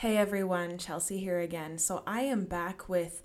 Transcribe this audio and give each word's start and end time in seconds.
Hey 0.00 0.16
everyone, 0.16 0.78
Chelsea 0.78 1.18
here 1.18 1.40
again. 1.40 1.76
So 1.76 2.02
I 2.06 2.22
am 2.22 2.46
back 2.46 2.88
with 2.88 3.22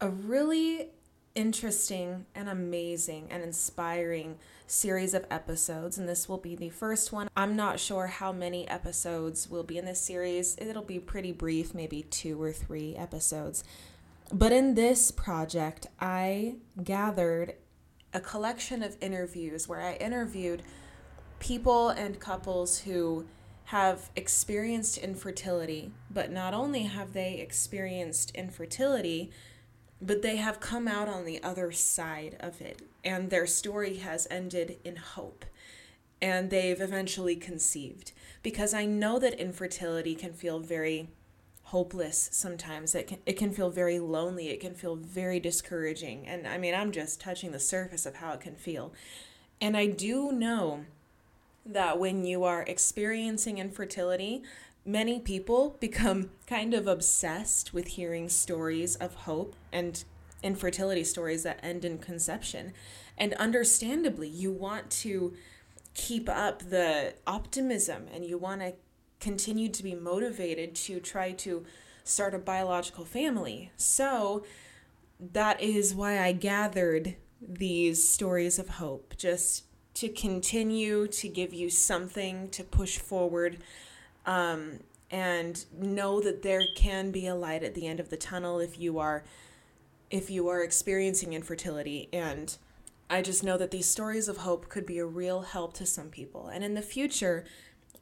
a 0.00 0.08
really 0.08 0.88
interesting 1.34 2.24
and 2.34 2.48
amazing 2.48 3.26
and 3.30 3.42
inspiring 3.42 4.38
series 4.66 5.12
of 5.12 5.26
episodes, 5.30 5.98
and 5.98 6.08
this 6.08 6.26
will 6.26 6.38
be 6.38 6.56
the 6.56 6.70
first 6.70 7.12
one. 7.12 7.28
I'm 7.36 7.56
not 7.56 7.78
sure 7.78 8.06
how 8.06 8.32
many 8.32 8.66
episodes 8.66 9.50
will 9.50 9.64
be 9.64 9.76
in 9.76 9.84
this 9.84 10.00
series, 10.00 10.56
it'll 10.56 10.80
be 10.80 10.98
pretty 10.98 11.30
brief, 11.30 11.74
maybe 11.74 12.04
two 12.04 12.42
or 12.42 12.52
three 12.52 12.96
episodes. 12.96 13.62
But 14.32 14.50
in 14.50 14.76
this 14.76 15.10
project, 15.10 15.88
I 16.00 16.54
gathered 16.82 17.56
a 18.14 18.20
collection 18.20 18.82
of 18.82 18.96
interviews 19.02 19.68
where 19.68 19.82
I 19.82 19.96
interviewed 19.96 20.62
people 21.38 21.90
and 21.90 22.18
couples 22.18 22.78
who 22.78 23.26
have 23.68 24.10
experienced 24.14 24.98
infertility, 24.98 25.90
but 26.10 26.30
not 26.30 26.52
only 26.54 26.82
have 26.82 27.12
they 27.12 27.38
experienced 27.38 28.30
infertility, 28.34 29.30
but 30.02 30.22
they 30.22 30.36
have 30.36 30.60
come 30.60 30.86
out 30.86 31.08
on 31.08 31.24
the 31.24 31.42
other 31.42 31.72
side 31.72 32.36
of 32.40 32.60
it, 32.60 32.82
and 33.02 33.30
their 33.30 33.46
story 33.46 33.96
has 33.96 34.26
ended 34.30 34.78
in 34.84 34.96
hope. 34.96 35.44
And 36.20 36.50
they've 36.50 36.80
eventually 36.80 37.36
conceived. 37.36 38.12
Because 38.42 38.72
I 38.72 38.84
know 38.86 39.18
that 39.18 39.34
infertility 39.34 40.14
can 40.14 40.32
feel 40.32 40.58
very 40.58 41.08
hopeless 41.64 42.28
sometimes. 42.32 42.94
It 42.94 43.08
can, 43.08 43.18
it 43.26 43.34
can 43.34 43.52
feel 43.52 43.70
very 43.70 43.98
lonely. 43.98 44.48
It 44.48 44.60
can 44.60 44.74
feel 44.74 44.96
very 44.96 45.40
discouraging. 45.40 46.26
And 46.26 46.46
I 46.46 46.56
mean, 46.56 46.74
I'm 46.74 46.92
just 46.92 47.20
touching 47.20 47.52
the 47.52 47.58
surface 47.58 48.06
of 48.06 48.16
how 48.16 48.32
it 48.32 48.40
can 48.40 48.54
feel. 48.54 48.92
And 49.60 49.76
I 49.76 49.86
do 49.86 50.32
know 50.32 50.84
that 51.66 51.98
when 51.98 52.24
you 52.24 52.44
are 52.44 52.62
experiencing 52.62 53.58
infertility, 53.58 54.42
many 54.84 55.20
people 55.20 55.76
become 55.80 56.30
kind 56.46 56.74
of 56.74 56.86
obsessed 56.86 57.72
with 57.72 57.88
hearing 57.88 58.28
stories 58.28 58.96
of 58.96 59.14
hope 59.14 59.56
and 59.72 60.04
infertility 60.42 61.04
stories 61.04 61.42
that 61.42 61.58
end 61.62 61.84
in 61.84 61.98
conception. 61.98 62.72
And 63.16 63.32
understandably, 63.34 64.28
you 64.28 64.52
want 64.52 64.90
to 64.90 65.34
keep 65.94 66.28
up 66.28 66.70
the 66.70 67.14
optimism 67.26 68.06
and 68.12 68.24
you 68.24 68.36
want 68.36 68.60
to 68.60 68.74
continue 69.20 69.68
to 69.68 69.82
be 69.82 69.94
motivated 69.94 70.74
to 70.74 71.00
try 71.00 71.32
to 71.32 71.64
start 72.02 72.34
a 72.34 72.38
biological 72.38 73.04
family. 73.04 73.72
So 73.76 74.44
that 75.18 75.60
is 75.62 75.94
why 75.94 76.20
I 76.20 76.32
gathered 76.32 77.16
these 77.40 78.06
stories 78.06 78.58
of 78.58 78.68
hope, 78.68 79.14
just 79.16 79.64
to 79.94 80.08
continue 80.08 81.06
to 81.06 81.28
give 81.28 81.54
you 81.54 81.70
something 81.70 82.48
to 82.50 82.64
push 82.64 82.98
forward 82.98 83.58
um, 84.26 84.80
and 85.10 85.64
know 85.76 86.20
that 86.20 86.42
there 86.42 86.62
can 86.76 87.10
be 87.10 87.26
a 87.26 87.34
light 87.34 87.62
at 87.62 87.74
the 87.74 87.86
end 87.86 88.00
of 88.00 88.10
the 88.10 88.16
tunnel 88.16 88.58
if 88.58 88.78
you 88.78 88.98
are 88.98 89.24
if 90.10 90.30
you 90.30 90.48
are 90.48 90.62
experiencing 90.62 91.32
infertility 91.32 92.08
and 92.12 92.56
I 93.08 93.22
just 93.22 93.44
know 93.44 93.56
that 93.58 93.70
these 93.70 93.88
stories 93.88 94.28
of 94.28 94.38
hope 94.38 94.68
could 94.68 94.86
be 94.86 94.98
a 94.98 95.06
real 95.06 95.42
help 95.42 95.74
to 95.74 95.86
some 95.86 96.08
people. 96.08 96.48
And 96.48 96.64
in 96.64 96.74
the 96.74 96.82
future, 96.82 97.44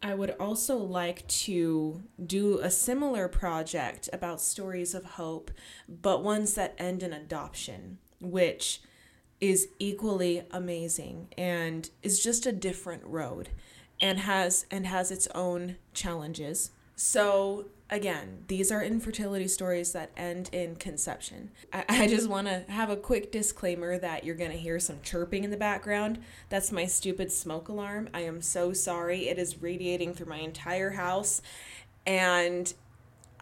I 0.02 0.14
would 0.14 0.30
also 0.38 0.76
like 0.76 1.26
to 1.28 2.02
do 2.24 2.58
a 2.60 2.70
similar 2.70 3.28
project 3.28 4.08
about 4.12 4.40
stories 4.40 4.94
of 4.94 5.04
hope, 5.04 5.50
but 5.88 6.22
ones 6.22 6.54
that 6.54 6.74
end 6.78 7.02
in 7.02 7.12
adoption, 7.12 7.98
which 8.20 8.80
is 9.42 9.68
equally 9.80 10.44
amazing 10.52 11.26
and 11.36 11.90
is 12.00 12.22
just 12.22 12.46
a 12.46 12.52
different 12.52 13.02
road 13.04 13.48
and 14.00 14.20
has 14.20 14.66
and 14.70 14.86
has 14.86 15.10
its 15.10 15.26
own 15.34 15.74
challenges. 15.92 16.70
So 16.94 17.66
again, 17.90 18.44
these 18.46 18.70
are 18.70 18.84
infertility 18.84 19.48
stories 19.48 19.92
that 19.94 20.12
end 20.16 20.48
in 20.52 20.76
conception. 20.76 21.50
I, 21.72 21.84
I 21.88 22.06
just 22.06 22.28
want 22.28 22.46
to 22.46 22.64
have 22.68 22.88
a 22.88 22.96
quick 22.96 23.32
disclaimer 23.32 23.98
that 23.98 24.22
you're 24.22 24.36
going 24.36 24.52
to 24.52 24.56
hear 24.56 24.78
some 24.78 25.00
chirping 25.02 25.42
in 25.42 25.50
the 25.50 25.56
background. 25.56 26.20
That's 26.48 26.70
my 26.70 26.86
stupid 26.86 27.32
smoke 27.32 27.68
alarm. 27.68 28.10
I 28.14 28.20
am 28.20 28.42
so 28.42 28.72
sorry. 28.72 29.28
It 29.28 29.38
is 29.38 29.60
radiating 29.60 30.14
through 30.14 30.28
my 30.28 30.38
entire 30.38 30.90
house 30.90 31.42
and 32.06 32.72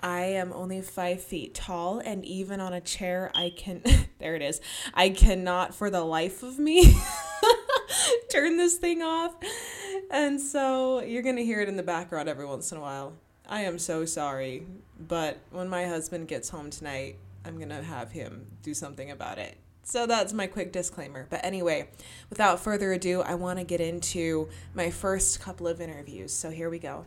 I 0.02 0.20
am 0.22 0.52
only 0.52 0.80
five 0.80 1.22
feet 1.22 1.54
tall, 1.54 1.98
and 1.98 2.24
even 2.24 2.60
on 2.60 2.72
a 2.72 2.80
chair, 2.80 3.30
I 3.34 3.52
can. 3.54 3.82
there 4.18 4.34
it 4.34 4.42
is. 4.42 4.60
I 4.94 5.10
cannot, 5.10 5.74
for 5.74 5.90
the 5.90 6.02
life 6.02 6.42
of 6.42 6.58
me, 6.58 6.94
turn 8.30 8.56
this 8.56 8.76
thing 8.76 9.02
off. 9.02 9.34
And 10.10 10.40
so 10.40 11.00
you're 11.02 11.22
going 11.22 11.36
to 11.36 11.44
hear 11.44 11.60
it 11.60 11.68
in 11.68 11.76
the 11.76 11.82
background 11.82 12.28
every 12.28 12.46
once 12.46 12.72
in 12.72 12.78
a 12.78 12.80
while. 12.80 13.12
I 13.48 13.62
am 13.62 13.78
so 13.78 14.04
sorry, 14.04 14.66
but 14.98 15.38
when 15.50 15.68
my 15.68 15.84
husband 15.84 16.28
gets 16.28 16.48
home 16.48 16.70
tonight, 16.70 17.16
I'm 17.44 17.56
going 17.56 17.70
to 17.70 17.82
have 17.82 18.12
him 18.12 18.46
do 18.62 18.74
something 18.74 19.10
about 19.10 19.38
it. 19.38 19.56
So 19.82 20.06
that's 20.06 20.32
my 20.32 20.46
quick 20.46 20.72
disclaimer. 20.72 21.26
But 21.28 21.44
anyway, 21.44 21.88
without 22.28 22.60
further 22.60 22.92
ado, 22.92 23.22
I 23.22 23.34
want 23.34 23.58
to 23.58 23.64
get 23.64 23.80
into 23.80 24.48
my 24.72 24.90
first 24.90 25.40
couple 25.40 25.66
of 25.66 25.80
interviews. 25.80 26.32
So 26.32 26.50
here 26.50 26.70
we 26.70 26.78
go. 26.78 27.06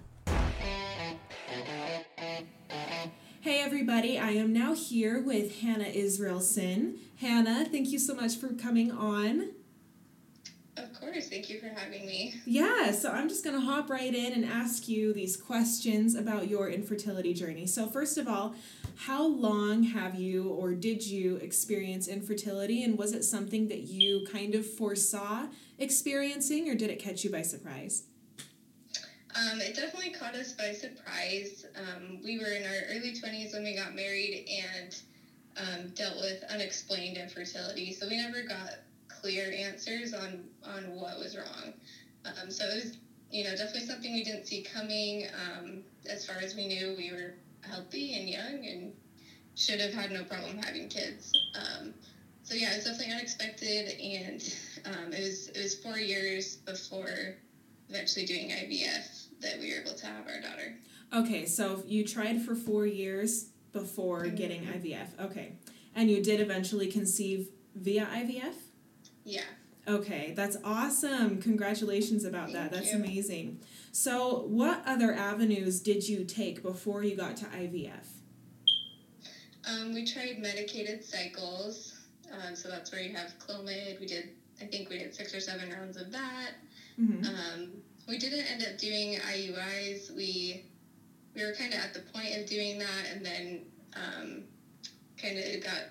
Hey 3.43 3.59
everybody, 3.59 4.17
I 4.17 4.29
am 4.29 4.53
now 4.53 4.73
here 4.73 5.21
with 5.21 5.59
Hannah 5.59 5.83
Israelson. 5.83 6.95
Hannah, 7.17 7.65
thank 7.65 7.89
you 7.89 7.99
so 7.99 8.15
much 8.15 8.37
for 8.37 8.53
coming 8.53 8.89
on. 8.89 9.49
Of 10.77 10.97
course, 10.97 11.27
thank 11.27 11.49
you 11.49 11.59
for 11.59 11.67
having 11.67 12.05
me. 12.05 12.35
Yeah, 12.45 12.93
so 12.93 13.11
I'm 13.11 13.27
just 13.27 13.43
going 13.43 13.59
to 13.59 13.65
hop 13.65 13.89
right 13.89 14.15
in 14.15 14.31
and 14.31 14.45
ask 14.45 14.87
you 14.87 15.11
these 15.11 15.35
questions 15.35 16.15
about 16.15 16.47
your 16.47 16.69
infertility 16.69 17.33
journey. 17.33 17.67
So, 17.67 17.85
first 17.85 18.17
of 18.17 18.29
all, 18.29 18.55
how 18.95 19.27
long 19.27 19.83
have 19.83 20.15
you 20.15 20.47
or 20.47 20.73
did 20.73 21.05
you 21.05 21.35
experience 21.35 22.07
infertility, 22.07 22.81
and 22.81 22.97
was 22.97 23.11
it 23.11 23.25
something 23.25 23.67
that 23.67 23.81
you 23.81 24.25
kind 24.31 24.55
of 24.55 24.65
foresaw 24.65 25.47
experiencing, 25.77 26.69
or 26.69 26.75
did 26.75 26.89
it 26.89 26.97
catch 26.97 27.25
you 27.25 27.29
by 27.29 27.41
surprise? 27.41 28.03
Um, 29.35 29.61
it 29.61 29.75
definitely 29.75 30.11
caught 30.11 30.35
us 30.35 30.51
by 30.53 30.71
surprise. 30.73 31.65
Um, 31.75 32.19
we 32.23 32.37
were 32.37 32.51
in 32.51 32.65
our 32.65 32.95
early 32.95 33.13
20s 33.13 33.53
when 33.53 33.63
we 33.63 33.75
got 33.75 33.95
married 33.95 34.47
and 34.47 34.95
um, 35.57 35.89
dealt 35.95 36.17
with 36.17 36.43
unexplained 36.49 37.17
infertility. 37.17 37.93
So 37.93 38.07
we 38.07 38.17
never 38.17 38.43
got 38.43 38.75
clear 39.07 39.51
answers 39.51 40.13
on, 40.13 40.43
on 40.63 40.91
what 40.91 41.17
was 41.17 41.35
wrong. 41.35 41.73
Um, 42.25 42.51
so 42.51 42.65
it 42.65 42.75
was, 42.75 42.97
you 43.31 43.43
know, 43.43 43.51
definitely 43.51 43.87
something 43.87 44.13
we 44.13 44.23
didn't 44.23 44.45
see 44.45 44.61
coming. 44.61 45.25
Um, 45.33 45.81
as 46.07 46.25
far 46.25 46.37
as 46.37 46.53
we 46.55 46.67
knew, 46.67 46.93
we 46.95 47.11
were 47.11 47.33
healthy 47.67 48.15
and 48.15 48.29
young 48.29 48.67
and 48.67 48.93
should 49.55 49.79
have 49.79 49.93
had 49.93 50.11
no 50.11 50.23
problem 50.23 50.59
having 50.63 50.89
kids. 50.89 51.33
Um, 51.55 51.93
so 52.43 52.53
yeah, 52.53 52.71
it 52.73 52.75
was 52.75 52.85
definitely 52.85 53.13
unexpected, 53.13 53.99
and 53.99 54.41
it 55.13 55.23
was 55.23 55.47
it 55.47 55.57
was 55.57 55.75
four 55.75 55.97
years 55.97 56.57
before 56.57 57.35
eventually 57.89 58.25
doing 58.25 58.49
IVF 58.49 59.22
that 59.43 59.59
we 59.59 59.71
were 59.71 59.81
able 59.81 59.93
to 59.93 60.05
have 60.05 60.27
our 60.27 60.41
daughter. 60.41 60.75
Okay, 61.13 61.45
so 61.45 61.83
you 61.85 62.05
tried 62.05 62.41
for 62.41 62.55
four 62.55 62.87
years 62.87 63.49
before 63.71 64.23
mm-hmm. 64.23 64.35
getting 64.35 64.61
IVF. 64.63 65.19
Okay. 65.19 65.53
And 65.95 66.09
you 66.09 66.23
did 66.23 66.39
eventually 66.39 66.87
conceive 66.87 67.49
via 67.75 68.05
IVF? 68.05 68.55
Yeah. 69.23 69.43
Okay, 69.87 70.33
that's 70.35 70.57
awesome. 70.63 71.41
Congratulations 71.41 72.23
about 72.23 72.51
Thank 72.51 72.53
that. 72.57 72.71
That's 72.71 72.91
you. 72.91 72.97
amazing. 72.97 73.59
So, 73.91 74.43
what 74.47 74.81
other 74.85 75.13
avenues 75.13 75.81
did 75.81 76.07
you 76.07 76.23
take 76.23 76.63
before 76.63 77.03
you 77.03 77.17
got 77.17 77.35
to 77.37 77.45
IVF? 77.45 78.07
Um, 79.69 79.93
we 79.93 80.05
tried 80.05 80.39
medicated 80.39 81.03
cycles. 81.03 81.99
Um, 82.31 82.55
so, 82.55 82.69
that's 82.69 82.91
where 82.93 83.01
you 83.01 83.13
have 83.13 83.33
Clomid. 83.39 83.99
We 83.99 84.05
did, 84.05 84.29
I 84.61 84.65
think 84.65 84.89
we 84.89 84.99
did 84.99 85.13
six 85.13 85.35
or 85.35 85.41
seven 85.41 85.69
rounds 85.69 85.97
of 85.97 86.11
that. 86.13 86.51
Mm-hmm. 86.99 87.25
Um, 87.25 87.71
we 88.07 88.17
didn't 88.17 88.45
end 88.51 88.63
up 88.63 88.77
doing 88.77 89.19
IUIs. 89.19 90.15
We 90.15 90.63
we 91.35 91.43
were 91.43 91.53
kind 91.53 91.73
of 91.73 91.79
at 91.79 91.93
the 91.93 92.01
point 92.11 92.35
of 92.37 92.45
doing 92.45 92.79
that, 92.79 93.05
and 93.11 93.25
then 93.25 93.61
um, 93.95 94.43
kind 95.17 95.37
of 95.37 95.63
got 95.63 95.89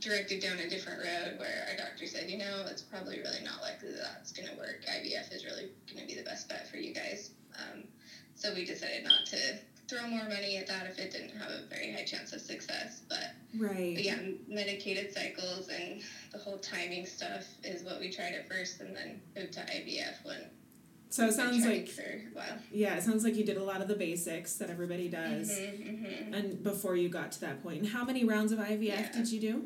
directed 0.00 0.42
down 0.42 0.58
a 0.58 0.68
different 0.68 0.98
road 0.98 1.38
where 1.38 1.66
our 1.70 1.76
doctor 1.76 2.06
said, 2.06 2.28
you 2.28 2.36
know, 2.36 2.64
it's 2.68 2.82
probably 2.82 3.18
really 3.18 3.42
not 3.44 3.62
likely 3.62 3.90
that 3.92 4.02
that's 4.02 4.32
going 4.32 4.48
to 4.48 4.54
work. 4.56 4.82
IVF 4.90 5.32
is 5.32 5.44
really 5.44 5.70
going 5.86 6.00
to 6.00 6.06
be 6.06 6.18
the 6.18 6.24
best 6.24 6.48
bet 6.48 6.68
for 6.68 6.76
you 6.76 6.92
guys. 6.92 7.30
Um, 7.56 7.84
so 8.34 8.52
we 8.52 8.64
decided 8.64 9.04
not 9.04 9.26
to 9.26 9.36
throw 9.86 10.08
more 10.08 10.24
money 10.24 10.56
at 10.56 10.66
that 10.66 10.86
if 10.86 10.98
it 10.98 11.12
didn't 11.12 11.36
have 11.38 11.50
a 11.50 11.62
very 11.70 11.92
high 11.92 12.04
chance 12.04 12.32
of 12.32 12.40
success. 12.40 13.02
But, 13.08 13.30
right. 13.56 13.94
but 13.94 14.04
yeah, 14.04 14.18
medicated 14.48 15.12
cycles 15.12 15.68
and 15.68 16.00
the 16.32 16.38
whole 16.38 16.58
timing 16.58 17.06
stuff 17.06 17.46
is 17.62 17.84
what 17.84 18.00
we 18.00 18.10
tried 18.10 18.34
at 18.34 18.48
first, 18.48 18.80
and 18.80 18.96
then 18.96 19.20
moved 19.36 19.52
to 19.52 19.60
IVF 19.60 20.24
when 20.24 20.48
so 21.12 21.26
it 21.26 21.32
sounds 21.34 21.66
like 21.66 21.90
yeah, 22.72 22.96
it 22.96 23.02
sounds 23.02 23.22
like 23.22 23.36
you 23.36 23.44
did 23.44 23.58
a 23.58 23.62
lot 23.62 23.82
of 23.82 23.88
the 23.88 23.94
basics 23.94 24.54
that 24.54 24.70
everybody 24.70 25.08
does, 25.08 25.50
mm-hmm, 25.50 26.06
mm-hmm. 26.06 26.32
and 26.32 26.62
before 26.62 26.96
you 26.96 27.10
got 27.10 27.32
to 27.32 27.40
that 27.42 27.62
point. 27.62 27.80
And 27.80 27.88
how 27.88 28.02
many 28.02 28.24
rounds 28.24 28.50
of 28.50 28.58
IVF 28.58 28.82
yeah. 28.82 29.12
did 29.12 29.30
you 29.30 29.38
do? 29.38 29.64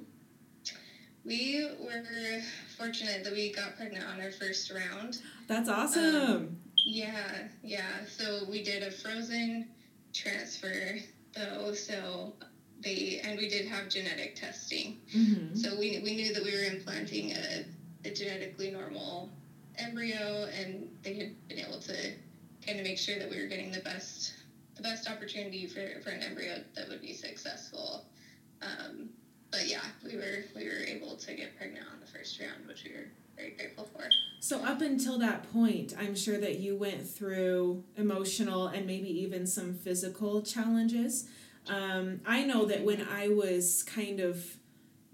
We 1.24 1.68
were 1.80 2.40
fortunate 2.76 3.22
that 3.22 3.32
we 3.32 3.52
got 3.52 3.76
pregnant 3.76 4.04
on 4.06 4.20
our 4.20 4.32
first 4.32 4.72
round. 4.72 5.20
That's 5.46 5.68
awesome. 5.68 6.16
Um, 6.16 6.56
yeah, 6.84 7.46
yeah. 7.62 8.04
So 8.08 8.40
we 8.50 8.64
did 8.64 8.82
a 8.82 8.90
frozen 8.90 9.68
transfer 10.12 10.98
though, 11.32 11.72
so 11.74 12.34
they 12.80 13.20
and 13.22 13.38
we 13.38 13.48
did 13.48 13.68
have 13.68 13.88
genetic 13.88 14.34
testing. 14.34 14.98
Mm-hmm. 15.14 15.54
So 15.54 15.78
we, 15.78 16.00
we 16.02 16.16
knew 16.16 16.34
that 16.34 16.42
we 16.42 16.50
were 16.50 16.64
implanting 16.64 17.30
a, 17.30 17.64
a 18.04 18.10
genetically 18.10 18.72
normal 18.72 19.30
embryo, 19.78 20.48
and 20.58 20.88
they 21.02 21.14
had 21.14 21.48
been 21.48 21.58
able 21.58 21.80
to 21.80 22.12
kind 22.66 22.78
of 22.78 22.84
make 22.84 22.98
sure 22.98 23.18
that 23.18 23.30
we 23.30 23.40
were 23.40 23.46
getting 23.46 23.70
the 23.70 23.80
best 23.80 24.34
the 24.76 24.82
best 24.82 25.10
opportunity 25.10 25.66
for, 25.66 26.00
for 26.02 26.10
an 26.10 26.22
embryo 26.22 26.62
that 26.74 26.88
would 26.88 27.00
be 27.00 27.14
successful. 27.14 28.04
Um, 28.60 29.08
but 29.50 29.66
yeah, 29.66 29.80
we 30.04 30.16
were 30.16 30.44
we 30.54 30.66
were 30.66 30.84
able 30.86 31.16
to 31.16 31.34
get 31.34 31.56
pregnant 31.56 31.86
on 31.92 32.00
the 32.00 32.06
first 32.06 32.38
round, 32.40 32.66
which 32.66 32.84
we 32.84 32.92
were 32.92 33.06
very 33.36 33.50
grateful 33.50 33.88
for. 33.92 34.04
So 34.40 34.62
up 34.64 34.80
until 34.80 35.18
that 35.18 35.50
point, 35.52 35.94
I'm 35.98 36.14
sure 36.14 36.38
that 36.38 36.58
you 36.58 36.76
went 36.76 37.08
through 37.08 37.84
emotional 37.96 38.66
and 38.68 38.86
maybe 38.86 39.08
even 39.22 39.46
some 39.46 39.74
physical 39.74 40.42
challenges. 40.42 41.28
Um, 41.68 42.20
I 42.26 42.44
know 42.44 42.64
that 42.66 42.84
when 42.84 43.06
I 43.06 43.28
was 43.28 43.82
kind 43.82 44.20
of 44.20 44.56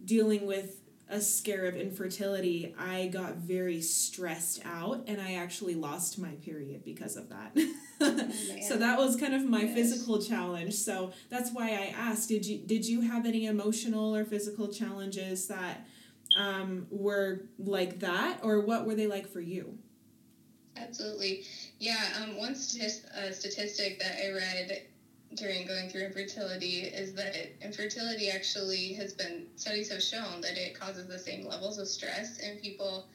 dealing 0.05 0.47
with 0.47 0.82
a 1.13 1.21
scare 1.21 1.67
of 1.67 1.77
infertility, 1.77 2.75
I 2.79 3.09
got 3.09 3.35
very 3.35 3.83
stressed 3.83 4.63
out 4.65 5.05
and 5.07 5.21
I 5.21 5.35
actually 5.35 5.75
lost 5.75 6.19
my 6.19 6.31
period 6.31 6.85
because 6.85 7.17
of 7.17 7.29
that. 7.29 7.55
so 8.69 8.79
that 8.79 8.99
was 8.99 9.17
kind 9.17 9.35
of 9.35 9.45
my 9.45 9.63
yes. 9.63 9.75
physical 9.75 10.21
challenge. 10.23 10.73
So 10.73 11.13
that's 11.29 11.53
why 11.53 11.69
I 11.69 11.95
asked, 11.97 12.31
did 12.31 12.47
you 12.47 12.59
did 12.59 12.87
you 12.87 13.03
have 13.03 13.27
any 13.27 13.45
emotional 13.45 14.17
or 14.17 14.25
physical 14.25 14.69
challenges 14.69 15.47
that 15.49 15.87
um, 16.37 16.87
were 16.91 17.43
like 17.59 18.01
that 18.01 18.41
or 18.43 18.63
what 18.63 18.87
were 18.87 18.95
they 18.95 19.07
like 19.07 19.29
for 19.29 19.41
you? 19.41 19.79
Absolutely. 20.79 21.45
Yeah, 21.79 22.03
um, 22.23 22.39
one 22.39 22.55
statist- 22.55 23.05
uh, 23.15 23.31
statistic 23.33 23.99
that 24.01 24.17
I 24.25 24.33
read 24.33 24.83
during 25.35 25.67
going 25.67 25.89
through 25.89 26.03
infertility 26.03 26.81
is 26.83 27.15
that 27.15 27.35
infertility 27.63 28.31
actually 28.31 28.93
has 28.95 29.13
been 29.13 29.47
studies 29.57 29.91
have 29.91 30.03
shown 30.03 30.41
that 30.41 30.57
it 30.57 30.79
causes 30.79 31.07
the 31.09 31.19
same 31.19 31.47
levels 31.47 31.79
of 31.79 31.89
stress 31.89 32.39
in 32.39 32.59
people 32.59 33.07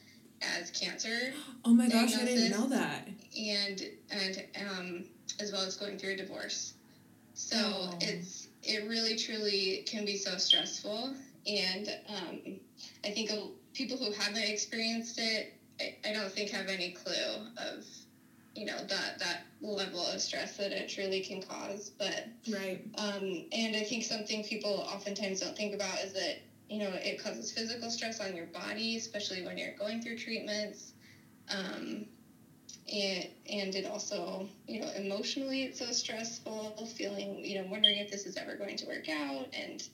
as 0.42 0.70
cancer. 0.70 1.32
Oh 1.64 1.74
my 1.74 1.88
gosh, 1.88 2.16
I 2.16 2.24
didn't 2.24 2.50
know 2.50 2.68
that. 2.68 3.08
And 3.36 3.82
and 4.10 4.44
um, 4.70 5.04
as 5.40 5.52
well 5.52 5.62
as 5.62 5.76
going 5.76 5.98
through 5.98 6.14
a 6.14 6.16
divorce. 6.16 6.74
So 7.34 7.56
oh. 7.56 7.98
it's 8.00 8.48
it 8.62 8.88
really 8.88 9.16
truly 9.16 9.84
can 9.86 10.04
be 10.04 10.16
so 10.16 10.36
stressful, 10.36 11.14
and 11.46 11.88
um, 12.08 12.60
I 13.04 13.10
think 13.10 13.30
people 13.74 13.96
who 13.96 14.12
haven't 14.12 14.42
experienced 14.42 15.18
it, 15.18 15.54
I, 15.80 15.96
I 16.08 16.12
don't 16.12 16.30
think 16.32 16.50
have 16.50 16.66
any 16.66 16.90
clue 16.90 17.12
of 17.56 17.84
you 18.58 18.64
know 18.64 18.78
that 18.88 19.16
that 19.20 19.42
level 19.60 20.04
of 20.04 20.20
stress 20.20 20.56
that 20.56 20.72
it 20.72 20.88
truly 20.88 21.20
can 21.20 21.40
cause 21.40 21.92
but 21.96 22.24
right. 22.48 22.80
um, 22.96 23.44
and 23.52 23.76
i 23.76 23.82
think 23.84 24.02
something 24.02 24.42
people 24.42 24.84
oftentimes 24.92 25.38
don't 25.38 25.56
think 25.56 25.72
about 25.72 26.02
is 26.02 26.12
that 26.12 26.38
you 26.68 26.78
know 26.78 26.90
it 27.04 27.22
causes 27.22 27.52
physical 27.52 27.88
stress 27.88 28.18
on 28.18 28.34
your 28.34 28.46
body 28.46 28.96
especially 28.96 29.42
when 29.42 29.56
you're 29.56 29.70
going 29.78 30.02
through 30.02 30.16
treatments 30.16 30.92
um, 31.50 32.04
and 32.92 33.28
and 33.48 33.76
it 33.76 33.86
also 33.86 34.44
you 34.66 34.80
know 34.80 34.88
emotionally 34.96 35.62
it's 35.62 35.78
so 35.78 35.92
stressful 35.92 36.72
feeling 36.96 37.44
you 37.44 37.54
know 37.60 37.64
wondering 37.70 37.98
if 37.98 38.10
this 38.10 38.26
is 38.26 38.36
ever 38.36 38.56
going 38.56 38.76
to 38.76 38.86
work 38.86 39.08
out 39.08 39.46
and 39.52 39.88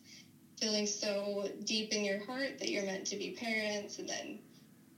feeling 0.58 0.86
so 0.86 1.48
deep 1.64 1.92
in 1.92 2.02
your 2.02 2.18
heart 2.18 2.58
that 2.58 2.70
you're 2.70 2.84
meant 2.84 3.04
to 3.04 3.16
be 3.16 3.28
parents 3.28 3.98
and 3.98 4.08
then 4.08 4.38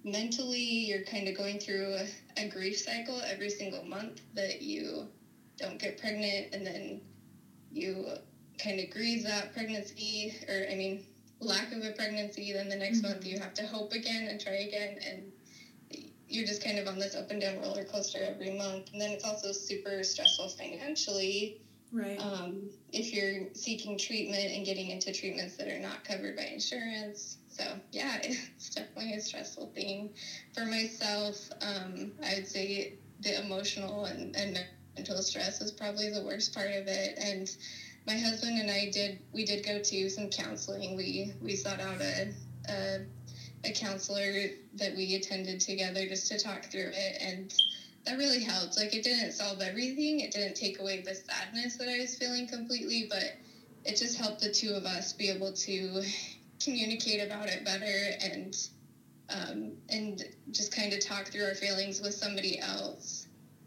mentally 0.06 0.60
you're 0.60 1.02
kind 1.02 1.26
of 1.26 1.36
going 1.36 1.58
through 1.58 1.96
a, 1.96 2.06
a, 2.44 2.48
grief 2.48 2.78
cycle 2.78 3.20
every 3.26 3.50
single 3.50 3.84
month 3.84 4.20
that 4.34 4.62
you 4.62 5.08
don't 5.58 5.80
get 5.80 5.98
pregnant 5.98 6.54
and 6.54 6.64
then 6.64 7.00
you 7.72 8.06
kind 8.62 8.78
of 8.78 8.88
grieve 8.90 9.24
that 9.24 9.52
pregnancy 9.52 10.32
or 10.48 10.64
i 10.70 10.76
mean 10.76 11.04
lack 11.40 11.72
of 11.72 11.82
a 11.84 11.90
pregnancy 11.90 12.52
then 12.52 12.68
the 12.68 12.76
next 12.76 12.98
mm-hmm. 12.98 13.10
month 13.12 13.26
you 13.26 13.38
have 13.38 13.52
to 13.52 13.66
hope 13.66 13.92
again 13.92 14.28
and 14.28 14.40
try 14.40 14.52
again 14.52 14.96
and 15.06 15.32
you're 16.28 16.46
just 16.46 16.64
kind 16.64 16.78
of 16.78 16.86
on 16.86 16.98
this 16.98 17.16
up 17.16 17.30
and 17.30 17.40
down 17.40 17.60
roller 17.60 17.84
coaster 17.84 18.20
every 18.22 18.56
month 18.56 18.88
and 18.92 19.00
then 19.00 19.10
it's 19.10 19.24
also 19.24 19.50
super 19.50 20.04
stressful 20.04 20.48
financially 20.50 21.60
right 21.92 22.20
um, 22.20 22.62
if 22.92 23.12
you're 23.12 23.52
seeking 23.54 23.98
treatment 23.98 24.52
and 24.52 24.64
getting 24.64 24.88
into 24.88 25.12
treatments 25.12 25.56
that 25.56 25.66
are 25.66 25.80
not 25.80 26.04
covered 26.04 26.36
by 26.36 26.44
insurance 26.44 27.38
so 27.56 27.78
yeah, 27.90 28.18
it's 28.22 28.70
definitely 28.70 29.14
a 29.14 29.20
stressful 29.20 29.70
thing 29.74 30.10
for 30.54 30.64
myself. 30.64 31.50
Um, 31.60 32.12
I 32.22 32.34
would 32.34 32.46
say 32.46 32.92
the 33.20 33.38
emotional 33.38 34.04
and, 34.04 34.36
and 34.36 34.60
mental 34.96 35.22
stress 35.22 35.60
is 35.60 35.72
probably 35.72 36.10
the 36.10 36.22
worst 36.22 36.54
part 36.54 36.72
of 36.72 36.86
it. 36.86 37.14
And 37.18 37.54
my 38.06 38.16
husband 38.16 38.58
and 38.58 38.70
I 38.70 38.90
did 38.92 39.18
we 39.32 39.44
did 39.44 39.64
go 39.64 39.78
to 39.78 40.08
some 40.08 40.28
counseling. 40.28 40.94
We 40.94 41.32
we 41.40 41.54
sought 41.54 41.80
out 41.80 42.00
a, 42.00 42.28
a 42.68 42.98
a 43.64 43.72
counselor 43.72 44.50
that 44.74 44.94
we 44.94 45.14
attended 45.14 45.60
together 45.60 46.06
just 46.06 46.28
to 46.28 46.38
talk 46.38 46.70
through 46.70 46.90
it 46.92 47.16
and 47.20 47.52
that 48.04 48.16
really 48.18 48.40
helped. 48.42 48.76
Like 48.76 48.94
it 48.94 49.02
didn't 49.02 49.32
solve 49.32 49.60
everything. 49.60 50.20
It 50.20 50.30
didn't 50.30 50.54
take 50.54 50.78
away 50.78 51.00
the 51.00 51.14
sadness 51.14 51.76
that 51.76 51.88
I 51.88 51.98
was 51.98 52.14
feeling 52.14 52.46
completely, 52.46 53.06
but 53.08 53.32
it 53.84 53.96
just 53.96 54.16
helped 54.16 54.40
the 54.40 54.50
two 54.50 54.70
of 54.70 54.84
us 54.84 55.12
be 55.12 55.28
able 55.28 55.52
to 55.52 56.02
communicate 56.62 57.22
about 57.22 57.48
it 57.48 57.64
better 57.64 58.10
and 58.22 58.56
um, 59.28 59.72
and 59.88 60.22
just 60.52 60.74
kind 60.74 60.92
of 60.92 61.00
talk 61.00 61.26
through 61.26 61.44
our 61.44 61.54
feelings 61.54 62.00
with 62.00 62.14
somebody 62.14 62.60
else 62.60 63.26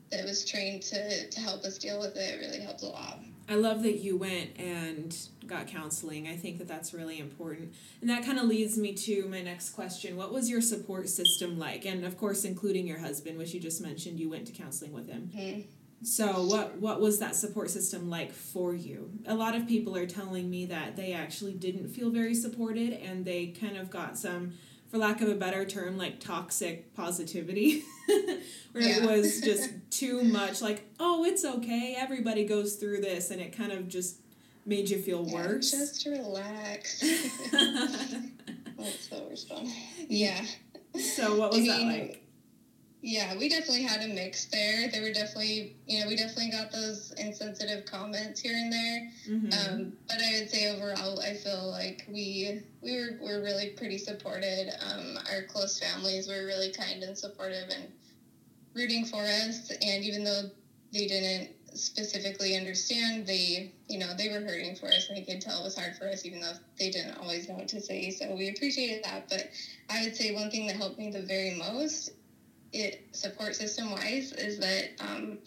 that 0.09 0.23
was 0.23 0.45
trained 0.45 0.81
to, 0.83 1.29
to 1.29 1.39
help 1.41 1.63
us 1.63 1.77
deal 1.77 1.99
with 1.99 2.15
it 2.15 2.39
really 2.39 2.61
helped 2.61 2.81
a 2.81 2.87
lot. 2.87 3.19
I 3.49 3.55
love 3.55 3.83
that 3.83 3.99
you 3.99 4.15
went 4.15 4.59
and 4.59 5.15
got 5.47 5.67
counseling. 5.67 6.27
I 6.27 6.35
think 6.35 6.59
that 6.59 6.67
that's 6.67 6.93
really 6.93 7.19
important. 7.19 7.73
And 7.99 8.09
that 8.09 8.23
kind 8.23 8.37
of 8.37 8.45
leads 8.45 8.77
me 8.77 8.93
to 8.93 9.27
my 9.27 9.41
next 9.41 9.71
question. 9.71 10.15
What 10.15 10.31
was 10.31 10.49
your 10.49 10.61
support 10.61 11.09
system 11.09 11.57
like? 11.57 11.85
And 11.85 12.05
of 12.05 12.17
course, 12.17 12.45
including 12.45 12.85
your 12.87 12.99
husband, 12.99 13.37
which 13.39 13.53
you 13.53 13.59
just 13.59 13.81
mentioned, 13.81 14.19
you 14.19 14.29
went 14.29 14.45
to 14.47 14.53
counseling 14.53 14.93
with 14.93 15.09
him. 15.09 15.31
Mm-hmm. 15.35 15.61
So 16.01 16.43
what 16.43 16.77
what 16.77 17.01
was 17.01 17.19
that 17.19 17.35
support 17.35 17.69
system 17.69 18.09
like 18.09 18.33
for 18.33 18.73
you? 18.73 19.11
A 19.25 19.35
lot 19.35 19.55
of 19.55 19.67
people 19.67 19.95
are 19.97 20.05
telling 20.05 20.49
me 20.49 20.65
that 20.67 20.95
they 20.95 21.13
actually 21.13 21.53
didn't 21.53 21.89
feel 21.89 22.09
very 22.09 22.33
supported 22.33 22.93
and 22.93 23.25
they 23.25 23.47
kind 23.47 23.77
of 23.77 23.89
got 23.89 24.17
some 24.17 24.53
for 24.89 24.97
lack 24.97 25.21
of 25.21 25.27
a 25.27 25.35
better 25.35 25.65
term 25.65 25.97
like 25.97 26.19
toxic 26.19 26.93
positivity 26.95 27.83
where 28.71 28.83
yeah. 28.83 28.97
it 28.97 29.03
was 29.03 29.39
just 29.43 29.69
too 29.91 30.23
much 30.23 30.63
like 30.63 30.89
oh 30.99 31.25
it's 31.25 31.45
okay 31.45 31.95
everybody 31.95 32.43
goes 32.43 32.75
through 32.75 32.99
this 32.99 33.29
and 33.29 33.39
it 33.39 33.55
kind 33.55 33.71
of 33.71 33.87
just 33.87 34.15
made 34.69 34.89
you 34.89 34.99
feel 34.99 35.25
yeah, 35.25 35.33
worse. 35.33 35.71
Just 35.71 36.05
relax. 36.05 37.01
That's 37.51 39.09
so 39.09 39.29
fun. 39.49 39.71
Yeah. 40.07 40.45
So 40.97 41.35
what 41.35 41.51
was 41.51 41.59
I 41.59 41.61
mean, 41.61 41.89
that 41.89 41.99
like? 41.99 42.23
Yeah, 43.01 43.37
we 43.37 43.47
definitely 43.47 43.83
had 43.83 44.01
a 44.01 44.13
mix 44.13 44.45
there. 44.45 44.89
There 44.89 45.01
were 45.01 45.13
definitely, 45.13 45.77
you 45.87 46.01
know, 46.01 46.07
we 46.07 46.17
definitely 46.17 46.51
got 46.51 46.69
those 46.71 47.13
insensitive 47.17 47.85
comments 47.85 48.41
here 48.41 48.55
and 48.55 48.73
there. 48.73 49.09
Mm-hmm. 49.29 49.73
Um, 49.73 49.93
but 50.07 50.17
I 50.21 50.39
would 50.39 50.49
say 50.49 50.69
overall, 50.69 51.19
I 51.21 51.33
feel 51.35 51.71
like 51.71 52.05
we 52.09 52.61
we 52.81 52.91
were, 52.91 53.17
were 53.21 53.41
really 53.41 53.69
pretty 53.69 53.97
supported. 53.97 54.69
Um, 54.81 55.17
our 55.31 55.43
close 55.43 55.79
families 55.79 56.27
were 56.27 56.45
really 56.45 56.73
kind 56.73 57.01
and 57.01 57.17
supportive 57.17 57.69
and 57.73 57.87
rooting 58.73 59.05
for 59.05 59.21
us. 59.21 59.71
And 59.81 60.03
even 60.03 60.25
though 60.25 60.49
they 60.91 61.07
didn't 61.07 61.51
specifically 61.73 62.57
understand, 62.57 63.25
they, 63.25 63.71
you 63.87 63.99
know, 63.99 64.13
they 64.17 64.27
were 64.27 64.41
hurting 64.41 64.75
for 64.75 64.87
us, 64.87 65.07
and 65.07 65.17
they 65.17 65.21
could 65.21 65.39
tell 65.41 65.61
it 65.61 65.63
was 65.63 65.77
hard 65.77 65.95
for 65.95 66.09
us, 66.09 66.25
even 66.25 66.41
though 66.41 66.51
they 66.77 66.89
didn't 66.89 67.17
always 67.17 67.47
know 67.47 67.55
what 67.55 67.69
to 67.69 67.79
say. 67.79 68.09
So 68.09 68.35
we 68.35 68.49
appreciated 68.49 69.05
that. 69.05 69.29
But 69.29 69.49
I 69.89 70.03
would 70.03 70.17
say 70.17 70.35
one 70.35 70.51
thing 70.51 70.67
that 70.67 70.75
helped 70.75 70.99
me 70.99 71.11
the 71.11 71.21
very 71.21 71.55
most 71.55 72.11
it 72.73 73.07
support 73.11 73.55
system 73.55 73.91
wise 73.91 74.31
is 74.33 74.59
that 74.59 74.91
um, 74.99 75.39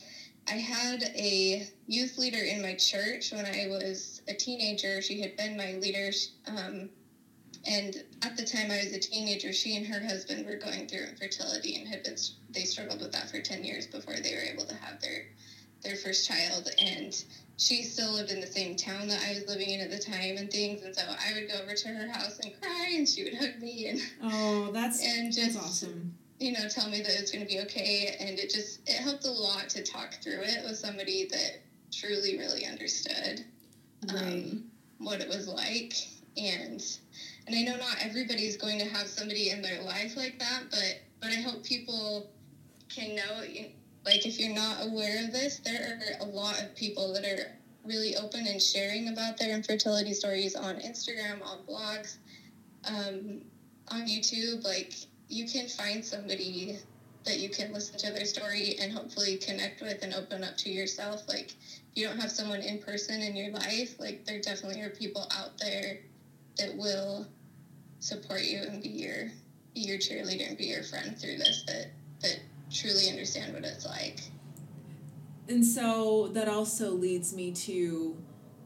I 0.48 0.54
had 0.54 1.02
a 1.14 1.68
youth 1.86 2.18
leader 2.18 2.38
in 2.38 2.62
my 2.62 2.74
church 2.74 3.32
when 3.32 3.46
I 3.46 3.66
was 3.68 4.22
a 4.28 4.34
teenager. 4.34 5.00
She 5.00 5.20
had 5.20 5.36
been 5.36 5.56
my 5.56 5.74
leader. 5.74 6.10
Um, 6.46 6.90
and 7.64 8.02
at 8.22 8.36
the 8.36 8.44
time 8.44 8.70
I 8.72 8.78
was 8.78 8.92
a 8.92 8.98
teenager, 8.98 9.52
she 9.52 9.76
and 9.76 9.86
her 9.86 10.04
husband 10.04 10.46
were 10.46 10.56
going 10.56 10.88
through 10.88 11.04
infertility 11.04 11.76
and 11.76 11.86
had 11.86 12.02
been, 12.02 12.16
they 12.50 12.64
struggled 12.64 13.00
with 13.00 13.12
that 13.12 13.30
for 13.30 13.40
10 13.40 13.62
years 13.62 13.86
before 13.86 14.16
they 14.16 14.34
were 14.34 14.42
able 14.42 14.64
to 14.64 14.74
have 14.74 15.00
their, 15.00 15.26
their 15.84 15.94
first 15.94 16.28
child. 16.28 16.68
And 16.80 17.14
she 17.56 17.84
still 17.84 18.12
lived 18.12 18.32
in 18.32 18.40
the 18.40 18.48
same 18.48 18.74
town 18.74 19.06
that 19.06 19.22
I 19.24 19.34
was 19.34 19.46
living 19.46 19.70
in 19.70 19.80
at 19.80 19.92
the 19.92 19.98
time 19.98 20.38
and 20.38 20.50
things. 20.50 20.82
And 20.82 20.94
so 20.94 21.02
I 21.02 21.34
would 21.34 21.48
go 21.48 21.62
over 21.62 21.74
to 21.74 21.88
her 21.88 22.08
house 22.08 22.40
and 22.40 22.60
cry 22.60 22.94
and 22.96 23.08
she 23.08 23.22
would 23.22 23.36
hug 23.36 23.60
me 23.60 23.86
and, 23.86 24.00
oh, 24.24 24.72
that's, 24.72 25.00
and 25.06 25.32
just, 25.32 25.54
that's 25.54 25.64
awesome 25.64 26.16
you 26.42 26.52
know, 26.52 26.68
tell 26.68 26.88
me 26.88 27.00
that 27.02 27.18
it's 27.18 27.30
going 27.30 27.46
to 27.46 27.48
be 27.48 27.60
okay. 27.60 28.16
And 28.20 28.38
it 28.38 28.50
just, 28.50 28.80
it 28.88 28.96
helped 28.96 29.24
a 29.24 29.30
lot 29.30 29.68
to 29.70 29.82
talk 29.82 30.14
through 30.22 30.42
it 30.42 30.64
with 30.64 30.76
somebody 30.76 31.26
that 31.30 31.62
truly, 31.92 32.38
really 32.38 32.66
understood 32.66 33.44
um, 34.08 34.14
right. 34.14 34.24
um, 34.24 34.64
what 34.98 35.20
it 35.20 35.28
was 35.28 35.48
like. 35.48 35.94
And, 36.36 36.82
and 37.46 37.56
I 37.56 37.62
know 37.62 37.76
not 37.76 37.96
everybody's 38.00 38.56
going 38.56 38.78
to 38.80 38.86
have 38.86 39.06
somebody 39.06 39.50
in 39.50 39.62
their 39.62 39.82
life 39.82 40.16
like 40.16 40.38
that, 40.38 40.64
but, 40.70 41.00
but 41.20 41.30
I 41.30 41.40
hope 41.40 41.62
people 41.62 42.30
can 42.88 43.14
know, 43.14 43.42
like, 44.04 44.26
if 44.26 44.38
you're 44.38 44.54
not 44.54 44.84
aware 44.86 45.24
of 45.24 45.32
this, 45.32 45.58
there 45.58 46.00
are 46.20 46.26
a 46.26 46.28
lot 46.28 46.60
of 46.60 46.74
people 46.74 47.12
that 47.14 47.24
are 47.24 47.56
really 47.84 48.16
open 48.16 48.46
and 48.46 48.60
sharing 48.60 49.08
about 49.08 49.38
their 49.38 49.54
infertility 49.54 50.14
stories 50.14 50.54
on 50.54 50.76
Instagram, 50.76 51.42
on 51.44 51.58
blogs, 51.68 52.16
um, 52.88 53.42
on 53.88 54.02
YouTube. 54.06 54.64
Like 54.64 54.94
you 55.32 55.46
can 55.48 55.66
find 55.66 56.04
somebody 56.04 56.78
that 57.24 57.38
you 57.38 57.48
can 57.48 57.72
listen 57.72 57.96
to 57.98 58.12
their 58.12 58.26
story 58.26 58.76
and 58.80 58.92
hopefully 58.92 59.38
connect 59.38 59.80
with 59.80 60.02
and 60.02 60.12
open 60.14 60.44
up 60.44 60.56
to 60.58 60.70
yourself. 60.70 61.26
Like 61.28 61.52
if 61.52 61.80
you 61.94 62.06
don't 62.06 62.18
have 62.18 62.30
someone 62.30 62.60
in 62.60 62.78
person 62.78 63.22
in 63.22 63.34
your 63.34 63.50
life, 63.50 63.98
like 63.98 64.24
there 64.26 64.40
definitely 64.40 64.82
are 64.82 64.90
people 64.90 65.26
out 65.36 65.56
there 65.58 66.00
that 66.58 66.76
will 66.76 67.26
support 68.00 68.42
you 68.42 68.62
and 68.62 68.82
be 68.82 68.88
your 68.88 69.30
be 69.74 69.80
your 69.80 69.96
cheerleader 69.96 70.48
and 70.48 70.58
be 70.58 70.64
your 70.64 70.82
friend 70.82 71.16
through 71.16 71.38
this 71.38 71.64
that 71.66 71.86
that 72.20 72.40
truly 72.70 73.08
understand 73.08 73.54
what 73.54 73.64
it's 73.64 73.86
like. 73.86 74.20
And 75.48 75.64
so 75.64 76.28
that 76.32 76.48
also 76.48 76.90
leads 76.90 77.34
me 77.34 77.52
to 77.52 78.16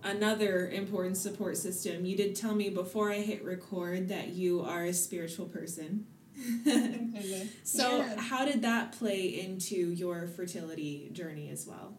another 0.03 0.69
important 0.71 1.17
support 1.17 1.57
system. 1.57 2.05
You 2.05 2.17
did 2.17 2.35
tell 2.35 2.55
me 2.55 2.71
before 2.71 3.13
I 3.13 3.21
hit 3.21 3.45
record 3.45 4.09
that 4.09 4.31
you 4.31 4.63
are 4.63 4.85
a 4.85 4.93
spiritual 4.93 5.47
person. 5.47 6.07
So, 7.65 7.99
yeah. 7.99 8.21
how 8.21 8.45
did 8.45 8.63
that 8.63 8.93
play 8.93 9.41
into 9.41 9.75
your 9.93 10.29
fertility 10.29 11.11
journey 11.13 11.51
as 11.51 11.67
well? 11.67 11.99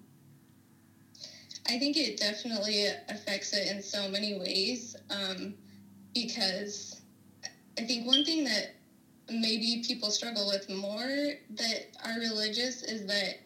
I 1.67 1.77
think 1.77 1.97
it 1.97 2.17
definitely 2.17 2.85
affects 3.09 3.53
it 3.53 3.67
in 3.67 3.81
so 3.83 4.07
many 4.09 4.39
ways 4.39 4.95
um, 5.09 5.55
because 6.13 7.01
I 7.77 7.81
think 7.83 8.07
one 8.07 8.23
thing 8.23 8.45
that 8.45 8.75
maybe 9.29 9.83
people 9.85 10.09
struggle 10.09 10.47
with 10.47 10.69
more 10.69 11.33
that 11.51 11.87
are 12.05 12.19
religious 12.19 12.83
is 12.83 13.05
that 13.07 13.39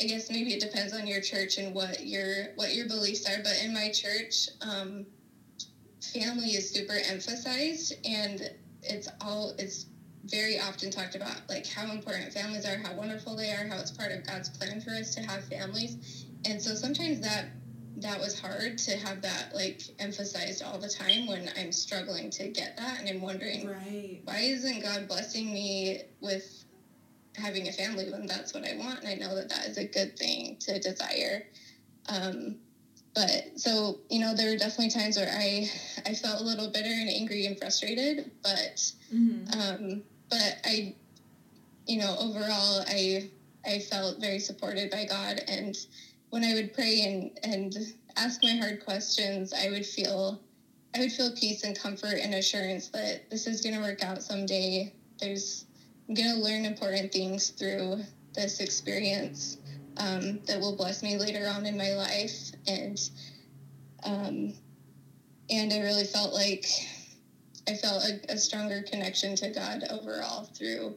I 0.00 0.06
guess 0.06 0.30
maybe 0.30 0.54
it 0.54 0.60
depends 0.60 0.92
on 0.92 1.06
your 1.06 1.20
church 1.20 1.58
and 1.58 1.74
what 1.74 2.06
your 2.06 2.52
what 2.56 2.74
your 2.74 2.88
beliefs 2.88 3.28
are. 3.28 3.42
But 3.42 3.62
in 3.62 3.74
my 3.74 3.90
church, 3.90 4.48
um, 4.62 5.06
family 6.12 6.48
is 6.48 6.70
super 6.70 6.98
emphasized, 7.06 7.94
and 8.04 8.50
it's 8.82 9.08
all 9.20 9.54
it's 9.58 9.86
very 10.24 10.58
often 10.58 10.90
talked 10.90 11.14
about 11.14 11.36
like 11.48 11.66
how 11.66 11.90
important 11.90 12.32
families 12.32 12.66
are, 12.66 12.78
how 12.78 12.94
wonderful 12.94 13.36
they 13.36 13.50
are, 13.50 13.66
how 13.66 13.78
it's 13.78 13.90
part 13.90 14.12
of 14.12 14.26
God's 14.26 14.50
plan 14.50 14.80
for 14.80 14.90
us 14.90 15.14
to 15.14 15.22
have 15.22 15.44
families. 15.44 16.26
And 16.44 16.60
so 16.60 16.74
sometimes 16.74 17.20
that 17.20 17.46
that 17.96 18.18
was 18.18 18.38
hard 18.38 18.78
to 18.78 18.96
have 18.96 19.22
that 19.22 19.52
like 19.54 19.82
emphasized 19.98 20.62
all 20.62 20.78
the 20.78 20.88
time 20.88 21.26
when 21.26 21.50
I'm 21.58 21.72
struggling 21.72 22.30
to 22.30 22.48
get 22.48 22.76
that 22.76 23.00
and 23.00 23.08
I'm 23.08 23.20
wondering 23.20 23.68
right. 23.68 24.20
why 24.24 24.38
isn't 24.38 24.82
God 24.82 25.06
blessing 25.08 25.52
me 25.52 26.02
with 26.20 26.64
having 27.36 27.68
a 27.68 27.72
family 27.72 28.10
when 28.10 28.26
that's 28.26 28.54
what 28.54 28.66
I 28.66 28.76
want 28.76 29.00
and 29.00 29.08
I 29.08 29.14
know 29.14 29.34
that 29.34 29.48
that 29.50 29.66
is 29.66 29.76
a 29.76 29.84
good 29.84 30.16
thing 30.18 30.56
to 30.60 30.78
desire. 30.78 31.46
Um, 32.08 32.56
but 33.14 33.50
so 33.56 33.98
you 34.08 34.20
know 34.20 34.34
there 34.34 34.50
were 34.50 34.58
definitely 34.58 34.90
times 34.90 35.16
where 35.16 35.30
I 35.30 35.68
I 36.06 36.14
felt 36.14 36.40
a 36.40 36.44
little 36.44 36.70
bitter 36.70 36.88
and 36.88 37.08
angry 37.08 37.46
and 37.46 37.58
frustrated, 37.58 38.30
but 38.42 38.92
mm-hmm. 39.12 39.60
um, 39.60 40.02
but 40.28 40.60
I 40.64 40.94
you 41.86 41.98
know 41.98 42.16
overall 42.20 42.84
I 42.86 43.30
I 43.66 43.78
felt 43.78 44.20
very 44.20 44.38
supported 44.38 44.90
by 44.90 45.04
God 45.04 45.40
and 45.48 45.76
when 46.30 46.44
I 46.44 46.54
would 46.54 46.72
pray 46.72 47.00
and, 47.02 47.38
and 47.42 47.76
ask 48.16 48.42
my 48.42 48.56
hard 48.56 48.84
questions, 48.84 49.52
I 49.52 49.70
would 49.70 49.84
feel 49.84 50.40
I 50.94 51.00
would 51.00 51.12
feel 51.12 51.30
peace 51.36 51.62
and 51.62 51.78
comfort 51.78 52.18
and 52.20 52.34
assurance 52.34 52.88
that 52.88 53.30
this 53.30 53.46
is 53.46 53.60
going 53.60 53.76
to 53.76 53.80
work 53.80 54.02
out 54.02 54.22
someday. 54.22 54.92
There's 55.20 55.66
I'm 56.08 56.14
going 56.14 56.30
to 56.30 56.42
learn 56.42 56.64
important 56.64 57.12
things 57.12 57.50
through 57.50 58.00
this 58.34 58.60
experience 58.60 59.58
um, 60.00 60.40
that 60.46 60.60
will 60.60 60.76
bless 60.76 61.02
me 61.02 61.16
later 61.18 61.46
on 61.48 61.66
in 61.66 61.76
my 61.76 61.94
life, 61.94 62.50
and 62.66 62.98
um, 64.02 64.54
and 65.50 65.72
I 65.72 65.78
really 65.78 66.04
felt 66.04 66.32
like 66.32 66.66
I 67.68 67.74
felt 67.74 68.04
a, 68.04 68.32
a 68.32 68.38
stronger 68.38 68.82
connection 68.82 69.36
to 69.36 69.50
God 69.50 69.84
overall 69.90 70.44
through 70.44 70.96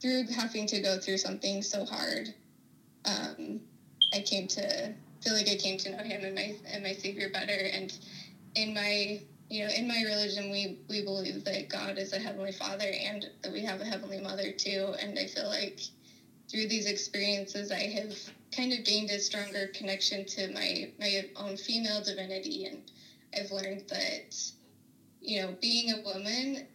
through 0.00 0.26
having 0.26 0.66
to 0.66 0.80
go 0.80 0.98
through 0.98 1.18
something 1.18 1.62
so 1.62 1.84
hard. 1.84 2.34
Um, 3.04 3.60
I 4.12 4.20
came 4.20 4.48
to 4.48 4.92
feel 5.22 5.34
like 5.34 5.48
I 5.48 5.56
came 5.56 5.78
to 5.78 5.90
know 5.90 6.02
him 6.02 6.24
and 6.24 6.34
my 6.34 6.54
and 6.66 6.82
my 6.82 6.92
Savior 6.92 7.28
better. 7.28 7.68
And 7.72 7.96
in 8.56 8.74
my 8.74 9.20
you 9.48 9.64
know 9.64 9.70
in 9.72 9.86
my 9.86 10.02
religion, 10.02 10.50
we 10.50 10.78
we 10.88 11.02
believe 11.02 11.44
that 11.44 11.68
God 11.68 11.96
is 11.98 12.12
a 12.12 12.18
heavenly 12.18 12.52
Father 12.52 12.92
and 13.04 13.26
that 13.42 13.52
we 13.52 13.62
have 13.62 13.80
a 13.80 13.84
heavenly 13.84 14.20
Mother 14.20 14.50
too. 14.52 14.94
And 15.00 15.18
I 15.18 15.26
feel 15.26 15.48
like 15.48 15.80
through 16.50 16.66
these 16.66 16.86
experiences, 16.86 17.70
I 17.70 17.88
have 17.88 18.16
kind 18.54 18.72
of 18.72 18.84
gained 18.84 19.10
a 19.10 19.18
stronger 19.18 19.68
connection 19.74 20.24
to 20.26 20.48
my 20.52 20.90
my 20.98 21.28
own 21.36 21.56
female 21.56 22.02
divinity, 22.02 22.64
and 22.64 22.82
I've 23.36 23.50
learned 23.50 23.84
that 23.88 24.36
you 25.20 25.40
know 25.40 25.56
being 25.60 25.92
a 25.92 26.00
woman 26.02 26.66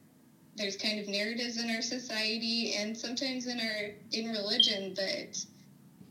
there's 0.56 0.76
kind 0.76 1.00
of 1.00 1.08
narratives 1.08 1.58
in 1.58 1.70
our 1.70 1.82
society 1.82 2.74
and 2.74 2.98
sometimes 2.98 3.46
in 3.46 3.60
our 3.60 3.92
in 4.12 4.30
religion 4.30 4.94
that 4.96 5.44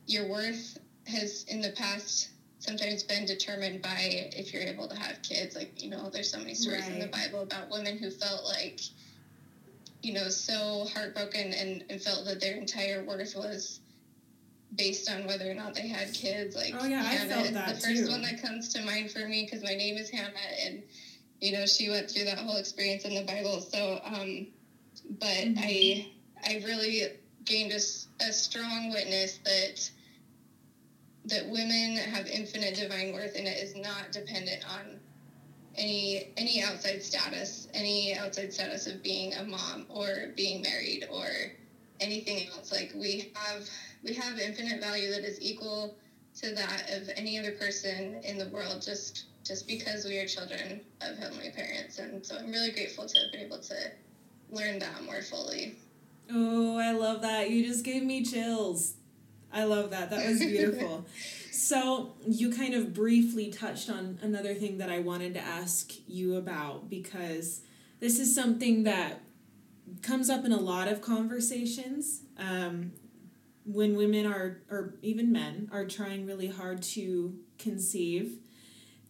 your 0.07 0.27
worth 0.27 0.79
has 1.07 1.45
in 1.49 1.61
the 1.61 1.71
past 1.71 2.31
sometimes 2.61 3.03
been 3.03 3.25
determined 3.25 3.83
by 3.83 4.31
if 4.37 4.53
you're 4.53 4.63
able 4.63 4.87
to 4.87 4.95
have 4.95 5.21
kids. 5.23 5.57
Like, 5.57 5.83
you 5.83 5.89
know, 5.89 6.09
there's 6.11 6.31
so 6.31 6.39
many 6.39 6.55
stories 6.55 6.83
right. 6.83 6.93
in 6.93 6.99
the 6.99 7.07
Bible 7.07 7.41
about 7.41 7.71
women 7.71 7.97
who 7.97 8.11
felt 8.11 8.45
like, 8.45 8.81
you 10.03 10.13
know, 10.13 10.29
so 10.29 10.87
heartbroken 10.95 11.53
and, 11.53 11.85
and 11.91 12.01
felt 12.01 12.25
that 12.27 12.41
their 12.41 12.57
entire 12.57 13.05
worth 13.05 13.35
was 13.37 13.81
based 14.77 15.11
on 15.11 15.27
whether 15.27 15.51
or 15.51 15.55
not 15.55 15.75
they 15.75 15.89
had 15.89 16.13
kids. 16.13 16.57
Like, 16.57 16.75
oh, 16.79 16.87
yeah, 16.87 17.03
Hannah, 17.03 17.35
I 17.35 17.43
felt 17.43 17.55
that 17.55 17.75
the 17.75 17.81
first 17.81 18.07
too. 18.07 18.11
one 18.11 18.23
that 18.23 18.41
comes 18.41 18.73
to 18.75 18.83
mind 18.83 19.11
for 19.11 19.27
me 19.27 19.45
because 19.45 19.63
my 19.63 19.75
name 19.75 19.97
is 19.97 20.11
Hannah 20.11 20.33
and, 20.65 20.83
you 21.41 21.53
know, 21.53 21.67
she 21.67 21.91
went 21.91 22.11
through 22.11 22.25
that 22.25 22.39
whole 22.39 22.57
experience 22.57 23.05
in 23.05 23.15
the 23.15 23.25
Bible. 23.25 23.61
So, 23.61 24.01
um, 24.05 24.47
but 25.19 25.29
mm-hmm. 25.29 25.59
I, 25.59 26.07
I 26.47 26.63
really 26.65 27.03
gained 27.45 27.73
a, 27.73 27.81
a 28.25 28.33
strong 28.33 28.91
witness 28.91 29.39
that 29.45 29.91
that 31.27 31.47
women 31.51 31.97
have 31.97 32.27
infinite 32.27 32.75
divine 32.75 33.13
worth 33.13 33.37
and 33.37 33.47
it 33.47 33.59
is 33.59 33.77
not 33.77 34.11
dependent 34.11 34.65
on 34.73 34.99
any 35.77 36.33
any 36.37 36.63
outside 36.63 37.03
status, 37.03 37.69
any 37.75 38.15
outside 38.15 38.53
status 38.53 38.87
of 38.87 39.03
being 39.03 39.35
a 39.35 39.45
mom 39.45 39.87
or 39.89 40.33
being 40.37 40.63
married 40.63 41.07
or 41.11 41.29
anything 42.01 42.49
else. 42.49 42.73
Like 42.73 42.93
we 42.95 43.33
have 43.35 43.69
we 44.03 44.15
have 44.15 44.39
infinite 44.39 44.81
value 44.81 45.11
that 45.11 45.25
is 45.25 45.41
equal 45.41 45.97
to 46.37 46.55
that 46.55 46.91
of 46.91 47.11
any 47.17 47.39
other 47.39 47.53
person 47.53 48.21
in 48.25 48.39
the 48.39 48.49
world 48.49 48.83
just 48.83 49.27
just 49.45 49.67
because 49.67 50.05
we 50.05 50.19
are 50.19 50.27
children 50.27 50.81
of 51.01 51.17
heavenly 51.17 51.51
parents. 51.51 51.99
And 51.99 52.25
so 52.25 52.37
I'm 52.37 52.51
really 52.51 52.71
grateful 52.71 53.07
to 53.07 53.19
have 53.21 53.33
been 53.33 53.41
able 53.41 53.59
to 53.59 53.75
learn 54.51 54.79
that 54.79 55.03
more 55.05 55.23
fully. 55.23 55.77
Oh, 56.31 56.79
I 56.79 56.93
love 56.93 57.23
that. 57.23 57.51
You 57.51 57.67
just 57.67 57.85
gave 57.85 58.05
me 58.05 58.25
chills. 58.25 58.95
I 59.53 59.65
love 59.65 59.91
that. 59.91 60.11
That 60.11 60.27
was 60.27 60.39
beautiful. 60.39 61.07
so, 61.51 62.15
you 62.27 62.53
kind 62.53 62.75
of 62.75 62.95
briefly 62.95 63.51
touched 63.51 63.91
on 63.91 64.19
another 64.23 64.55
thing 64.55 64.79
that 64.79 64.91
I 64.91 65.01
wanted 65.01 65.35
to 65.35 65.41
ask 65.41 65.93
you 66.07 66.37
about 66.37 66.89
because 66.89 67.63
this 68.01 68.19
is 68.19 68.35
something 68.35 68.85
that 68.85 69.21
comes 70.03 70.31
up 70.31 70.45
in 70.45 70.53
a 70.53 70.61
lot 70.61 70.89
of 70.89 71.03
conversations 71.03 72.23
um, 72.39 72.93
when 73.65 73.97
women 73.97 74.27
are, 74.27 74.63
or 74.71 74.95
even 75.03 75.33
men, 75.33 75.69
are 75.73 75.85
trying 75.85 76.27
really 76.27 76.49
hard 76.49 76.83
to 76.83 77.39
conceive. 77.59 78.39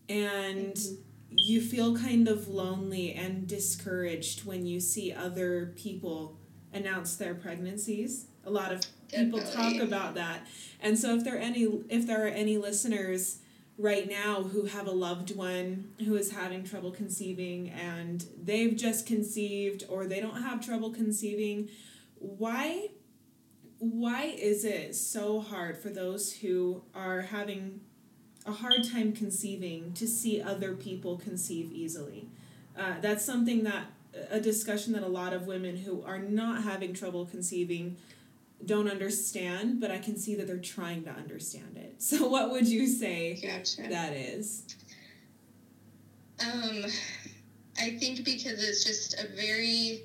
And 0.09 0.75
mm-hmm. 0.75 0.95
you 1.37 1.61
feel 1.61 1.97
kind 1.97 2.29
of 2.29 2.49
lonely 2.49 3.15
and 3.15 3.47
discouraged 3.47 4.45
when 4.45 4.67
you 4.67 4.81
see 4.81 5.13
other 5.13 5.73
people 5.77 6.39
announce 6.73 7.17
their 7.17 7.35
pregnancies. 7.35 8.27
A 8.45 8.51
lot 8.51 8.73
of 8.73 8.81
people 9.13 9.41
talk 9.41 9.77
about 9.77 10.15
that. 10.15 10.47
And 10.81 10.99
so 10.99 11.15
if 11.17 11.25
there 11.25 11.37
are 11.37 11.39
any 11.39 11.65
if 11.89 12.07
there 12.07 12.25
are 12.25 12.29
any 12.29 12.57
listeners 12.59 13.39
right 13.79 14.09
now 14.09 14.43
who 14.43 14.67
have 14.67 14.87
a 14.87 14.93
loved 14.93 15.35
one 15.35 15.93
who 16.05 16.15
is 16.15 16.33
having 16.33 16.65
trouble 16.65 16.91
conceiving 16.91 17.71
and 17.71 18.27
they've 18.43 18.77
just 18.77 19.07
conceived 19.07 19.85
or 19.89 20.07
they 20.07 20.21
don't 20.21 20.43
have 20.43 20.65
trouble 20.65 20.91
conceiving, 20.91 21.69
why 22.17 22.89
why 23.79 24.25
is 24.25 24.65
it 24.65 24.95
so 24.95 25.41
hard 25.41 25.79
for 25.79 25.89
those 25.89 26.35
who 26.35 26.83
are 26.95 27.23
having 27.23 27.81
a 28.47 28.53
hard 28.53 28.85
time 28.85 29.13
conceiving 29.13 29.93
to 29.95 30.07
see 30.07 30.41
other 30.41 30.75
people 30.75 31.17
conceive 31.17 31.73
easily? 31.73 32.29
Uh, 32.79 32.95
that's 33.01 33.25
something 33.25 33.65
that 33.65 33.87
a 34.31 34.41
discussion 34.41 34.93
that 34.93 35.03
a 35.03 35.09
lot 35.09 35.33
of 35.33 35.47
women 35.47 35.77
who 35.77 36.03
are 36.03 36.19
not 36.19 36.63
having 36.63 36.93
trouble 36.93 37.25
conceiving 37.25 37.97
don't 38.65 38.89
understand, 38.89 39.81
but 39.81 39.91
I 39.91 39.99
can 39.99 40.17
see 40.17 40.35
that 40.37 40.47
they're 40.47 40.59
trying 40.59 41.05
to 41.05 41.11
understand 41.11 41.77
it. 41.77 41.87
So, 42.01 42.29
what 42.29 42.51
would 42.51 42.67
you 42.67 42.87
say 42.87 43.39
gotcha. 43.43 43.83
that 43.91 44.15
is? 44.15 44.65
Um, 46.41 46.85
I 47.79 47.91
think 47.99 48.25
because 48.25 48.67
it's 48.67 48.85
just 48.85 49.23
a 49.23 49.29
very, 49.37 50.05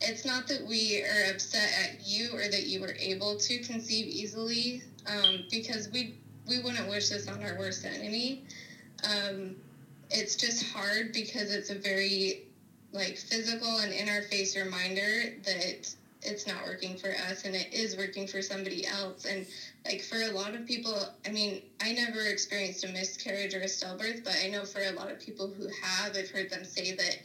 it's 0.00 0.24
not 0.24 0.48
that 0.48 0.66
we 0.66 1.02
are 1.02 1.30
upset 1.30 1.70
at 1.84 2.06
you 2.06 2.30
or 2.32 2.48
that 2.48 2.66
you 2.66 2.80
were 2.80 2.94
able 2.98 3.36
to 3.36 3.58
conceive 3.58 4.06
easily, 4.06 4.82
um, 5.06 5.44
because 5.50 5.90
we 5.90 6.14
we 6.48 6.62
wouldn't 6.62 6.88
wish 6.88 7.10
this 7.10 7.28
on 7.28 7.42
our 7.42 7.58
worst 7.58 7.84
enemy. 7.84 8.44
Um, 9.04 9.56
it's 10.10 10.36
just 10.36 10.64
hard 10.72 11.12
because 11.12 11.54
it's 11.54 11.70
a 11.70 11.78
very 11.78 12.46
like 12.92 13.16
physical 13.16 13.78
and 13.78 13.92
in 13.92 14.08
our 14.08 14.22
face 14.22 14.56
reminder 14.56 15.34
that 15.44 15.94
it's 16.22 16.46
not 16.46 16.64
working 16.64 16.96
for 16.96 17.10
us 17.30 17.44
and 17.44 17.54
it 17.54 17.72
is 17.72 17.96
working 17.96 18.26
for 18.26 18.42
somebody 18.42 18.86
else. 18.86 19.24
And 19.24 19.46
like 19.84 20.02
for 20.02 20.20
a 20.22 20.32
lot 20.32 20.54
of 20.54 20.66
people 20.66 20.94
i 21.26 21.30
mean 21.30 21.62
i 21.80 21.92
never 21.92 22.20
experienced 22.20 22.84
a 22.84 22.88
miscarriage 22.88 23.54
or 23.54 23.60
a 23.60 23.64
stillbirth 23.64 24.22
but 24.22 24.36
i 24.44 24.48
know 24.48 24.64
for 24.64 24.82
a 24.82 24.92
lot 24.92 25.10
of 25.10 25.18
people 25.18 25.48
who 25.48 25.66
have 25.82 26.14
i've 26.16 26.28
heard 26.28 26.50
them 26.50 26.64
say 26.64 26.92
that 26.94 27.16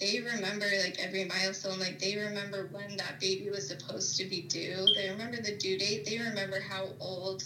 they 0.00 0.20
remember 0.20 0.66
like 0.82 0.98
every 0.98 1.24
milestone 1.24 1.78
like 1.78 1.98
they 1.98 2.16
remember 2.16 2.68
when 2.72 2.96
that 2.96 3.20
baby 3.20 3.50
was 3.50 3.68
supposed 3.68 4.16
to 4.16 4.24
be 4.24 4.40
due. 4.40 4.86
They 4.96 5.10
remember 5.10 5.36
the 5.36 5.56
due 5.56 5.76
date. 5.76 6.06
They 6.06 6.18
remember 6.18 6.58
how 6.58 6.88
old 6.98 7.42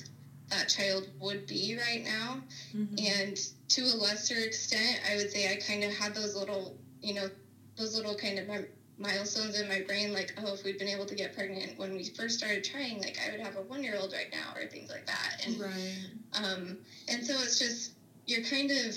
that 0.50 0.68
child 0.68 1.08
would 1.18 1.48
be 1.48 1.76
right 1.76 2.04
now. 2.04 2.40
Mm-hmm. 2.72 2.94
and 2.98 3.36
to 3.70 3.80
a 3.82 3.96
lesser 3.96 4.36
extent 4.36 5.00
i 5.10 5.16
would 5.16 5.32
say 5.32 5.52
i 5.52 5.56
kind 5.56 5.82
of 5.82 5.92
had 5.92 6.14
those 6.14 6.36
little 6.36 6.76
you 7.02 7.14
know 7.14 7.28
those 7.76 7.96
little 7.96 8.14
kind 8.14 8.38
of 8.38 8.48
milestones 8.98 9.58
in 9.58 9.68
my 9.68 9.80
brain 9.80 10.12
like 10.12 10.32
oh 10.38 10.54
if 10.54 10.62
we'd 10.64 10.78
been 10.78 10.88
able 10.88 11.06
to 11.06 11.14
get 11.14 11.34
pregnant 11.34 11.76
when 11.78 11.96
we 11.96 12.04
first 12.10 12.38
started 12.38 12.62
trying 12.62 13.00
like 13.00 13.18
i 13.26 13.30
would 13.30 13.40
have 13.40 13.56
a 13.56 13.62
one 13.62 13.82
year 13.82 13.96
old 13.98 14.12
right 14.12 14.32
now 14.32 14.52
or 14.54 14.66
things 14.68 14.90
like 14.90 15.06
that 15.06 15.44
and 15.44 15.58
right. 15.58 16.06
um 16.34 16.78
and 17.08 17.24
so 17.24 17.32
it's 17.40 17.58
just 17.58 17.94
you're 18.26 18.42
kind 18.42 18.70
of 18.70 18.96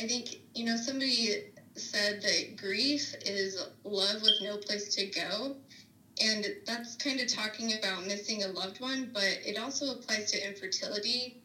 i 0.00 0.06
think 0.06 0.40
you 0.54 0.64
know 0.64 0.76
somebody 0.76 1.44
said 1.76 2.22
that 2.22 2.56
grief 2.56 3.14
is 3.20 3.62
love 3.84 4.20
with 4.22 4.40
no 4.42 4.56
place 4.56 4.94
to 4.94 5.06
go 5.06 5.54
and 6.20 6.46
that's 6.66 6.96
kind 6.96 7.20
of 7.20 7.28
talking 7.28 7.74
about 7.78 8.04
missing 8.04 8.42
a 8.44 8.48
loved 8.48 8.80
one 8.80 9.10
but 9.12 9.38
it 9.44 9.58
also 9.58 9.92
applies 9.92 10.30
to 10.30 10.48
infertility 10.48 11.42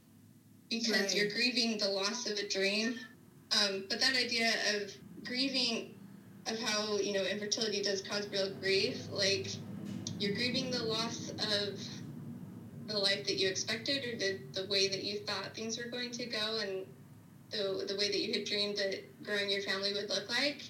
because 0.69 1.01
right. 1.01 1.15
you're 1.15 1.29
grieving 1.29 1.77
the 1.77 1.87
loss 1.87 2.25
of 2.25 2.37
a 2.37 2.47
dream 2.47 2.95
um, 3.61 3.83
but 3.89 3.99
that 3.99 4.15
idea 4.15 4.49
of 4.73 4.91
grieving 5.23 5.92
of 6.47 6.59
how 6.59 6.97
you 6.97 7.13
know 7.13 7.23
infertility 7.23 7.81
does 7.81 8.01
cause 8.01 8.27
real 8.29 8.49
grief 8.59 8.97
like 9.11 9.47
you're 10.19 10.33
grieving 10.33 10.71
the 10.71 10.83
loss 10.83 11.29
of 11.31 11.79
the 12.87 12.97
life 12.97 13.25
that 13.25 13.35
you 13.37 13.47
expected 13.47 14.03
or 14.03 14.17
the, 14.17 14.37
the 14.61 14.67
way 14.67 14.87
that 14.87 15.03
you 15.03 15.19
thought 15.19 15.55
things 15.55 15.77
were 15.77 15.89
going 15.89 16.11
to 16.11 16.25
go 16.25 16.59
and 16.61 16.85
the, 17.51 17.85
the 17.87 17.95
way 17.97 18.09
that 18.09 18.19
you 18.19 18.33
had 18.33 18.45
dreamed 18.45 18.77
that 18.77 19.23
growing 19.23 19.49
your 19.49 19.61
family 19.61 19.93
would 19.93 20.09
look 20.09 20.27
like. 20.29 20.63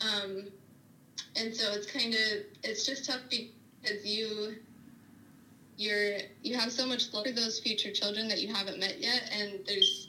Um, 0.00 0.44
and 1.36 1.54
so 1.54 1.72
it's 1.72 1.90
kind 1.90 2.14
of 2.14 2.44
it's 2.62 2.86
just 2.86 3.06
tough 3.06 3.20
because 3.30 4.04
you 4.04 4.56
you're 5.76 6.18
you 6.42 6.56
have 6.56 6.70
so 6.70 6.86
much 6.86 7.12
love 7.12 7.26
for 7.26 7.32
those 7.32 7.60
future 7.60 7.92
children 7.92 8.28
that 8.28 8.40
you 8.40 8.52
haven't 8.52 8.78
met 8.78 9.00
yet 9.00 9.30
and 9.32 9.60
there's 9.66 10.07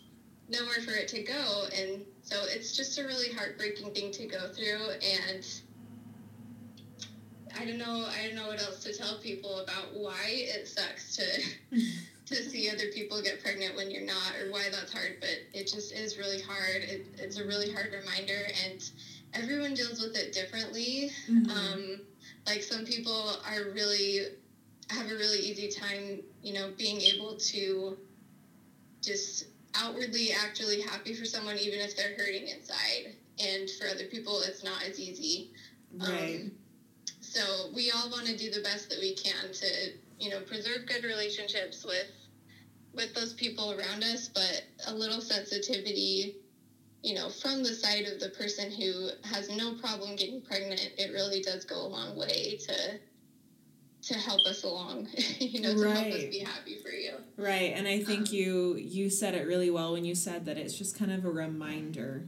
nowhere 0.49 0.81
for 0.83 0.91
it 0.91 1.07
to 1.09 1.23
go. 1.23 1.65
And 1.75 2.03
so 2.21 2.35
it's 2.47 2.75
just 2.75 2.97
a 2.99 3.03
really 3.03 3.33
heartbreaking 3.33 3.93
thing 3.93 4.11
to 4.11 4.25
go 4.25 4.49
through. 4.49 4.89
And 5.01 5.45
I 7.59 7.65
don't 7.65 7.77
know 7.77 8.07
I 8.07 8.27
don't 8.27 8.35
know 8.35 8.47
what 8.47 8.61
else 8.61 8.83
to 8.83 8.95
tell 8.95 9.19
people 9.19 9.59
about 9.59 9.93
why 9.93 10.25
it 10.27 10.67
sucks 10.67 11.15
to 11.17 11.77
to 12.25 12.35
see 12.35 12.69
other 12.69 12.87
people 12.93 13.21
get 13.21 13.41
pregnant 13.41 13.75
when 13.75 13.89
you're 13.89 14.05
not 14.05 14.33
or 14.41 14.51
why 14.51 14.63
that's 14.71 14.93
hard. 14.93 15.17
But 15.19 15.37
it 15.53 15.67
just 15.67 15.93
is 15.93 16.17
really 16.17 16.41
hard. 16.41 16.83
It, 16.83 17.07
it's 17.17 17.37
a 17.37 17.45
really 17.45 17.71
hard 17.71 17.93
reminder. 17.93 18.47
And 18.65 18.83
everyone 19.33 19.73
deals 19.73 20.01
with 20.01 20.15
it 20.15 20.33
differently. 20.33 21.11
Mm-hmm. 21.29 21.49
um, 21.49 22.01
like 22.45 22.63
some 22.63 22.85
people 22.85 23.35
are 23.45 23.71
really 23.73 24.25
have 24.89 25.05
a 25.05 25.15
really 25.15 25.37
easy 25.39 25.69
time 25.69 26.21
you 26.41 26.53
know 26.53 26.71
being 26.77 26.99
able 27.01 27.35
to 27.37 27.97
just 29.01 29.45
outwardly 29.75 30.31
actually 30.31 30.81
happy 30.81 31.13
for 31.13 31.25
someone 31.25 31.57
even 31.57 31.79
if 31.79 31.95
they're 31.95 32.15
hurting 32.17 32.47
inside. 32.47 33.15
And 33.39 33.69
for 33.79 33.87
other 33.87 34.05
people 34.05 34.41
it's 34.41 34.63
not 34.63 34.83
as 34.83 34.99
easy. 34.99 35.51
Right. 35.97 36.41
Um, 36.43 36.51
so 37.21 37.69
we 37.75 37.91
all 37.91 38.09
want 38.09 38.27
to 38.27 38.37
do 38.37 38.49
the 38.49 38.61
best 38.61 38.89
that 38.89 38.99
we 38.99 39.15
can 39.15 39.53
to 39.53 39.67
you 40.19 40.29
know 40.29 40.41
preserve 40.41 40.87
good 40.87 41.03
relationships 41.03 41.85
with 41.85 42.07
with 42.93 43.13
those 43.13 43.33
people 43.33 43.71
around 43.71 44.03
us. 44.03 44.29
But 44.29 44.63
a 44.87 44.93
little 44.93 45.21
sensitivity 45.21 46.35
you 47.01 47.15
know 47.15 47.29
from 47.29 47.63
the 47.63 47.73
side 47.73 48.05
of 48.05 48.19
the 48.19 48.29
person 48.29 48.71
who 48.71 49.09
has 49.23 49.49
no 49.49 49.75
problem 49.75 50.15
getting 50.15 50.41
pregnant 50.41 50.91
it 50.97 51.13
really 51.13 51.41
does 51.41 51.63
go 51.65 51.75
a 51.75 51.87
long 51.87 52.17
way 52.17 52.57
to 52.57 52.99
to 54.09 54.17
help 54.17 54.45
us 54.47 54.63
along, 54.63 55.07
you 55.39 55.61
know, 55.61 55.75
to 55.75 55.83
right. 55.83 55.95
help 55.95 56.13
us 56.13 56.23
be 56.25 56.39
happy 56.39 56.77
for 56.77 56.89
you. 56.89 57.13
Right. 57.37 57.73
And 57.75 57.87
I 57.87 58.03
think 58.03 58.29
um, 58.29 58.33
you 58.35 58.75
you 58.75 59.09
said 59.09 59.35
it 59.35 59.47
really 59.47 59.69
well 59.69 59.93
when 59.93 60.03
you 60.03 60.15
said 60.15 60.45
that 60.45 60.57
it's 60.57 60.77
just 60.77 60.97
kind 60.97 61.11
of 61.11 61.25
a 61.25 61.29
reminder. 61.29 62.25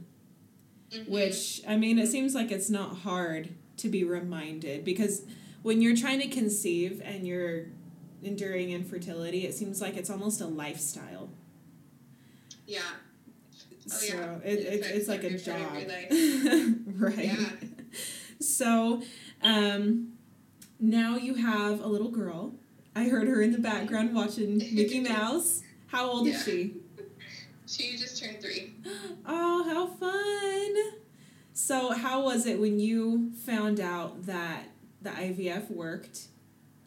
Mm-hmm. 0.92 1.10
Which 1.10 1.60
I 1.66 1.76
mean, 1.76 1.98
it 1.98 2.06
seems 2.06 2.34
like 2.34 2.52
it's 2.52 2.70
not 2.70 2.98
hard 2.98 3.54
to 3.78 3.88
be 3.88 4.04
reminded 4.04 4.84
because 4.84 5.22
when 5.62 5.82
you're 5.82 5.96
trying 5.96 6.20
to 6.20 6.28
conceive 6.28 7.02
and 7.04 7.26
you're 7.26 7.66
enduring 8.22 8.70
infertility, 8.70 9.44
it 9.46 9.54
seems 9.54 9.80
like 9.80 9.96
it's 9.96 10.10
almost 10.10 10.40
a 10.40 10.46
lifestyle. 10.46 11.30
Yeah. 12.66 12.80
Oh, 13.90 13.96
so 13.96 14.14
yeah. 14.14 14.36
it, 14.44 14.58
it, 14.60 14.86
it's 14.94 15.08
like 15.08 15.24
a 15.24 15.36
job. 15.36 15.58
right. 17.00 17.24
Yeah. 17.24 17.46
So, 18.40 19.02
um, 19.42 20.12
now 20.82 21.16
you 21.16 21.34
have 21.34 21.80
a 21.80 21.86
little 21.86 22.10
girl. 22.10 22.54
I 22.94 23.04
heard 23.04 23.28
her 23.28 23.40
in 23.40 23.52
the 23.52 23.58
background 23.58 24.14
watching 24.14 24.58
Mickey 24.58 25.00
Mouse. 25.00 25.62
How 25.86 26.06
old 26.06 26.26
yeah. 26.26 26.34
is 26.34 26.44
she? 26.44 26.74
She 27.66 27.96
just 27.96 28.22
turned 28.22 28.40
three. 28.40 28.74
Oh, 29.24 29.62
how 29.64 29.86
fun! 29.86 31.00
So, 31.54 31.92
how 31.92 32.24
was 32.24 32.46
it 32.46 32.60
when 32.60 32.80
you 32.80 33.30
found 33.46 33.78
out 33.78 34.26
that 34.26 34.64
the 35.00 35.10
IVF 35.10 35.70
worked 35.70 36.26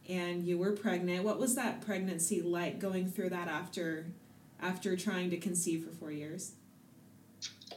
and 0.09 0.45
you 0.45 0.57
were 0.57 0.73
pregnant? 0.73 1.23
What 1.23 1.39
was 1.39 1.55
that 1.55 1.81
pregnancy 1.81 2.41
like 2.41 2.77
going 2.77 3.09
through 3.09 3.29
that 3.29 3.47
after 3.47 4.07
after 4.61 4.97
trying 4.97 5.29
to 5.29 5.37
conceive 5.37 5.85
for 5.85 5.91
four 5.91 6.11
years? 6.11 6.53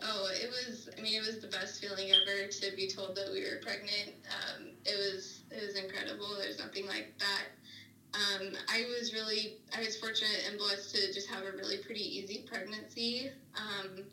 Oh, 0.02 0.28
it 0.32 0.48
was. 0.48 0.88
I 0.98 1.00
mean, 1.00 1.14
it 1.14 1.26
was 1.26 1.40
the 1.40 1.48
best 1.48 1.80
feeling 1.80 2.10
ever 2.10 2.48
to 2.48 2.76
be 2.76 2.88
told 2.88 3.16
that 3.16 3.30
we 3.32 3.42
were 3.42 3.60
pregnant. 3.62 4.14
Um, 4.26 4.66
it 4.84 4.96
was. 4.96 5.37
It 5.50 5.64
was 5.64 5.74
incredible. 5.76 6.36
There's 6.40 6.58
nothing 6.58 6.86
like 6.86 7.12
that. 7.18 7.44
Um, 8.14 8.52
I 8.68 8.84
was 8.98 9.12
really. 9.12 9.56
I 9.76 9.80
was 9.80 9.96
fortunate 9.96 10.44
and 10.48 10.58
blessed 10.58 10.94
to 10.94 11.12
just 11.12 11.28
have 11.28 11.44
a 11.44 11.52
really 11.52 11.78
pretty 11.78 12.02
easy 12.02 12.44
pregnancy. 12.48 13.30
Um, 13.56 14.04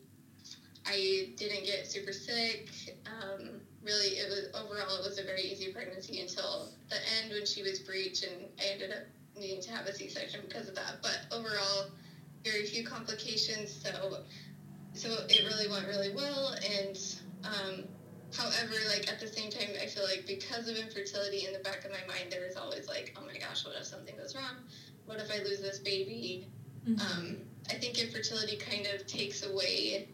I 0.85 1.29
didn't 1.37 1.65
get 1.65 1.87
super 1.87 2.11
sick. 2.11 2.69
Um, 3.05 3.61
really, 3.83 4.17
it 4.17 4.29
was 4.29 4.47
overall. 4.53 4.97
It 4.97 5.07
was 5.07 5.17
a 5.17 5.23
very 5.23 5.41
easy 5.41 5.71
pregnancy 5.71 6.19
until 6.19 6.69
the 6.89 6.97
end 7.17 7.31
when 7.31 7.45
she 7.45 7.63
was 7.63 7.79
breech, 7.79 8.23
and 8.23 8.49
I 8.59 8.73
ended 8.73 8.91
up 8.91 9.03
needing 9.37 9.61
to 9.61 9.71
have 9.71 9.85
a 9.85 9.93
C-section 9.93 10.41
because 10.47 10.67
of 10.67 10.75
that. 10.75 10.97
But 11.01 11.21
overall, 11.31 11.89
very 12.43 12.65
few 12.65 12.85
complications. 12.85 13.73
So 13.83 14.19
so 14.93 15.09
it 15.27 15.43
really 15.45 15.69
went 15.69 15.87
really 15.87 16.13
well 16.15 16.55
and 16.69 16.97
um, 17.43 17.83
however 18.37 18.75
like 18.89 19.11
at 19.11 19.19
the 19.19 19.27
same 19.27 19.49
time 19.49 19.69
i 19.81 19.85
feel 19.85 20.03
like 20.03 20.25
because 20.27 20.67
of 20.67 20.77
infertility 20.77 21.45
in 21.45 21.53
the 21.53 21.59
back 21.59 21.85
of 21.85 21.91
my 21.91 22.05
mind 22.07 22.31
there 22.31 22.45
is 22.45 22.55
always 22.55 22.87
like 22.87 23.15
oh 23.19 23.25
my 23.25 23.37
gosh 23.37 23.65
what 23.65 23.75
if 23.79 23.85
something 23.85 24.15
goes 24.17 24.35
wrong? 24.35 24.55
What 25.05 25.19
if 25.19 25.31
i 25.31 25.37
lose 25.43 25.61
this 25.61 25.79
baby? 25.79 26.47
Mm-hmm. 26.87 26.99
um, 27.19 27.37
i 27.69 27.73
think 27.73 27.97
infertility 27.97 28.57
kind 28.57 28.87
of 28.93 29.07
takes 29.07 29.45
away 29.45 30.07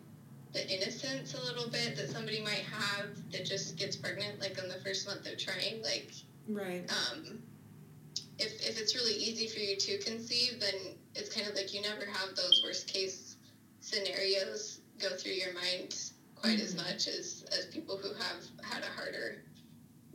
the 0.54 0.70
innocence 0.70 1.34
a 1.34 1.44
little 1.46 1.70
bit 1.70 1.96
that 1.96 2.10
somebody 2.10 2.42
might 2.42 2.66
have 2.72 3.08
that 3.32 3.46
just 3.46 3.78
gets 3.78 3.96
pregnant 3.96 4.40
like 4.40 4.62
on 4.62 4.68
the 4.68 4.80
first 4.84 5.08
month 5.08 5.26
of 5.28 5.38
trying 5.38 5.82
like 5.82 6.12
right. 6.50 6.90
um, 6.92 7.40
if, 8.38 8.54
if 8.68 8.80
it's 8.80 8.96
really 8.96 9.14
easy 9.14 9.48
for 9.48 9.60
you 9.60 9.76
to 9.78 9.98
conceive 10.00 10.60
then 10.60 10.96
it's 11.16 11.34
kind 11.34 11.48
of 11.48 11.56
like 11.56 11.74
you 11.74 11.82
never 11.82 12.06
have 12.06 12.36
those 12.36 12.62
worst 12.66 12.88
case 12.92 13.38
scenarios 13.80 14.80
go 15.00 15.10
through 15.10 15.34
your 15.34 15.54
mind 15.54 16.12
quite 16.42 16.60
as 16.60 16.76
much 16.76 17.08
as 17.08 17.46
as 17.58 17.66
people 17.68 17.98
who 17.98 18.10
have 18.14 18.44
had 18.64 18.84
a 18.84 18.88
harder 18.88 19.44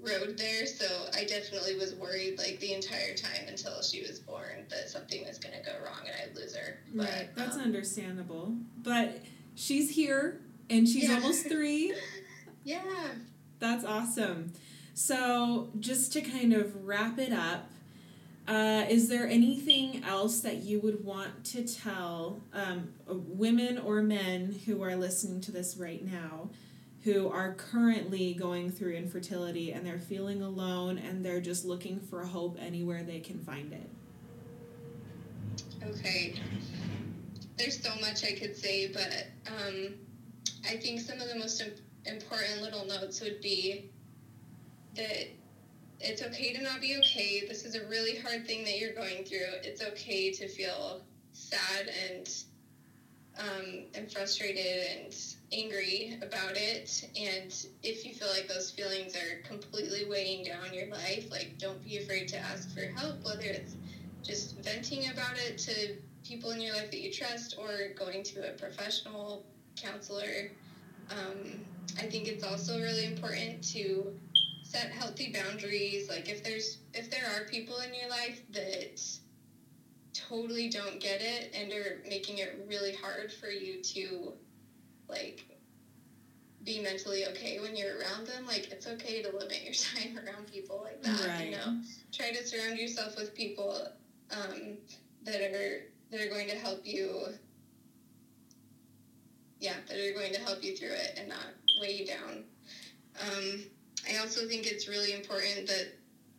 road 0.01 0.37
there. 0.39 0.67
So 0.67 0.87
I 1.15 1.25
definitely 1.25 1.77
was 1.77 1.95
worried 1.95 2.39
like 2.39 2.61
the 2.61 2.73
entire 2.75 3.15
time 3.15 3.49
until 3.49 3.83
she 3.83 4.03
was 4.03 4.19
born 4.19 4.67
that 4.71 4.89
something 4.89 5.27
was 5.27 5.39
going 5.39 5.55
to 5.55 5.65
go 5.65 5.73
wrong 5.85 6.01
and 6.07 6.15
I'd 6.23 6.37
lose 6.37 6.55
her. 6.55 6.79
Right, 6.95 7.29
but, 7.35 7.45
that's 7.45 7.57
um, 7.57 7.63
understandable. 7.63 8.55
But 8.83 9.23
she's 9.55 9.91
here 9.91 10.41
and 10.69 10.89
she's 10.89 11.09
yeah. 11.09 11.15
almost 11.15 11.49
three. 11.49 11.95
yeah. 12.65 12.83
That's 13.59 13.85
awesome. 13.85 14.53
So 14.95 15.71
just 15.79 16.13
to 16.15 16.21
kind 16.21 16.53
of 16.53 16.87
wrap 16.87 17.19
it 17.19 17.33
up, 17.33 17.71
uh, 18.49 18.85
is 18.89 19.09
there 19.09 19.27
anything 19.27 20.05
else 20.05 20.41
that 20.41 20.57
you 20.57 20.81
would 20.81 21.05
want 21.05 21.45
to 21.45 21.67
tell 21.67 22.41
um, 22.53 22.93
women 23.07 23.79
or 23.79 24.03
men 24.03 24.59
who 24.67 24.83
are 24.83 24.95
listening 24.95 25.41
to 25.41 25.53
this 25.53 25.77
right 25.77 26.05
now 26.05 26.49
who 27.03 27.29
are 27.29 27.55
currently 27.55 28.35
going 28.35 28.71
through 28.71 28.93
infertility 28.93 29.73
and 29.73 29.87
they're 29.87 29.99
feeling 29.99 30.43
alone 30.43 30.99
and 30.99 31.25
they're 31.25 31.41
just 31.41 31.65
looking 31.65 32.01
for 32.01 32.25
hope 32.25 32.57
anywhere 32.61 33.03
they 33.03 33.21
can 33.21 33.39
find 33.39 33.73
it? 33.73 33.89
Okay. 35.85 36.35
There's 37.57 37.81
so 37.83 37.91
much 38.01 38.25
I 38.25 38.33
could 38.33 38.57
say, 38.57 38.93
but 38.93 39.29
um, 39.47 39.95
I 40.69 40.77
think 40.77 41.01
some 41.01 41.21
of 41.21 41.29
the 41.29 41.39
most 41.39 41.61
im- 41.61 41.73
important 42.05 42.63
little 42.63 42.85
notes 42.87 43.21
would 43.21 43.41
be 43.41 43.91
that 44.97 45.29
it's 46.01 46.23
okay 46.23 46.53
to 46.53 46.63
not 46.63 46.81
be 46.81 46.97
okay. 46.99 47.45
This 47.47 47.65
is 47.65 47.75
a 47.75 47.87
really 47.87 48.17
hard 48.17 48.47
thing 48.47 48.65
that 48.65 48.79
you're 48.79 48.95
going 48.95 49.25
through. 49.25 49.47
It's 49.63 49.83
okay 49.83 50.31
to 50.33 50.49
feel 50.49 51.03
sad 51.33 51.91
and 52.09 52.29
um, 53.39 53.85
and 53.95 54.11
frustrated 54.11 54.87
and 54.97 55.15
angry 55.53 56.19
about 56.23 56.57
it. 56.57 57.09
And 57.19 57.55
if 57.83 58.05
you 58.05 58.15
feel 58.15 58.29
like 58.29 58.49
those 58.49 58.71
feelings 58.71 59.15
are 59.15 59.47
completely 59.47 60.07
weighing 60.09 60.45
down 60.45 60.73
your 60.73 60.89
life, 60.89 61.31
like 61.31 61.59
don't 61.59 61.83
be 61.85 61.99
afraid 61.99 62.29
to 62.29 62.39
ask 62.39 62.75
for 62.75 62.87
help, 62.99 63.23
whether 63.25 63.45
it's 63.45 63.77
just 64.23 64.57
venting 64.59 65.11
about 65.11 65.37
it 65.37 65.59
to 65.59 65.97
people 66.27 66.51
in 66.51 66.61
your 66.61 66.75
life 66.75 66.91
that 66.91 67.01
you 67.01 67.13
trust 67.13 67.57
or 67.59 67.93
going 67.97 68.23
to 68.23 68.49
a 68.49 68.53
professional 68.53 69.45
counselor. 69.77 70.51
Um, 71.11 71.61
I 71.99 72.07
think 72.07 72.29
it's 72.29 72.43
also 72.43 72.81
really 72.81 73.05
important 73.05 73.63
to 73.73 74.13
set 74.71 74.91
healthy 74.91 75.33
boundaries. 75.33 76.09
Like 76.09 76.29
if 76.29 76.43
there's 76.43 76.79
if 76.95 77.11
there 77.11 77.27
are 77.27 77.45
people 77.49 77.79
in 77.81 77.95
your 77.95 78.09
life 78.09 78.41
that 78.51 79.01
totally 80.13 80.69
don't 80.69 80.99
get 81.01 81.21
it 81.21 81.51
and 81.55 81.73
are 81.73 82.03
making 82.09 82.39
it 82.39 82.65
really 82.67 82.93
hard 82.93 83.33
for 83.33 83.49
you 83.49 83.81
to 83.83 84.33
like 85.09 85.45
be 86.65 86.81
mentally 86.81 87.27
okay 87.27 87.61
when 87.61 87.77
you're 87.77 87.99
around 87.99 88.27
them 88.27 88.45
like 88.47 88.71
it's 88.73 88.87
okay 88.87 89.23
to 89.23 89.31
limit 89.31 89.63
your 89.63 89.75
time 89.95 90.19
around 90.19 90.51
people 90.51 90.81
like 90.83 91.01
that 91.03 91.29
Right. 91.29 91.45
you 91.47 91.51
know 91.53 91.77
try 92.13 92.33
to 92.33 92.45
surround 92.45 92.77
yourself 92.79 93.15
with 93.17 93.35
people 93.35 93.87
um, 94.33 94.79
that 95.23 95.41
are 95.43 95.87
that 96.11 96.21
are 96.21 96.29
going 96.29 96.49
to 96.49 96.57
help 96.57 96.81
you 96.85 97.27
yeah 99.61 99.75
that 99.87 99.99
are 99.99 100.13
going 100.13 100.33
to 100.33 100.41
help 100.41 100.63
you 100.65 100.75
through 100.75 100.89
it 100.93 101.15
and 101.19 101.29
not 101.29 101.47
weigh 101.81 101.93
you 101.93 102.07
down 102.07 102.43
also 104.37 104.49
think 104.49 104.67
it's 104.67 104.89
really 104.89 105.13
important 105.13 105.67
that 105.67 105.89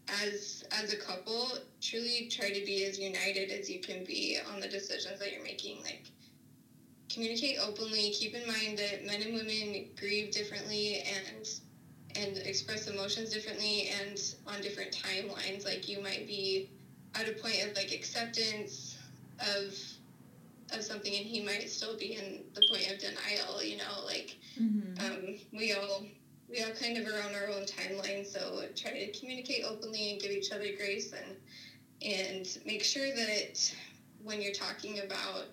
as 0.09 0.63
as 0.71 0.91
a 0.91 0.97
couple 0.97 1.57
truly 1.81 2.27
try 2.29 2.51
to 2.51 2.61
be 2.63 2.83
as 2.83 2.97
united 2.97 3.51
as 3.51 3.69
you 3.69 3.79
can 3.79 4.03
be 4.03 4.37
on 4.51 4.59
the 4.59 4.67
decisions 4.67 5.19
that 5.19 5.31
you're 5.31 5.43
making 5.43 5.81
like 5.83 6.11
communicate 7.11 7.57
openly 7.61 8.09
keep 8.11 8.33
in 8.35 8.45
mind 8.47 8.77
that 8.77 9.03
men 9.05 9.21
and 9.21 9.33
women 9.33 9.85
grieve 9.97 10.31
differently 10.31 11.01
and 11.05 11.47
and 12.15 12.37
express 12.45 12.87
emotions 12.87 13.29
differently 13.29 13.87
and 14.01 14.33
on 14.45 14.61
different 14.61 14.91
timelines 14.91 15.65
like 15.65 15.87
you 15.87 15.99
might 15.99 16.25
be 16.27 16.67
at 17.15 17.27
a 17.27 17.31
point 17.33 17.63
of 17.63 17.73
like 17.75 17.91
acceptance 17.91 18.97
of 19.39 19.73
of 20.73 20.83
something 20.83 21.15
and 21.15 21.25
he 21.25 21.39
might 21.39 21.69
still 21.69 21.95
be 21.95 22.13
in 22.15 22.43
the 22.53 22.61
point 22.61 22.87
of 22.89 22.97
denial 22.99 23.61
you 23.63 23.75
know 23.77 24.01
like 24.05 24.37
Mm-hmm. 24.59 25.13
um, 25.13 25.35
we 25.51 25.73
all 25.73 26.03
we 26.47 26.61
all 26.61 26.71
kind 26.71 26.97
of 26.97 27.05
are 27.05 27.19
on 27.19 27.33
our 27.35 27.47
own 27.49 27.65
timeline 27.65 28.25
so 28.25 28.63
try 28.75 28.91
to 28.91 29.09
communicate 29.17 29.63
openly 29.63 30.09
and 30.09 30.19
give 30.19 30.31
each 30.31 30.51
other 30.51 30.69
grace 30.71 31.11
and 31.11 31.35
and 32.01 32.57
make 32.65 32.83
sure 32.83 33.11
that 33.11 33.71
when 34.23 34.39
you're 34.41 34.51
talking 34.51 34.99
about 34.99 35.45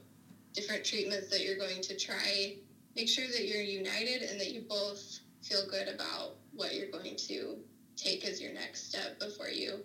different 0.52 0.84
treatments 0.84 1.28
that 1.28 1.42
you're 1.42 1.56
going 1.56 1.80
to 1.80 1.94
try 1.94 2.54
make 2.94 3.08
sure 3.08 3.28
that 3.28 3.44
you're 3.44 3.60
united 3.60 4.20
and 4.22 4.38
that 4.38 4.50
you 4.50 4.60
both 4.60 5.18
feel 5.42 5.66
good 5.66 5.88
about 5.88 6.34
what 6.52 6.74
you're 6.74 6.86
going 6.86 7.16
to 7.16 7.58
take 7.96 8.24
as 8.24 8.40
your 8.40 8.50
next 8.50 8.86
step 8.88 9.18
before 9.18 9.48
you 9.48 9.82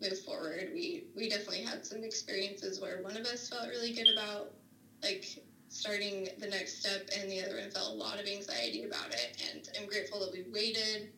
move 0.00 0.18
forward. 0.18 0.68
We 0.72 1.02
we 1.14 1.28
definitely 1.28 1.60
had 1.60 1.84
some 1.84 2.02
experiences 2.02 2.78
where 2.78 2.98
one 2.98 3.16
of 3.16 3.24
us 3.24 3.48
felt 3.48 3.68
really 3.68 3.90
good 3.90 4.08
about 4.08 4.48
like 5.02 5.38
starting 5.68 6.28
the 6.38 6.46
next 6.46 6.80
step 6.80 7.08
and 7.14 7.30
the 7.30 7.40
other 7.40 7.56
one 7.56 7.70
felt 7.70 7.92
a 7.92 7.94
lot 7.94 8.18
of 8.18 8.26
anxiety 8.26 8.84
about 8.84 9.10
it 9.10 9.36
and 9.50 9.68
i'm 9.78 9.86
grateful 9.86 10.18
that 10.18 10.32
we 10.32 10.42
waited 10.52 11.08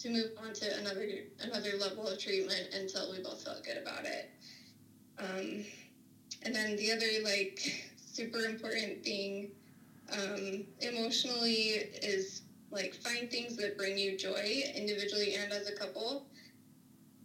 to 0.00 0.08
move 0.08 0.30
on 0.42 0.52
to 0.54 0.76
another 0.78 1.06
another 1.40 1.76
level 1.76 2.06
of 2.06 2.18
treatment 2.18 2.68
until 2.72 3.10
we 3.10 3.18
both 3.18 3.42
felt 3.42 3.62
good 3.62 3.76
about 3.76 4.04
it. 4.04 4.28
Um, 5.18 5.64
and 6.42 6.54
then 6.54 6.74
the 6.76 6.90
other 6.90 7.06
like 7.22 7.70
super 7.96 8.44
important 8.44 9.02
thing 9.02 9.50
um, 10.10 10.64
emotionally 10.80 11.84
is 12.02 12.40
like 12.70 12.94
find 12.94 13.30
things 13.30 13.56
that 13.56 13.76
bring 13.76 13.98
you 13.98 14.16
joy 14.16 14.62
individually 14.74 15.34
and 15.34 15.52
as 15.52 15.66
a 15.66 15.72
couple. 15.72 16.22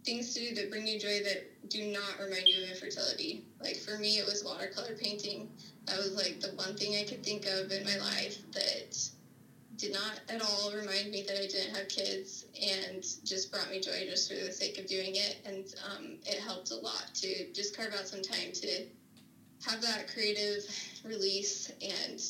Things 0.04 0.34
to 0.34 0.40
do 0.40 0.54
that 0.54 0.70
bring 0.70 0.86
you 0.86 0.98
joy 0.98 1.20
that 1.22 1.42
do 1.68 1.82
not 1.82 2.18
remind 2.20 2.46
you 2.46 2.58
of 2.58 2.68
infertility. 2.68 3.42
Like 3.58 3.78
for 3.78 3.96
me 3.96 4.18
it 4.18 4.26
was 4.26 4.44
watercolor 4.44 4.94
painting 4.94 5.48
that 5.86 5.98
was 5.98 6.16
like 6.16 6.40
the 6.40 6.48
one 6.48 6.76
thing 6.76 6.96
I 6.96 7.04
could 7.04 7.24
think 7.24 7.46
of 7.46 7.70
in 7.70 7.84
my 7.84 7.96
life 7.96 8.38
that 8.52 8.98
did 9.76 9.92
not 9.92 10.20
at 10.28 10.42
all 10.42 10.72
remind 10.72 11.10
me 11.10 11.22
that 11.22 11.36
I 11.36 11.46
didn't 11.46 11.76
have 11.76 11.88
kids 11.88 12.46
and 12.60 13.04
just 13.24 13.52
brought 13.52 13.70
me 13.70 13.80
joy 13.80 14.06
just 14.08 14.28
for 14.28 14.34
the 14.34 14.52
sake 14.52 14.78
of 14.78 14.86
doing 14.86 15.16
it. 15.16 15.36
And 15.44 15.64
um, 15.90 16.16
it 16.24 16.38
helped 16.38 16.70
a 16.70 16.76
lot 16.76 17.10
to 17.16 17.46
just 17.52 17.76
carve 17.76 17.92
out 17.92 18.08
some 18.08 18.22
time 18.22 18.52
to 18.54 18.84
have 19.66 19.80
that 19.82 20.08
creative 20.08 20.64
release 21.04 21.70
and 21.82 22.20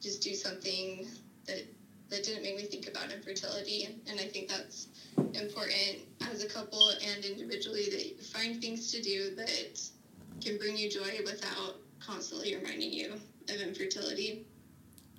just 0.00 0.22
do 0.22 0.34
something 0.34 1.06
that 1.46 1.62
that 2.10 2.24
didn't 2.24 2.42
make 2.42 2.56
me 2.56 2.64
think 2.64 2.86
about 2.86 3.12
infertility. 3.12 3.88
And 4.08 4.18
I 4.18 4.24
think 4.24 4.48
that's 4.48 4.88
important 5.34 6.00
as 6.30 6.42
a 6.42 6.48
couple 6.48 6.88
and 6.88 7.22
individually 7.22 7.88
that 7.90 8.06
you 8.06 8.14
find 8.22 8.60
things 8.62 8.90
to 8.92 9.02
do 9.02 9.34
that 9.34 9.78
can 10.40 10.56
bring 10.56 10.76
you 10.76 10.88
joy 10.88 11.18
without 11.26 11.74
constantly 12.00 12.54
reminding 12.56 12.92
you 12.92 13.12
of 13.48 13.60
infertility. 13.60 14.46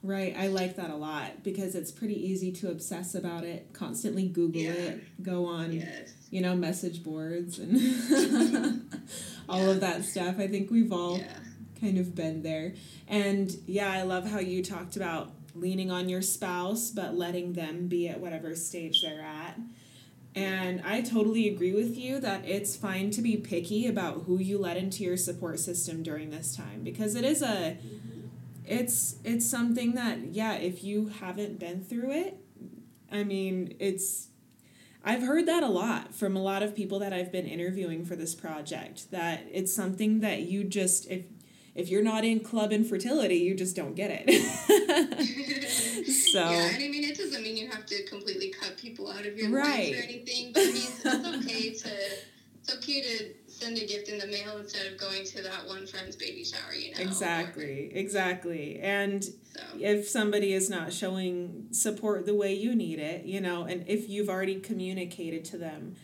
Right, 0.01 0.33
I 0.37 0.47
like 0.47 0.77
that 0.77 0.89
a 0.91 0.95
lot 0.95 1.43
because 1.43 1.75
it's 1.75 1.91
pretty 1.91 2.15
easy 2.15 2.51
to 2.53 2.71
obsess 2.71 3.15
about 3.15 3.43
it, 3.43 3.73
constantly 3.73 4.27
Google 4.29 4.61
Yeah. 4.61 4.71
it, 4.71 5.23
go 5.23 5.45
on, 5.45 5.73
Yes. 5.73 6.13
you 6.31 6.39
know, 6.41 6.55
message 6.55 7.03
boards 7.03 7.59
and 7.59 7.75
all 9.49 9.69
of 9.69 9.81
that 9.81 10.05
stuff. 10.05 10.39
I 10.39 10.47
think 10.47 10.71
we've 10.71 10.93
all 10.93 11.17
Yeah. 11.17 11.37
kind 11.81 11.97
of 11.97 12.15
been 12.15 12.43
there. 12.43 12.75
And 13.09 13.53
yeah, 13.67 13.91
I 13.91 14.03
love 14.03 14.25
how 14.25 14.39
you 14.39 14.63
talked 14.63 14.95
about 14.95 15.33
leaning 15.53 15.91
on 15.91 16.07
your 16.07 16.21
spouse, 16.21 16.91
but 16.91 17.17
letting 17.17 17.53
them 17.53 17.87
be 17.87 18.07
at 18.07 18.21
whatever 18.21 18.55
stage 18.55 19.01
they're 19.01 19.21
at. 19.21 19.59
And 20.35 20.81
I 20.85 21.01
totally 21.01 21.47
agree 21.47 21.73
with 21.73 21.97
you 21.97 22.19
that 22.19 22.45
it's 22.45 22.75
fine 22.75 23.09
to 23.11 23.21
be 23.21 23.35
picky 23.37 23.87
about 23.87 24.23
who 24.25 24.37
you 24.39 24.57
let 24.59 24.77
into 24.77 25.03
your 25.03 25.17
support 25.17 25.59
system 25.59 26.03
during 26.03 26.29
this 26.29 26.55
time 26.55 26.83
because 26.83 27.15
it 27.15 27.25
is 27.25 27.41
a 27.41 27.77
it's 28.65 29.15
it's 29.23 29.49
something 29.49 29.95
that 29.95 30.19
yeah, 30.31 30.53
if 30.53 30.83
you 30.83 31.07
haven't 31.07 31.59
been 31.59 31.83
through 31.83 32.11
it, 32.11 32.37
I 33.11 33.23
mean, 33.23 33.75
it's 33.79 34.27
I've 35.03 35.23
heard 35.23 35.47
that 35.47 35.63
a 35.63 35.67
lot 35.67 36.13
from 36.13 36.35
a 36.35 36.41
lot 36.41 36.61
of 36.61 36.75
people 36.75 36.99
that 36.99 37.11
I've 37.11 37.31
been 37.31 37.47
interviewing 37.47 38.05
for 38.05 38.15
this 38.15 38.35
project 38.35 39.09
that 39.11 39.45
it's 39.51 39.73
something 39.73 40.19
that 40.19 40.43
you 40.43 40.63
just 40.63 41.09
if 41.09 41.23
if 41.75 41.89
you're 41.89 42.03
not 42.03 42.23
in 42.25 42.39
club 42.41 42.71
infertility, 42.71 43.37
you 43.37 43.55
just 43.55 43.75
don't 43.75 43.95
get 43.95 44.11
it. 44.11 44.29
so 46.33 46.39
Yeah, 46.39 46.69
and 46.73 46.83
I 46.83 46.87
mean, 46.87 47.03
it 47.03 47.17
doesn't 47.17 47.41
mean 47.41 47.57
you 47.57 47.67
have 47.69 47.85
to 47.87 48.03
completely 48.05 48.49
cut 48.49 48.77
people 48.77 49.09
out 49.11 49.25
of 49.25 49.37
your 49.37 49.49
Right. 49.49 49.91
life 49.93 49.99
or 49.99 50.03
anything, 50.03 50.51
but 50.53 50.63
I 50.63 50.65
mean, 50.65 50.75
it's 50.75 51.05
okay 51.05 51.73
to 51.73 51.89
it's 52.61 52.75
okay 52.75 53.01
to 53.01 53.33
send 53.47 53.77
a 53.77 53.85
gift 53.85 54.09
in 54.09 54.19
the 54.19 54.27
mail 54.27 54.57
instead 54.57 54.91
of 54.91 54.97
going 54.97 55.23
to 55.25 55.41
that 55.43 55.67
one 55.67 55.85
friend's 55.87 56.15
baby 56.15 56.43
shower. 56.43 56.73
You 56.73 56.91
know. 56.93 57.01
exactly, 57.01 57.89
exactly. 57.93 58.79
And 58.79 59.23
So 59.23 59.31
if 59.79 60.07
somebody 60.07 60.53
is 60.53 60.69
not 60.69 60.93
showing 60.93 61.67
support 61.71 62.25
the 62.25 62.35
way 62.35 62.53
you 62.53 62.75
need 62.75 62.99
it, 62.99 63.25
you 63.25 63.41
know, 63.41 63.63
and 63.63 63.85
if 63.87 64.09
you've 64.09 64.29
already 64.29 64.59
communicated 64.59 65.43
to 65.45 65.57
them, 65.57 65.95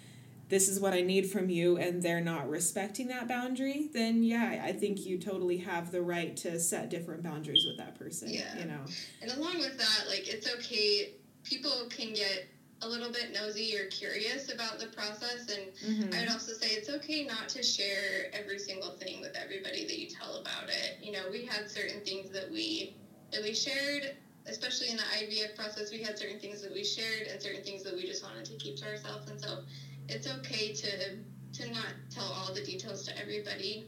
this 0.49 0.69
is 0.69 0.79
what 0.79 0.93
I 0.93 1.01
need 1.01 1.29
from 1.29 1.49
you, 1.49 1.77
and 1.77 2.01
they're 2.01 2.21
not 2.21 2.49
respecting 2.49 3.07
that 3.07 3.27
boundary, 3.27 3.89
then 3.93 4.23
yeah, 4.23 4.61
I 4.63 4.71
think 4.73 5.05
you 5.05 5.17
totally 5.17 5.57
have 5.57 5.91
the 5.91 6.01
right 6.01 6.35
to 6.37 6.59
set 6.59 6.89
different 6.89 7.23
boundaries 7.23 7.65
with 7.67 7.77
that 7.77 7.97
person. 7.97 8.29
Yeah. 8.29 8.57
You 8.57 8.65
know. 8.65 8.81
And 9.21 9.31
along 9.31 9.57
with 9.57 9.77
that, 9.77 10.03
like 10.07 10.27
it's 10.27 10.53
okay. 10.55 11.13
People 11.43 11.87
can 11.89 12.13
get 12.13 12.47
a 12.81 12.87
little 12.87 13.11
bit 13.11 13.33
nosy 13.33 13.75
or 13.77 13.87
curious 13.87 14.53
about 14.53 14.79
the 14.79 14.87
process, 14.87 15.49
and 15.49 15.65
Mm-hmm. 16.05 16.13
I 16.13 16.19
would 16.21 16.29
also 16.29 16.53
say 16.53 16.67
it's 16.75 16.89
okay 16.89 17.25
not 17.25 17.49
to 17.49 17.63
share 17.63 18.33
every 18.33 18.59
single 18.59 18.91
thing 18.91 19.21
with 19.21 19.35
everybody 19.35 19.85
that 19.85 19.99
you 19.99 20.07
tell 20.09 20.37
about 20.37 20.69
it. 20.69 20.97
You 21.01 21.11
know, 21.11 21.23
we 21.31 21.45
had 21.45 21.69
certain 21.69 22.01
things 22.01 22.29
that 22.31 22.49
we 22.51 22.95
that 23.31 23.43
we 23.43 23.53
shared, 23.53 24.15
especially 24.47 24.89
in 24.89 24.97
the 24.97 25.03
IVF 25.03 25.55
process. 25.55 25.91
We 25.91 26.01
had 26.01 26.17
certain 26.17 26.39
things 26.39 26.61
that 26.61 26.73
we 26.73 26.83
shared 26.83 27.27
and 27.31 27.41
certain 27.41 27.63
things 27.63 27.83
that 27.83 27.93
we 27.95 28.05
just 28.05 28.23
wanted 28.23 28.45
to 28.45 28.53
keep 28.53 28.77
to 28.77 28.85
ourselves. 28.85 29.29
And 29.29 29.39
so, 29.39 29.59
it's 30.09 30.27
okay 30.27 30.73
to 30.73 31.17
to 31.63 31.71
not 31.71 31.87
tell 32.09 32.25
all 32.25 32.53
the 32.53 32.63
details 32.63 33.05
to 33.05 33.17
everybody 33.17 33.85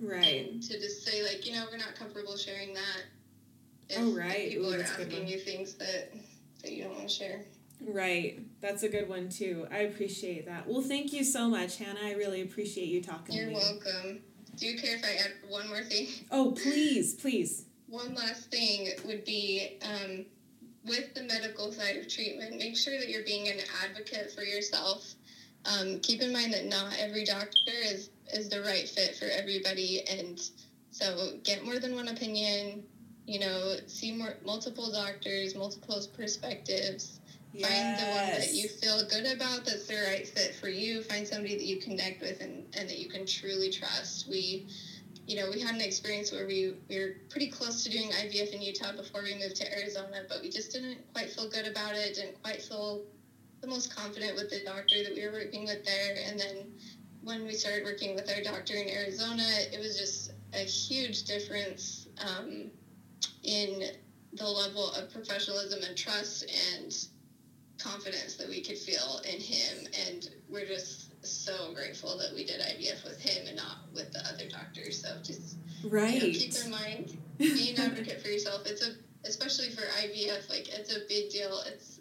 Right. 0.00 0.48
and 0.50 0.62
to 0.62 0.80
just 0.80 1.04
say 1.06 1.22
like, 1.22 1.46
you 1.46 1.52
know, 1.52 1.66
we're 1.70 1.76
not 1.78 1.94
comfortable 1.94 2.36
sharing 2.36 2.72
that. 2.74 3.02
If, 3.88 3.98
Oh, 3.98 4.10
right. 4.16 4.30
If 4.46 4.52
people 4.52 4.70
Ooh, 4.70 4.74
are 4.74 4.78
that's 4.78 4.92
a 4.94 4.96
good 5.04 5.08
asking 5.12 5.28
you 5.28 5.38
things 5.38 5.74
that 5.74 6.12
that 6.62 6.72
you 6.72 6.84
don't 6.84 6.94
want 6.96 7.08
to 7.08 7.14
share. 7.14 7.44
Right. 7.86 8.40
That's 8.60 8.82
a 8.82 8.88
good 8.88 9.08
one 9.08 9.28
too. 9.28 9.66
I 9.70 9.78
appreciate 9.80 10.46
that. 10.46 10.66
Well, 10.66 10.82
thank 10.82 11.12
you 11.12 11.22
so 11.24 11.48
much, 11.48 11.76
Hannah. 11.78 12.00
I 12.02 12.12
really 12.14 12.42
appreciate 12.42 12.88
you 12.88 13.02
talking 13.02 13.34
You're 13.36 13.46
to 13.46 13.50
me. 13.52 13.56
welcome. 13.56 14.20
do 14.56 14.66
you 14.66 14.78
care 14.78 14.96
if 14.96 15.04
I 15.04 15.14
add 15.14 15.32
one 15.48 15.68
more 15.68 15.82
thing? 15.82 16.06
Oh, 16.30 16.52
please, 16.52 17.14
please. 17.14 17.64
One 17.88 18.14
last 18.14 18.50
thing 18.50 18.88
would 19.06 19.24
be 19.24 19.78
um, 19.82 20.24
with 20.84 21.14
the 21.14 21.22
medical 21.24 21.72
side 21.72 21.96
of 21.96 22.08
treatment, 22.08 22.56
make 22.58 22.76
sure 22.76 22.98
that 22.98 23.08
you're 23.08 23.24
being 23.24 23.48
an 23.48 23.58
advocate 23.84 24.30
for 24.32 24.42
yourself. 24.42 25.14
Um, 25.66 26.00
keep 26.00 26.22
in 26.22 26.32
mind 26.32 26.52
that 26.52 26.66
not 26.66 26.94
every 26.98 27.24
doctor 27.24 27.72
is, 27.84 28.10
is 28.32 28.48
the 28.48 28.62
right 28.62 28.88
fit 28.88 29.16
for 29.16 29.26
everybody. 29.26 30.02
And 30.08 30.40
so 30.90 31.38
get 31.44 31.64
more 31.64 31.78
than 31.78 31.94
one 31.94 32.08
opinion, 32.08 32.84
you 33.26 33.40
know, 33.40 33.76
see 33.86 34.12
more 34.12 34.34
multiple 34.44 34.90
doctors, 34.90 35.54
multiple 35.54 36.00
perspectives. 36.16 37.20
Yes. 37.52 37.68
Find 37.68 37.98
the 37.98 38.16
one 38.16 38.40
that 38.40 38.54
you 38.54 38.68
feel 38.68 39.00
good 39.08 39.26
about 39.26 39.64
that's 39.64 39.86
the 39.86 39.96
right 40.08 40.26
fit 40.26 40.54
for 40.54 40.68
you. 40.68 41.02
Find 41.02 41.26
somebody 41.26 41.56
that 41.56 41.64
you 41.64 41.78
connect 41.78 42.22
with 42.22 42.40
and, 42.40 42.64
and 42.78 42.88
that 42.88 42.98
you 42.98 43.08
can 43.08 43.26
truly 43.26 43.70
trust. 43.70 44.28
We 44.28 44.66
you 45.30 45.36
know, 45.36 45.48
we 45.48 45.60
had 45.60 45.76
an 45.76 45.80
experience 45.80 46.32
where 46.32 46.44
we, 46.44 46.74
we 46.88 46.98
were 46.98 47.14
pretty 47.28 47.48
close 47.48 47.84
to 47.84 47.90
doing 47.90 48.10
IVF 48.10 48.52
in 48.52 48.60
Utah 48.60 48.96
before 48.96 49.22
we 49.22 49.34
moved 49.34 49.54
to 49.56 49.78
Arizona, 49.78 50.24
but 50.28 50.42
we 50.42 50.50
just 50.50 50.72
didn't 50.72 50.98
quite 51.12 51.30
feel 51.30 51.48
good 51.48 51.68
about 51.68 51.94
it, 51.94 52.16
didn't 52.16 52.42
quite 52.42 52.60
feel 52.60 53.02
the 53.60 53.66
most 53.66 53.94
confident 53.94 54.36
with 54.36 54.50
the 54.50 54.60
doctor 54.64 55.02
that 55.02 55.14
we 55.14 55.24
were 55.26 55.32
working 55.32 55.64
with 55.64 55.84
there. 55.84 56.16
And 56.26 56.38
then 56.38 56.72
when 57.22 57.44
we 57.44 57.52
started 57.52 57.84
working 57.84 58.14
with 58.14 58.30
our 58.34 58.42
doctor 58.42 58.74
in 58.74 58.88
Arizona, 58.88 59.46
it 59.72 59.78
was 59.78 59.98
just 59.98 60.32
a 60.54 60.58
huge 60.58 61.24
difference 61.24 62.08
um, 62.18 62.70
in 63.42 63.84
the 64.32 64.48
level 64.48 64.92
of 64.92 65.12
professionalism 65.12 65.80
and 65.86 65.96
trust 65.96 66.50
and 66.74 66.94
confidence 67.78 68.36
that 68.36 68.48
we 68.48 68.60
could 68.62 68.78
feel 68.78 69.20
in 69.24 69.40
him. 69.40 69.86
And 70.06 70.30
we're 70.48 70.66
just 70.66 71.10
so 71.24 71.72
grateful 71.74 72.16
that 72.18 72.34
we 72.34 72.44
did 72.44 72.60
IVF 72.60 73.04
with 73.04 73.20
him 73.20 73.46
and 73.46 73.56
not 73.56 73.78
with 73.94 74.12
the 74.12 74.20
other 74.20 74.48
doctors. 74.48 75.02
So 75.02 75.16
just 75.22 75.56
right. 75.84 76.14
You 76.14 76.20
know, 76.20 76.38
keep 76.38 76.64
in 76.64 76.70
mind, 76.70 77.18
be 77.38 77.74
an 77.76 77.80
advocate 77.80 78.22
for 78.22 78.28
yourself. 78.28 78.66
It's 78.66 78.86
a 78.86 78.92
especially 79.24 79.68
for 79.70 79.82
IVF, 79.82 80.48
like 80.48 80.68
it's 80.68 80.94
a 80.94 81.00
big 81.08 81.30
deal. 81.30 81.60
It's 81.66 82.00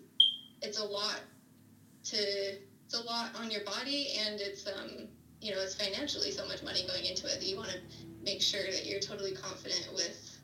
it's 0.62 0.80
a 0.80 0.86
lot 0.86 1.19
to 2.06 2.18
it's 2.18 2.94
a 2.96 3.04
lot 3.04 3.30
on 3.40 3.52
your 3.52 3.64
body 3.66 4.08
and 4.26 4.40
it's 4.40 4.68
um 4.68 5.08
you 5.42 5.52
know 5.54 5.62
it's 5.62 5.76
financially 5.76 6.32
so 6.32 6.46
much 6.48 6.64
money 6.64 6.86
going 6.88 7.06
into 7.06 7.28
it 7.28 7.40
that 7.40 7.46
you 7.46 7.56
want 7.56 7.70
to 7.70 7.78
make 8.24 8.42
sure 8.42 8.64
that 8.64 8.86
you're 8.86 9.00
totally 9.00 9.34
confident 9.34 9.88
with 9.94 10.40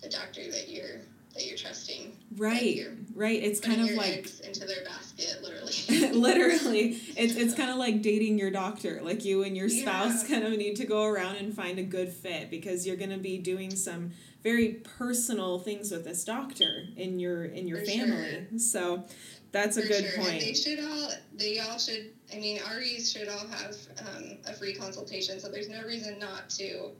the 0.00 0.08
doctor 0.08 0.50
that 0.50 0.68
you're 0.68 1.00
that 1.34 1.46
you're 1.46 1.56
trusting. 1.56 2.16
Right, 2.36 2.86
right. 3.14 3.42
It's 3.42 3.60
kind 3.60 3.80
of 3.80 3.90
like 3.90 4.28
into 4.40 4.66
their 4.66 4.84
basket, 4.84 5.40
literally. 5.42 6.12
literally, 6.18 7.00
it's 7.16 7.36
it's 7.36 7.54
kind 7.56 7.70
of 7.70 7.76
like 7.76 8.02
dating 8.02 8.38
your 8.38 8.50
doctor. 8.50 9.00
Like 9.02 9.24
you 9.24 9.42
and 9.44 9.56
your 9.56 9.68
spouse 9.68 10.28
yeah. 10.28 10.40
kind 10.40 10.52
of 10.52 10.58
need 10.58 10.76
to 10.76 10.86
go 10.86 11.04
around 11.04 11.36
and 11.36 11.54
find 11.54 11.78
a 11.78 11.82
good 11.82 12.12
fit 12.12 12.50
because 12.50 12.86
you're 12.86 12.96
going 12.96 13.10
to 13.10 13.18
be 13.18 13.38
doing 13.38 13.74
some 13.74 14.12
very 14.42 14.68
personal 14.98 15.58
things 15.58 15.90
with 15.90 16.04
this 16.04 16.24
doctor 16.24 16.86
in 16.96 17.18
your 17.18 17.44
in 17.44 17.68
your 17.68 17.80
For 17.80 17.86
family. 17.86 18.46
Sure. 18.50 18.58
So 18.58 19.04
that's 19.52 19.76
a 19.76 19.82
good 19.82 20.04
sure. 20.04 20.22
point. 20.22 20.32
And 20.32 20.40
they 20.40 20.54
should 20.54 20.80
all 20.80 21.10
they 21.34 21.58
all 21.60 21.78
should. 21.78 22.12
I 22.32 22.38
mean, 22.38 22.60
REs 22.60 23.10
should 23.10 23.28
all 23.28 23.46
have 23.46 23.76
um, 24.00 24.38
a 24.46 24.52
free 24.52 24.74
consultation. 24.74 25.40
So 25.40 25.48
there's 25.48 25.68
no 25.68 25.82
reason 25.84 26.18
not 26.18 26.50
to 26.50 26.90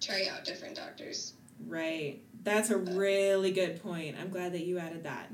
try 0.00 0.26
out 0.30 0.44
different 0.44 0.76
doctors. 0.76 1.34
Right. 1.66 2.20
That's 2.42 2.70
a 2.70 2.76
really 2.76 3.52
good 3.52 3.82
point. 3.82 4.16
I'm 4.20 4.28
glad 4.28 4.52
that 4.52 4.64
you 4.64 4.78
added 4.78 5.04
that. 5.04 5.30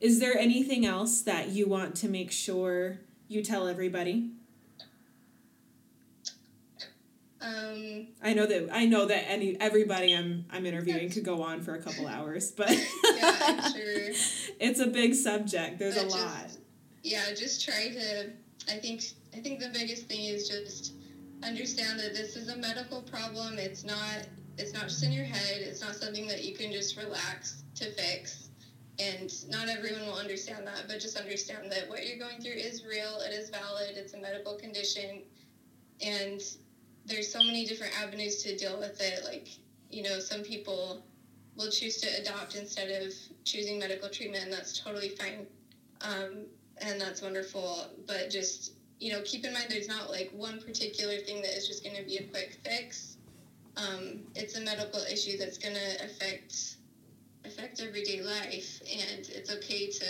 Is 0.00 0.18
there 0.18 0.36
anything 0.36 0.84
else 0.84 1.22
that 1.22 1.50
you 1.50 1.68
want 1.68 1.94
to 1.96 2.08
make 2.08 2.32
sure 2.32 2.98
you 3.28 3.42
tell 3.42 3.68
everybody? 3.68 4.30
Um, 7.42 8.06
I 8.22 8.34
know 8.34 8.46
that 8.46 8.68
I 8.72 8.86
know 8.86 9.06
that 9.06 9.28
any 9.28 9.60
everybody 9.60 10.14
I'm 10.14 10.44
I'm 10.50 10.64
interviewing 10.64 11.10
could 11.10 11.24
go 11.24 11.42
on 11.42 11.60
for 11.60 11.74
a 11.74 11.82
couple 11.82 12.06
hours, 12.16 12.52
but 12.52 12.70
yeah, 12.70 13.68
sure. 13.72 14.12
It's 14.60 14.78
a 14.78 14.86
big 14.86 15.14
subject. 15.14 15.78
There's 15.78 15.96
but 15.96 16.04
a 16.04 16.08
just, 16.08 16.18
lot. 16.18 16.56
Yeah, 17.02 17.34
just 17.34 17.64
try 17.64 17.88
to. 17.88 18.30
I 18.70 18.78
think 18.78 19.02
I 19.36 19.40
think 19.40 19.58
the 19.58 19.70
biggest 19.70 20.06
thing 20.06 20.24
is 20.24 20.48
just 20.48 20.94
understand 21.42 21.98
that 21.98 22.14
this 22.14 22.36
is 22.36 22.48
a 22.48 22.56
medical 22.56 23.02
problem. 23.02 23.58
It's 23.58 23.82
not 23.82 24.26
it's 24.58 24.72
not 24.72 24.84
just 24.84 25.02
in 25.02 25.12
your 25.12 25.24
head. 25.24 25.58
It's 25.60 25.80
not 25.80 25.96
something 25.96 26.26
that 26.28 26.44
you 26.44 26.54
can 26.54 26.70
just 26.72 26.96
relax 26.96 27.64
to 27.76 27.90
fix. 27.92 28.50
And 28.98 29.32
not 29.50 29.68
everyone 29.68 30.06
will 30.06 30.18
understand 30.18 30.66
that, 30.66 30.84
but 30.86 31.00
just 31.00 31.16
understand 31.16 31.72
that 31.72 31.88
what 31.88 32.06
you're 32.06 32.18
going 32.18 32.40
through 32.40 32.52
is 32.52 32.84
real, 32.84 33.20
it 33.20 33.32
is 33.32 33.48
valid, 33.48 33.96
it's 33.96 34.12
a 34.12 34.18
medical 34.18 34.56
condition. 34.56 35.22
And 36.04 36.40
there's 37.06 37.32
so 37.32 37.38
many 37.38 37.66
different 37.66 37.92
avenues 38.00 38.42
to 38.44 38.56
deal 38.56 38.78
with 38.78 39.00
it. 39.00 39.24
Like, 39.24 39.48
you 39.90 40.02
know, 40.02 40.18
some 40.18 40.42
people 40.42 41.04
will 41.56 41.70
choose 41.70 42.00
to 42.00 42.08
adopt 42.20 42.54
instead 42.54 43.02
of 43.02 43.12
choosing 43.44 43.78
medical 43.78 44.08
treatment, 44.08 44.44
and 44.44 44.52
that's 44.52 44.78
totally 44.80 45.10
fine. 45.10 45.46
Um, 46.00 46.46
and 46.78 47.00
that's 47.00 47.22
wonderful. 47.22 47.86
But 48.06 48.30
just, 48.30 48.72
you 48.98 49.12
know, 49.12 49.20
keep 49.24 49.44
in 49.44 49.52
mind 49.52 49.66
there's 49.68 49.88
not 49.88 50.10
like 50.10 50.30
one 50.34 50.60
particular 50.60 51.18
thing 51.18 51.42
that 51.42 51.56
is 51.56 51.66
just 51.68 51.84
going 51.84 51.96
to 51.96 52.02
be 52.02 52.16
a 52.16 52.24
quick 52.24 52.58
fix 52.64 53.12
um, 53.76 54.20
it's 54.34 54.56
a 54.56 54.60
medical 54.60 55.00
issue 55.00 55.38
that's 55.38 55.58
going 55.58 55.74
to 55.74 56.04
affect 56.04 56.76
affect 57.44 57.80
everyday 57.80 58.22
life, 58.22 58.80
and 58.82 59.28
it's 59.28 59.50
okay 59.52 59.90
to 59.90 60.04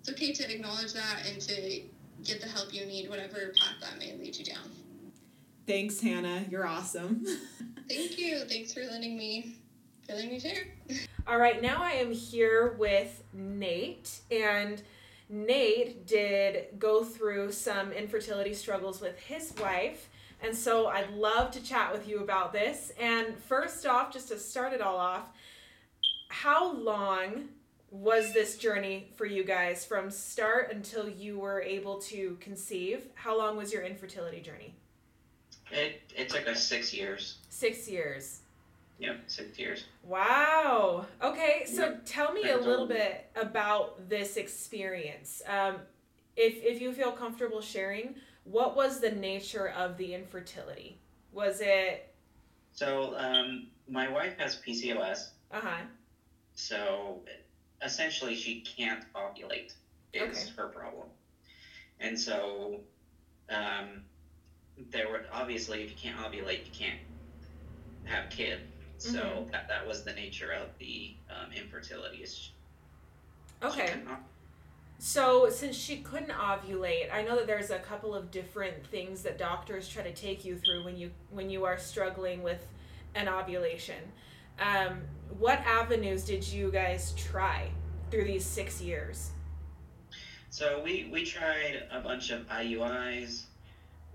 it's 0.00 0.10
okay 0.10 0.32
to 0.32 0.54
acknowledge 0.54 0.92
that 0.92 1.22
and 1.30 1.40
to 1.42 1.82
get 2.24 2.40
the 2.40 2.48
help 2.48 2.72
you 2.72 2.86
need, 2.86 3.10
whatever 3.10 3.52
path 3.60 3.74
that 3.80 3.98
may 3.98 4.14
lead 4.14 4.36
you 4.36 4.44
down. 4.44 4.70
Thanks, 5.66 6.00
Hannah. 6.00 6.44
You're 6.50 6.66
awesome. 6.66 7.24
Thank 7.88 8.18
you. 8.18 8.40
Thanks 8.44 8.72
for 8.72 8.80
letting 8.80 9.16
me 9.16 9.56
letting 10.08 10.30
me 10.30 10.38
share. 10.38 10.66
All 11.26 11.38
right, 11.38 11.60
now 11.60 11.82
I 11.82 11.92
am 11.92 12.12
here 12.12 12.74
with 12.78 13.22
Nate 13.32 14.20
and. 14.30 14.82
Nate 15.28 16.06
did 16.06 16.78
go 16.78 17.02
through 17.02 17.50
some 17.50 17.90
infertility 17.90 18.54
struggles 18.54 19.00
with 19.00 19.18
his 19.18 19.52
wife 19.60 20.08
and 20.42 20.54
so 20.54 20.88
I'd 20.88 21.10
love 21.10 21.50
to 21.52 21.62
chat 21.62 21.92
with 21.92 22.06
you 22.08 22.20
about 22.20 22.52
this. 22.52 22.92
And 23.00 23.36
first 23.36 23.86
off, 23.86 24.12
just 24.12 24.28
to 24.28 24.38
start 24.38 24.72
it 24.72 24.80
all 24.80 24.96
off, 24.96 25.28
how 26.28 26.72
long 26.74 27.48
was 27.90 28.34
this 28.34 28.58
journey 28.58 29.08
for 29.16 29.24
you 29.24 29.44
guys 29.44 29.84
from 29.84 30.10
start 30.10 30.72
until 30.72 31.08
you 31.08 31.38
were 31.38 31.62
able 31.62 31.98
to 32.02 32.36
conceive? 32.40 33.06
How 33.14 33.36
long 33.38 33.56
was 33.56 33.72
your 33.72 33.82
infertility 33.82 34.40
journey? 34.40 34.74
It, 35.70 36.02
it 36.16 36.28
took 36.28 36.46
us 36.48 36.62
six 36.62 36.94
years. 36.94 37.38
Six 37.48 37.88
years. 37.88 38.40
Yep, 38.98 39.24
six 39.26 39.58
years. 39.58 39.84
Wow. 40.04 41.06
Okay, 41.22 41.64
so 41.66 41.98
tell 42.06 42.32
me 42.32 42.48
a 42.48 42.56
little 42.56 42.86
bit 42.86 43.30
about 43.36 44.08
this 44.08 44.36
experience. 44.36 45.42
Um, 45.46 45.76
if 46.36 46.62
if 46.62 46.80
you 46.80 46.92
feel 46.92 47.12
comfortable 47.12 47.60
sharing, 47.60 48.14
what 48.44 48.74
was 48.74 49.00
the 49.00 49.10
nature 49.10 49.68
of 49.68 49.98
the 49.98 50.14
infertility? 50.14 50.98
Was 51.32 51.60
it? 51.60 52.14
So 52.72 53.14
um, 53.18 53.66
my 53.88 54.08
wife 54.08 54.38
has 54.38 54.56
PCOS. 54.66 55.30
Uh 55.50 55.60
huh. 55.60 55.82
So 56.54 57.20
essentially, 57.82 58.34
she 58.34 58.62
can't 58.62 59.04
ovulate. 59.14 59.74
Is 60.14 60.22
okay. 60.22 60.52
her 60.56 60.68
problem, 60.68 61.08
and 62.00 62.18
so 62.18 62.80
um, 63.50 64.04
there 64.90 65.08
were 65.08 65.22
obviously 65.32 65.82
if 65.82 65.90
you 65.90 65.96
can't 65.96 66.18
ovulate, 66.18 66.64
you 66.66 66.72
can't 66.72 67.00
have 68.04 68.26
a 68.26 68.28
kid. 68.28 68.60
So 68.98 69.18
mm-hmm. 69.18 69.50
that 69.50 69.68
that 69.68 69.86
was 69.86 70.04
the 70.04 70.12
nature 70.12 70.52
of 70.52 70.68
the 70.78 71.14
um, 71.30 71.52
infertility. 71.52 72.24
Okay. 73.62 73.94
So, 74.98 75.50
since 75.50 75.76
she 75.76 75.98
couldn't 75.98 76.30
ovulate, 76.30 77.12
I 77.12 77.22
know 77.22 77.36
that 77.36 77.46
there's 77.46 77.70
a 77.70 77.78
couple 77.78 78.14
of 78.14 78.30
different 78.30 78.86
things 78.86 79.22
that 79.22 79.36
doctors 79.36 79.88
try 79.88 80.02
to 80.02 80.12
take 80.12 80.44
you 80.44 80.56
through 80.56 80.84
when 80.84 80.96
you 80.96 81.10
when 81.30 81.50
you 81.50 81.64
are 81.64 81.76
struggling 81.76 82.42
with 82.42 82.66
an 83.14 83.28
ovulation. 83.28 84.02
Um, 84.58 85.02
what 85.38 85.58
avenues 85.60 86.24
did 86.24 86.46
you 86.46 86.70
guys 86.70 87.12
try 87.16 87.70
through 88.10 88.24
these 88.24 88.44
six 88.44 88.80
years? 88.80 89.32
So 90.48 90.80
we 90.82 91.10
we 91.12 91.26
tried 91.26 91.82
a 91.90 92.00
bunch 92.00 92.30
of 92.30 92.48
IUIs, 92.48 93.42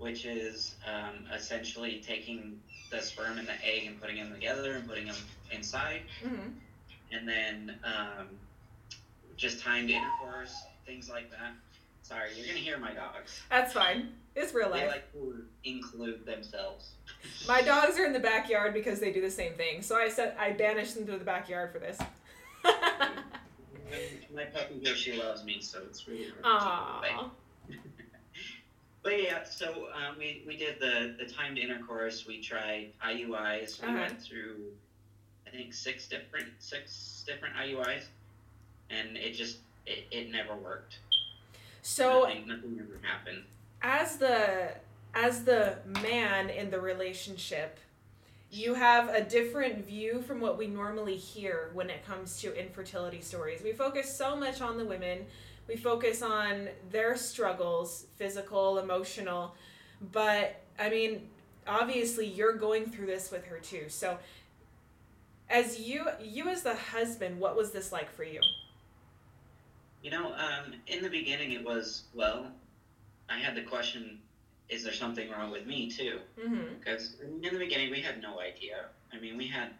which 0.02 0.26
is 0.26 0.74
um, 0.86 1.24
essentially 1.32 2.02
taking 2.04 2.60
the 2.90 3.00
sperm 3.00 3.38
and 3.38 3.46
the 3.46 3.54
egg 3.64 3.86
and 3.86 4.00
putting 4.00 4.16
them 4.16 4.32
together 4.32 4.72
and 4.72 4.88
putting 4.88 5.06
them 5.06 5.16
inside, 5.52 6.02
mm-hmm. 6.24 6.48
and 7.12 7.28
then 7.28 7.76
um, 7.84 8.26
just 9.36 9.60
timed 9.60 9.90
intercourse 9.90 10.54
things 10.84 11.08
like 11.08 11.30
that. 11.30 11.52
Sorry, 12.02 12.30
you're 12.36 12.46
gonna 12.46 12.58
hear 12.58 12.78
my 12.78 12.92
dogs. 12.92 13.40
That's 13.48 13.72
fine. 13.72 14.12
It's 14.34 14.52
real 14.52 14.70
life. 14.70 14.80
They 14.80 14.88
like 14.88 15.12
to 15.12 15.44
include 15.64 16.26
themselves. 16.26 16.94
My 17.46 17.62
dogs 17.62 17.96
are 17.98 18.04
in 18.04 18.12
the 18.12 18.20
backyard 18.20 18.74
because 18.74 18.98
they 18.98 19.12
do 19.12 19.20
the 19.20 19.30
same 19.30 19.54
thing. 19.54 19.82
So 19.82 19.96
I 19.96 20.08
said 20.08 20.34
I 20.38 20.50
banished 20.50 20.96
them 20.96 21.06
to 21.06 21.16
the 21.16 21.24
backyard 21.24 21.72
for 21.72 21.78
this. 21.78 21.98
my 24.34 24.44
puppy 24.46 24.80
here, 24.82 24.96
she 24.96 25.12
loves 25.12 25.44
me, 25.44 25.60
so 25.60 25.80
it's 25.86 26.08
really 26.08 26.32
hard 26.42 27.04
Aww. 27.04 27.30
But 29.02 29.20
yeah, 29.22 29.42
so 29.44 29.88
um, 29.94 30.16
we, 30.18 30.44
we 30.46 30.56
did 30.56 30.78
the, 30.78 31.14
the 31.18 31.24
timed 31.30 31.58
intercourse. 31.58 32.24
We 32.26 32.40
tried 32.40 32.92
IUIs. 33.04 33.80
We 33.82 33.88
Uh-huh. 33.88 33.98
went 33.98 34.20
through, 34.22 34.56
I 35.46 35.50
think, 35.50 35.74
six 35.74 36.06
different 36.08 36.48
six 36.60 37.24
different 37.26 37.56
IUIs, 37.56 38.04
and 38.90 39.16
it 39.16 39.32
just 39.32 39.58
it, 39.86 40.04
it 40.12 40.30
never 40.30 40.54
worked. 40.56 40.98
So 41.82 42.22
nothing, 42.22 42.46
nothing 42.46 42.78
ever 42.80 43.00
happened. 43.04 43.42
as 43.82 44.16
the 44.18 44.74
as 45.14 45.44
the 45.44 45.78
man 46.02 46.48
in 46.48 46.70
the 46.70 46.80
relationship 46.80 47.78
you 48.54 48.74
have 48.74 49.08
a 49.08 49.22
different 49.24 49.84
view 49.86 50.20
from 50.22 50.38
what 50.40 50.56
we 50.58 50.66
normally 50.66 51.16
hear 51.16 51.70
when 51.72 51.88
it 51.90 52.04
comes 52.06 52.38
to 52.40 52.54
infertility 52.58 53.20
stories 53.20 53.62
we 53.62 53.72
focus 53.72 54.14
so 54.16 54.36
much 54.36 54.60
on 54.60 54.78
the 54.78 54.84
women 54.84 55.26
we 55.68 55.76
focus 55.76 56.22
on 56.22 56.68
their 56.90 57.16
struggles 57.16 58.06
physical 58.16 58.78
emotional 58.78 59.54
but 60.12 60.60
i 60.78 60.88
mean 60.90 61.28
obviously 61.66 62.26
you're 62.26 62.54
going 62.54 62.86
through 62.86 63.06
this 63.06 63.30
with 63.30 63.44
her 63.46 63.58
too 63.58 63.84
so 63.88 64.18
as 65.48 65.78
you 65.80 66.06
you 66.20 66.48
as 66.48 66.62
the 66.62 66.74
husband 66.74 67.38
what 67.38 67.56
was 67.56 67.70
this 67.72 67.92
like 67.92 68.10
for 68.10 68.24
you 68.24 68.40
You 70.02 70.10
know, 70.10 70.32
um, 70.34 70.74
in 70.88 71.02
the 71.02 71.08
beginning, 71.10 71.52
it 71.52 71.64
was 71.64 72.04
well. 72.12 72.46
I 73.28 73.38
had 73.38 73.54
the 73.54 73.62
question: 73.62 74.18
Is 74.68 74.82
there 74.82 74.92
something 74.92 75.30
wrong 75.30 75.50
with 75.52 75.66
me 75.66 75.88
too? 75.90 76.18
mm-hmm 76.38 76.74
Because 76.80 77.16
in 77.22 77.40
the 77.52 77.58
beginning, 77.58 77.90
we 77.90 78.00
had 78.00 78.20
no 78.20 78.40
idea. 78.40 78.86
I 79.12 79.20
mean, 79.20 79.36
we 79.36 79.46
had 79.46 79.70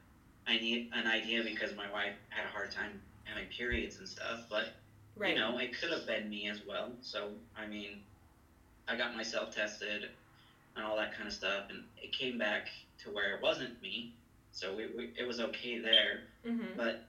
I 0.47 0.59
need 0.59 0.91
an 0.95 1.07
idea 1.07 1.43
because 1.43 1.75
my 1.77 1.91
wife 1.91 2.15
had 2.29 2.45
a 2.47 2.49
hard 2.51 2.71
time 2.71 3.01
having 3.25 3.47
periods 3.49 3.99
and 3.99 4.09
stuff, 4.09 4.47
but 4.49 4.67
right. 5.17 5.35
you 5.35 5.39
know, 5.39 5.59
it 5.59 5.79
could 5.79 5.91
have 5.91 6.07
been 6.07 6.29
me 6.29 6.49
as 6.49 6.61
well. 6.67 6.91
So 7.01 7.31
I 7.57 7.67
mean, 7.67 8.01
I 8.89 8.97
got 8.97 9.15
myself 9.15 9.55
tested 9.55 10.09
and 10.77 10.85
all 10.85 10.97
that 10.97 11.15
kind 11.15 11.27
of 11.29 11.35
stuff, 11.35 11.65
and 11.71 11.85
it 12.03 12.13
came 12.13 12.39
back 12.39 12.69
to 13.05 13.11
where 13.11 13.35
it 13.37 13.43
wasn't 13.43 13.81
me. 13.83 14.13
So 14.53 14.75
we, 14.75 14.87
we, 14.97 15.11
it 15.19 15.27
was 15.27 15.41
okay 15.41 15.79
there. 15.79 16.21
Mm-hmm. 16.47 16.77
But 16.77 17.05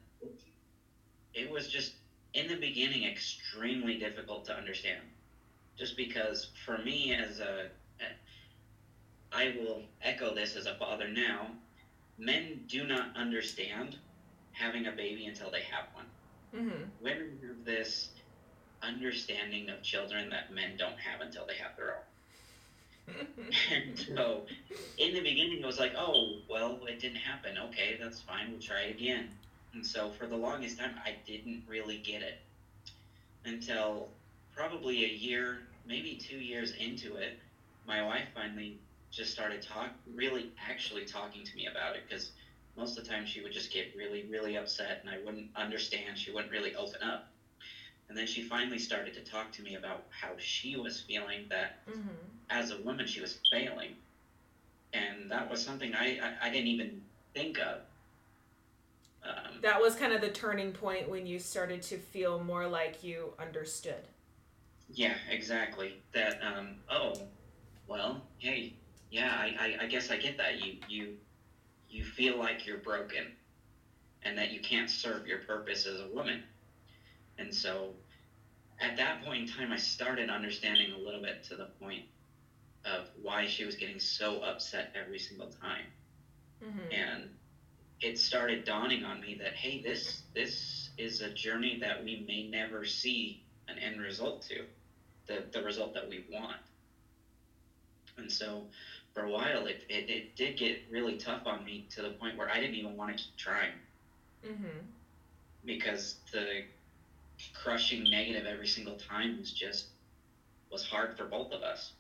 it 1.34 1.50
was 1.50 1.68
just 1.68 1.94
in 2.34 2.48
the 2.48 2.56
beginning 2.56 3.04
extremely 3.06 3.98
difficult 3.98 4.46
to 4.46 4.56
understand. 4.56 5.02
Just 5.78 5.98
because 5.98 6.48
for 6.66 6.78
me 6.80 7.14
as 7.14 7.40
a 7.40 7.70
i 9.36 9.56
will 9.60 9.82
echo 10.02 10.34
this 10.34 10.56
as 10.56 10.66
a 10.66 10.76
father 10.76 11.08
now. 11.08 11.48
Men 12.18 12.62
do 12.68 12.86
not 12.86 13.16
understand 13.18 13.98
having 14.52 14.86
a 14.86 14.92
baby 14.92 15.26
until 15.26 15.50
they 15.50 15.62
have 15.62 15.86
one 15.94 16.06
mm-hmm. 16.56 16.84
Women 17.02 17.40
have 17.48 17.66
this 17.66 18.10
understanding 18.82 19.70
of 19.70 19.82
children 19.82 20.30
that 20.30 20.54
men 20.54 20.76
don't 20.78 21.00
have 21.00 21.22
until 21.22 21.46
they 21.46 21.56
have 21.56 21.76
their 21.78 21.96
own? 21.96 22.02
And 23.72 24.00
so 24.00 24.44
in 24.98 25.14
the 25.14 25.20
beginning 25.20 25.60
it 25.60 25.66
was 25.66 25.80
like 25.80 25.94
oh 25.98 26.38
well 26.50 26.80
it 26.88 27.00
didn't 27.00 27.18
happen. 27.18 27.58
Okay 27.58 27.98
that's 28.00 28.22
fine. 28.22 28.52
We'll 28.52 28.62
try 28.62 28.84
it 28.84 28.96
again. 28.96 29.30
And 29.74 29.86
so 29.86 30.12
for 30.12 30.26
the 30.26 30.36
longest 30.36 30.78
time 30.80 30.96
i 31.06 31.16
didn't 31.26 31.64
really 31.68 31.98
get 31.98 32.22
it 32.22 32.40
until 33.46 34.10
probably 34.56 35.04
a 35.04 35.08
year 35.08 35.60
maybe 35.86 36.16
two 36.16 36.38
years 36.38 36.74
into 36.80 37.16
it 37.16 37.40
my 37.86 38.06
wife 38.06 38.28
finally 38.34 38.78
just 39.12 39.32
started 39.32 39.62
talk 39.62 39.90
really 40.16 40.52
actually 40.70 41.06
talking 41.06 41.44
to 41.44 41.56
me 41.56 41.68
about 41.68 41.96
it 41.96 42.04
because 42.08 42.32
most 42.78 42.98
of 42.98 43.04
the 43.04 43.10
time 43.10 43.26
she 43.26 43.42
would 43.42 43.52
just 43.52 43.72
get 43.72 43.94
really 43.96 44.26
really 44.32 44.58
upset 44.58 45.00
and 45.02 45.10
i 45.10 45.18
wouldn't 45.26 45.48
understand. 45.56 46.18
She 46.18 46.32
wouldn't 46.32 46.52
really 46.52 46.76
open 46.76 47.02
up. 47.04 47.28
And 48.10 48.18
then 48.18 48.28
she 48.28 48.44
finally 48.44 48.78
started 48.78 49.14
to 49.16 49.22
talk 49.22 49.52
to 49.54 49.62
me 49.64 49.76
about 49.76 50.04
how 50.10 50.32
she 50.38 50.76
was 50.76 51.02
feeling 51.02 51.46
that 51.50 51.88
mm-hmm. 51.90 52.10
as 52.50 52.72
a 52.72 52.78
woman 52.82 53.08
she 53.08 53.22
was 53.22 53.40
failing. 53.50 53.96
And 54.94 55.32
that 55.32 55.50
was 55.50 55.64
something 55.64 55.94
i 55.96 56.20
i, 56.22 56.48
I 56.48 56.50
didn't 56.50 56.68
even 56.68 57.02
think 57.34 57.60
of. 57.60 57.80
Um, 59.26 59.60
that 59.62 59.80
was 59.80 59.96
kind 59.96 60.12
of 60.12 60.20
the 60.22 60.30
turning 60.30 60.74
point 60.74 61.10
when 61.10 61.26
you 61.26 61.40
started 61.40 61.82
to 61.84 61.98
feel 61.98 62.44
more 62.44 62.68
like 62.68 63.04
you 63.04 63.34
understood. 63.40 64.08
yeah 64.94 65.16
exactly. 65.30 65.98
That 66.14 66.40
um 66.44 66.76
oh 66.90 67.14
well 67.88 68.22
hey 68.38 68.74
yeah 69.12 69.36
I, 69.38 69.56
I 69.60 69.84
i 69.84 69.88
guess 69.88 70.12
i 70.12 70.18
get 70.18 70.38
that. 70.38 70.64
You 70.64 70.76
you 70.90 71.14
you 71.94 72.04
feel 72.04 72.38
like 72.38 72.66
you're 72.66 72.78
broken 72.78 73.32
and 74.24 74.38
that 74.38 74.52
you 74.52 74.60
can't 74.62 74.90
serve 74.90 75.28
your 75.28 75.40
purpose 75.40 75.86
as 75.86 76.00
a 76.00 76.08
woman. 76.14 76.44
And 77.38 77.54
so 77.54 77.90
at 78.80 78.98
that 78.98 79.24
point 79.24 79.50
in 79.50 79.56
time 79.56 79.72
i 79.72 79.78
started 79.78 80.30
understanding 80.30 80.92
a 80.92 80.98
little 80.98 81.22
bit 81.22 81.44
to 81.44 81.56
the 81.56 81.68
point 81.80 82.04
of 82.86 83.08
why 83.22 83.48
she 83.48 83.64
was 83.64 83.76
getting 83.76 84.00
so 84.00 84.40
upset 84.42 84.94
every 85.00 85.20
single 85.20 85.48
time. 85.62 85.86
Mm-hmm. 86.64 86.94
and 86.94 87.30
it 88.00 88.18
started 88.18 88.64
dawning 88.64 89.04
on 89.04 89.20
me 89.20 89.38
that 89.42 89.54
hey 89.54 89.82
this 89.82 90.22
this 90.34 90.92
is 90.98 91.20
a 91.22 91.30
journey 91.30 91.78
that 91.82 92.04
we 92.04 92.24
may 92.26 92.48
never 92.48 92.86
see 92.86 93.44
an 93.68 93.78
end 93.80 94.00
result 94.00 94.44
to 94.44 94.64
the, 95.28 95.44
the 95.52 95.64
result 95.64 95.94
that 95.94 96.08
we 96.08 96.26
want. 96.32 96.58
And 98.18 98.32
so 98.32 98.64
for 99.14 99.24
a 99.26 99.30
while 99.30 99.66
it, 99.68 99.84
it, 99.90 100.10
it 100.10 100.36
did 100.36 100.58
get 100.58 100.78
really 100.90 101.18
tough 101.18 101.42
on 101.46 101.64
me 101.64 101.86
to 101.90 102.02
the 102.02 102.10
point 102.12 102.38
where 102.38 102.50
i 102.50 102.60
didn't 102.60 102.76
even 102.76 102.96
want 102.98 103.16
to 103.16 103.24
keep 103.24 103.36
trying 103.38 103.72
Mm-hmm. 104.46 104.80
because 105.66 106.18
the 106.34 106.64
crushing 107.54 108.04
negative 108.10 108.46
every 108.46 108.68
single 108.68 108.96
time 108.98 109.40
was 109.40 109.52
just 109.52 109.86
was 110.70 110.84
hard 110.86 111.18
for 111.18 111.26
both 111.26 111.52
of 111.54 111.62
us 111.62 111.94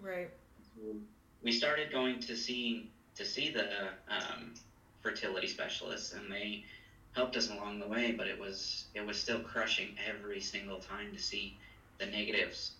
Right. 0.00 0.28
we 1.42 1.52
started 1.52 1.90
going 1.92 2.20
to 2.20 2.36
see 2.36 2.90
to 3.14 3.24
see 3.24 3.50
the 3.50 3.68
um, 4.08 4.52
fertility 5.02 5.46
specialists, 5.46 6.12
and 6.12 6.30
they 6.30 6.64
helped 7.12 7.34
us 7.36 7.48
along 7.48 7.78
the 7.78 7.86
way. 7.86 8.12
But 8.12 8.26
it 8.26 8.38
was 8.38 8.84
it 8.94 9.06
was 9.06 9.18
still 9.18 9.40
crushing 9.40 9.96
every 10.06 10.38
single 10.40 10.78
time 10.80 11.12
to 11.14 11.18
see 11.18 11.56
the 11.98 12.04
negatives. 12.06 12.72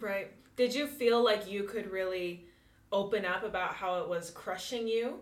Right. 0.00 0.32
Did 0.56 0.74
you 0.74 0.88
feel 0.88 1.22
like 1.22 1.48
you 1.48 1.62
could 1.62 1.88
really 1.92 2.44
open 2.92 3.24
up 3.24 3.42
about 3.44 3.74
how 3.74 4.00
it 4.02 4.08
was 4.08 4.30
crushing 4.30 4.86
you 4.88 5.20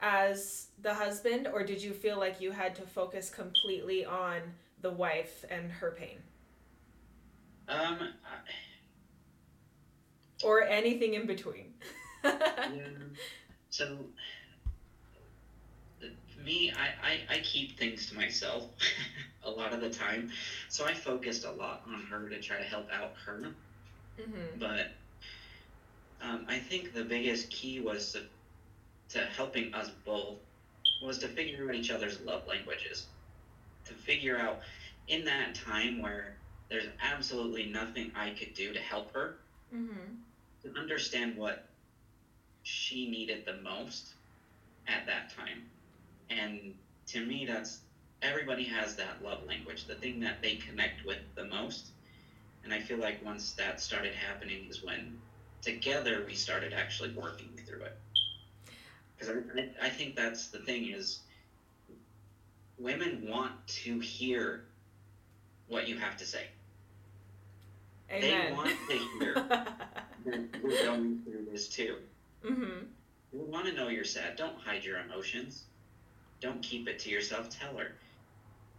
as 0.00 0.68
the 0.80 0.94
husband, 0.94 1.46
or 1.52 1.64
did 1.64 1.82
you 1.82 1.92
feel 1.92 2.18
like 2.18 2.40
you 2.40 2.50
had 2.52 2.74
to 2.76 2.82
focus 2.82 3.30
completely 3.30 4.04
on 4.04 4.40
the 4.80 4.90
wife 4.90 5.44
and 5.50 5.70
her 5.72 5.92
pain, 5.92 6.18
Um, 7.68 8.14
or 10.42 10.62
anything 10.64 11.14
in 11.14 11.26
between? 11.26 11.74
Yeah. 12.24 12.86
So 13.70 13.98
me, 16.44 16.72
I, 16.72 17.08
I 17.08 17.36
I 17.36 17.40
keep 17.40 17.78
things 17.78 18.06
to 18.10 18.16
myself 18.16 18.64
a 19.44 19.50
lot 19.50 19.72
of 19.72 19.80
the 19.80 19.90
time, 19.90 20.30
so 20.68 20.84
I 20.84 20.94
focused 20.94 21.44
a 21.44 21.50
lot 21.52 21.82
on 21.86 22.02
her 22.10 22.28
to 22.28 22.40
try 22.40 22.58
to 22.58 22.64
help 22.64 22.88
out 22.92 23.14
her. 23.24 23.54
mm-hmm. 24.20 24.58
but 24.58 24.92
um, 26.22 26.46
I 26.48 26.58
think 26.58 26.94
the 26.94 27.04
biggest 27.04 27.50
key 27.50 27.80
was 27.80 28.12
to, 28.12 28.22
to 29.10 29.26
helping 29.26 29.74
us 29.74 29.90
both 30.04 30.38
was 31.00 31.18
to 31.20 31.28
figure 31.28 31.68
out 31.68 31.74
each 31.74 31.90
other's 31.90 32.20
love 32.20 32.46
languages, 32.46 33.06
to 33.86 33.94
figure 33.94 34.38
out 34.38 34.60
in 35.08 35.24
that 35.24 35.54
time 35.54 35.98
where 35.98 36.36
there's 36.70 36.88
absolutely 37.00 37.64
nothing 37.64 38.10
I 38.14 38.30
could 38.30 38.54
do 38.54 38.72
to 38.72 38.80
help 38.80 39.12
her, 39.14 39.36
Mm-hmm. 39.74 40.14
to 40.62 40.70
understand 40.78 41.36
what 41.36 41.58
she 42.62 43.06
needed 43.06 43.44
the 43.44 43.52
most 43.54 44.14
at 44.86 45.06
that 45.06 45.28
time. 45.28 45.64
And 46.30 46.76
to 47.08 47.20
me, 47.20 47.44
that's 47.46 47.80
everybody 48.22 48.64
has 48.64 48.94
that 48.96 49.22
love 49.22 49.42
language, 49.44 49.86
the 49.86 49.96
thing 49.96 50.20
that 50.20 50.42
they 50.42 50.54
connect 50.54 51.04
with 51.04 51.18
the 51.34 51.44
most. 51.44 51.92
And 52.64 52.72
I 52.72 52.80
feel 52.80 52.98
like 52.98 53.22
once 53.22 53.52
that 53.54 53.80
started 53.80 54.14
happening 54.14 54.66
is 54.68 54.82
when 54.82 55.18
together 55.62 56.24
we 56.26 56.34
started 56.34 56.72
actually 56.72 57.10
working 57.10 57.48
through 57.66 57.82
it. 57.82 57.96
Because 59.16 59.36
I, 59.56 59.86
I, 59.86 59.88
think 59.88 60.16
that's 60.16 60.48
the 60.48 60.58
thing 60.58 60.88
is 60.88 61.20
women 62.78 63.26
want 63.28 63.52
to 63.68 64.00
hear 64.00 64.64
what 65.68 65.88
you 65.88 65.96
have 65.96 66.16
to 66.18 66.26
say. 66.26 66.46
Amen. 68.10 68.46
They 68.46 68.52
want 68.52 68.76
to 68.90 68.98
hear 69.18 69.34
that 69.48 70.48
we're 70.62 70.84
going 70.84 71.20
through 71.24 71.46
this 71.50 71.68
too. 71.68 71.96
mm-hmm. 72.44 72.84
We 73.32 73.44
want 73.44 73.66
to 73.66 73.72
know 73.72 73.88
you're 73.88 74.04
sad. 74.04 74.36
Don't 74.36 74.58
hide 74.58 74.84
your 74.84 74.98
emotions. 74.98 75.64
Don't 76.40 76.60
keep 76.60 76.88
it 76.88 76.98
to 77.00 77.10
yourself. 77.10 77.48
Tell 77.48 77.76
her. 77.78 77.92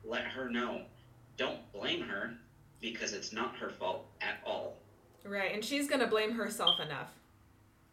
Let 0.05 0.25
her 0.25 0.49
know. 0.49 0.81
Don't 1.37 1.59
blame 1.71 2.01
her 2.01 2.35
because 2.81 3.13
it's 3.13 3.33
not 3.33 3.55
her 3.55 3.69
fault 3.69 4.05
at 4.21 4.39
all. 4.45 4.75
Right, 5.25 5.53
and 5.53 5.63
she's 5.63 5.87
gonna 5.87 6.07
blame 6.07 6.31
herself 6.33 6.79
enough. 6.79 7.11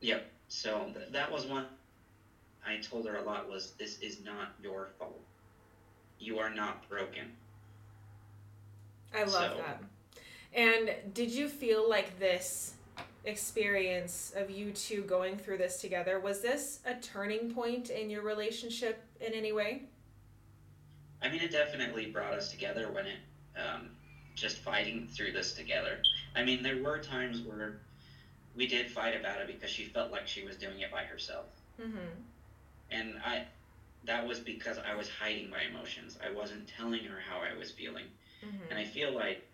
Yep. 0.01 0.31
So 0.49 0.91
th- 0.95 1.11
that 1.13 1.31
was 1.31 1.47
one 1.47 1.67
I 2.67 2.79
told 2.79 3.07
her 3.07 3.17
a 3.17 3.23
lot 3.23 3.49
was 3.49 3.73
this 3.73 3.99
is 4.01 4.23
not 4.25 4.49
your 4.63 4.89
fault. 4.99 5.21
You 6.19 6.39
are 6.39 6.51
not 6.51 6.89
broken. 6.89 7.37
I 9.15 9.25
love 9.25 9.53
So- 9.53 9.57
that. 9.59 9.83
And 10.53 11.15
did 11.15 11.31
you 11.31 11.49
feel 11.49 11.89
like 11.89 12.19
this 12.19 12.75
experience 13.25 14.33
of 14.35 14.51
you 14.51 14.73
two 14.73 15.03
going 15.03 15.37
through 15.37 15.59
this 15.59 15.81
together. 15.81 16.19
Was 16.21 16.41
this 16.41 16.81
a 16.87 16.95
turning 16.95 17.53
point 17.53 17.91
in 17.91 18.09
your 18.11 18.23
relationship 18.23 19.05
in 19.21 19.33
any 19.33 19.53
way? 19.53 19.83
I 21.23 21.29
mean, 21.29 21.43
it 21.43 21.51
definitely 21.53 22.07
brought 22.07 22.33
us 22.33 22.51
together 22.51 22.91
when 22.91 23.07
it 23.07 23.19
um, 23.57 23.91
just 24.35 24.59
fighting 24.59 25.07
through 25.07 25.33
this 25.33 25.53
together. 25.53 26.03
I 26.35 26.45
mean, 26.45 26.63
there 26.63 26.83
were 26.83 26.99
times 26.99 27.41
where 27.43 27.81
we 28.55 28.67
did 28.67 28.91
fight 28.91 29.19
about 29.19 29.41
it 29.41 29.47
because 29.47 29.71
she 29.71 29.85
felt 29.85 30.11
like 30.11 30.27
she 30.27 30.45
was 30.45 30.57
doing 30.57 30.81
it 30.81 30.91
by 30.91 31.03
herself. 31.03 31.47
Mm-hmm. 31.81 31.99
And 32.91 33.15
I 33.25 33.45
that 34.05 34.27
was 34.27 34.41
because 34.41 34.79
I 34.79 34.95
was 34.95 35.09
hiding 35.09 35.51
my 35.51 35.63
emotions. 35.71 36.19
I 36.25 36.33
wasn't 36.33 36.69
telling 36.69 37.05
her 37.05 37.19
how 37.21 37.41
I 37.41 37.57
was 37.59 37.71
feeling. 37.71 38.07
Mm-hmm. 38.45 38.71
And 38.71 38.79
I 38.79 38.85
feel 38.85 39.15
like 39.15 39.47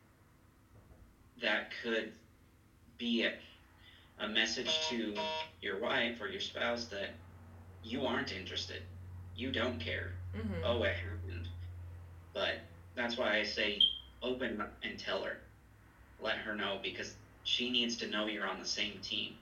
that 1.43 1.73
could 1.83 2.13
be 2.97 3.25
a, 3.25 3.33
a 4.21 4.29
message 4.29 4.71
to 4.91 5.15
your 5.61 5.81
wife 5.81 6.21
or 6.21 6.29
your 6.29 6.41
spouse 6.41 6.87
that 6.87 7.11
you 7.83 8.07
aren't 8.07 8.33
interested. 8.33 8.83
You 9.37 9.51
don't 9.51 9.81
care. 9.81 10.13
Mm-hmm. 10.37 10.65
Oh, 10.65 10.83
it 10.85 10.95
happened. 10.95 11.49
But 12.33 12.61
that's 12.95 13.17
why 13.17 13.37
I 13.37 13.43
say 13.43 13.81
open 14.23 14.61
up 14.61 14.73
and 14.83 14.99
tell 14.99 15.23
her. 15.23 15.39
Let 16.21 16.37
her 16.39 16.55
know 16.55 16.79
because 16.83 17.15
she 17.45 17.71
needs 17.71 17.97
to 17.99 18.09
know 18.09 18.27
you're 18.27 18.47
on 18.47 18.59
the 18.59 18.67
same 18.67 18.99
team. 19.03 19.35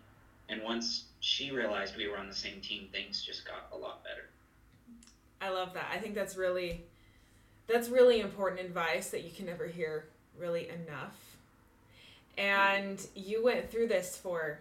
And 0.48 0.62
once 0.62 1.04
she 1.20 1.50
realized 1.50 1.96
we 1.96 2.08
were 2.08 2.18
on 2.18 2.28
the 2.28 2.34
same 2.34 2.60
team, 2.60 2.88
things 2.92 3.22
just 3.22 3.46
got 3.46 3.68
a 3.72 3.76
lot 3.76 4.04
better. 4.04 4.28
I 5.40 5.50
love 5.50 5.74
that. 5.74 5.86
I 5.92 5.98
think 5.98 6.14
that's 6.14 6.36
really 6.36 6.82
that's 7.66 7.88
really 7.88 8.20
important 8.20 8.60
advice 8.60 9.10
that 9.10 9.24
you 9.24 9.30
can 9.30 9.46
never 9.46 9.66
hear 9.66 10.06
really 10.38 10.68
enough. 10.68 11.16
And 12.36 13.00
you 13.14 13.42
went 13.44 13.70
through 13.70 13.88
this 13.88 14.16
for 14.16 14.58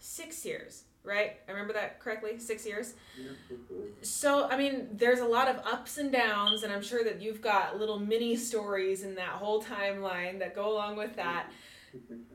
6 0.00 0.44
years, 0.44 0.82
right? 1.04 1.36
I 1.48 1.50
remember 1.50 1.72
that 1.74 1.98
correctly? 2.00 2.38
6 2.38 2.66
years. 2.66 2.94
So, 4.02 4.48
I 4.48 4.56
mean, 4.56 4.88
there's 4.92 5.20
a 5.20 5.24
lot 5.26 5.48
of 5.48 5.56
ups 5.66 5.98
and 5.98 6.12
downs 6.12 6.62
and 6.62 6.72
I'm 6.72 6.82
sure 6.82 7.02
that 7.04 7.20
you've 7.20 7.40
got 7.40 7.78
little 7.78 7.98
mini 7.98 8.36
stories 8.36 9.02
in 9.02 9.14
that 9.16 9.30
whole 9.30 9.62
timeline 9.62 10.38
that 10.38 10.54
go 10.54 10.72
along 10.72 10.96
with 10.96 11.16
that. 11.16 11.46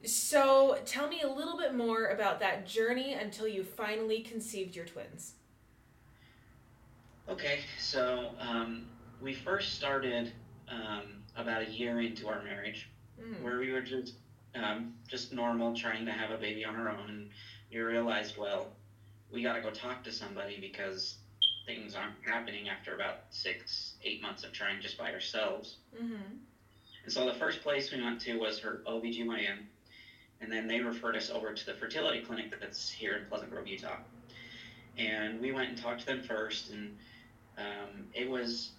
So, 0.03 0.77
tell 0.85 1.07
me 1.07 1.21
a 1.21 1.27
little 1.29 1.57
bit 1.57 1.73
more 1.73 2.07
about 2.07 2.39
that 2.41 2.67
journey 2.67 3.13
until 3.13 3.47
you 3.47 3.63
finally 3.63 4.19
conceived 4.21 4.75
your 4.75 4.85
twins. 4.85 5.33
Okay, 7.29 7.59
so 7.79 8.29
um, 8.39 8.85
we 9.21 9.33
first 9.33 9.73
started 9.73 10.31
um, 10.69 11.03
about 11.35 11.61
a 11.63 11.69
year 11.69 11.99
into 12.01 12.27
our 12.27 12.41
marriage, 12.43 12.89
Mm. 13.19 13.41
where 13.41 13.57
we 13.57 13.71
were 13.71 13.81
just 13.81 14.13
um, 14.53 14.93
just 15.07 15.33
normal, 15.33 15.75
trying 15.75 16.05
to 16.05 16.11
have 16.11 16.29
a 16.29 16.37
baby 16.37 16.63
on 16.63 16.75
our 16.75 16.89
own. 16.89 17.29
We 17.71 17.79
realized, 17.79 18.37
well, 18.37 18.67
we 19.31 19.43
got 19.43 19.53
to 19.53 19.61
go 19.61 19.71
talk 19.71 20.03
to 20.05 20.11
somebody 20.11 20.57
because 20.59 21.15
things 21.65 21.95
aren't 21.95 22.15
happening 22.25 22.69
after 22.69 22.95
about 22.95 23.25
six, 23.29 23.95
eight 24.03 24.21
months 24.21 24.43
of 24.43 24.53
trying 24.53 24.81
just 24.81 24.97
by 24.97 25.11
ourselves. 25.11 25.75
Mm-hmm. 25.95 26.37
And 27.03 27.13
so 27.13 27.25
the 27.25 27.33
first 27.33 27.61
place 27.61 27.91
we 27.91 28.01
went 28.01 28.21
to 28.21 28.37
was 28.37 28.59
her 28.59 28.81
OBGYN, 28.87 29.59
and 30.41 30.51
then 30.51 30.67
they 30.67 30.79
referred 30.79 31.15
us 31.15 31.29
over 31.29 31.53
to 31.53 31.65
the 31.65 31.73
fertility 31.73 32.21
clinic 32.21 32.53
that's 32.59 32.89
here 32.89 33.17
in 33.17 33.25
Pleasant 33.25 33.51
Grove, 33.51 33.67
Utah. 33.67 33.97
And 34.97 35.39
we 35.39 35.51
went 35.51 35.69
and 35.69 35.77
talked 35.77 36.01
to 36.01 36.05
them 36.05 36.23
first, 36.23 36.71
and 36.71 36.95
um, 37.57 38.05
it 38.13 38.29
was 38.29 38.71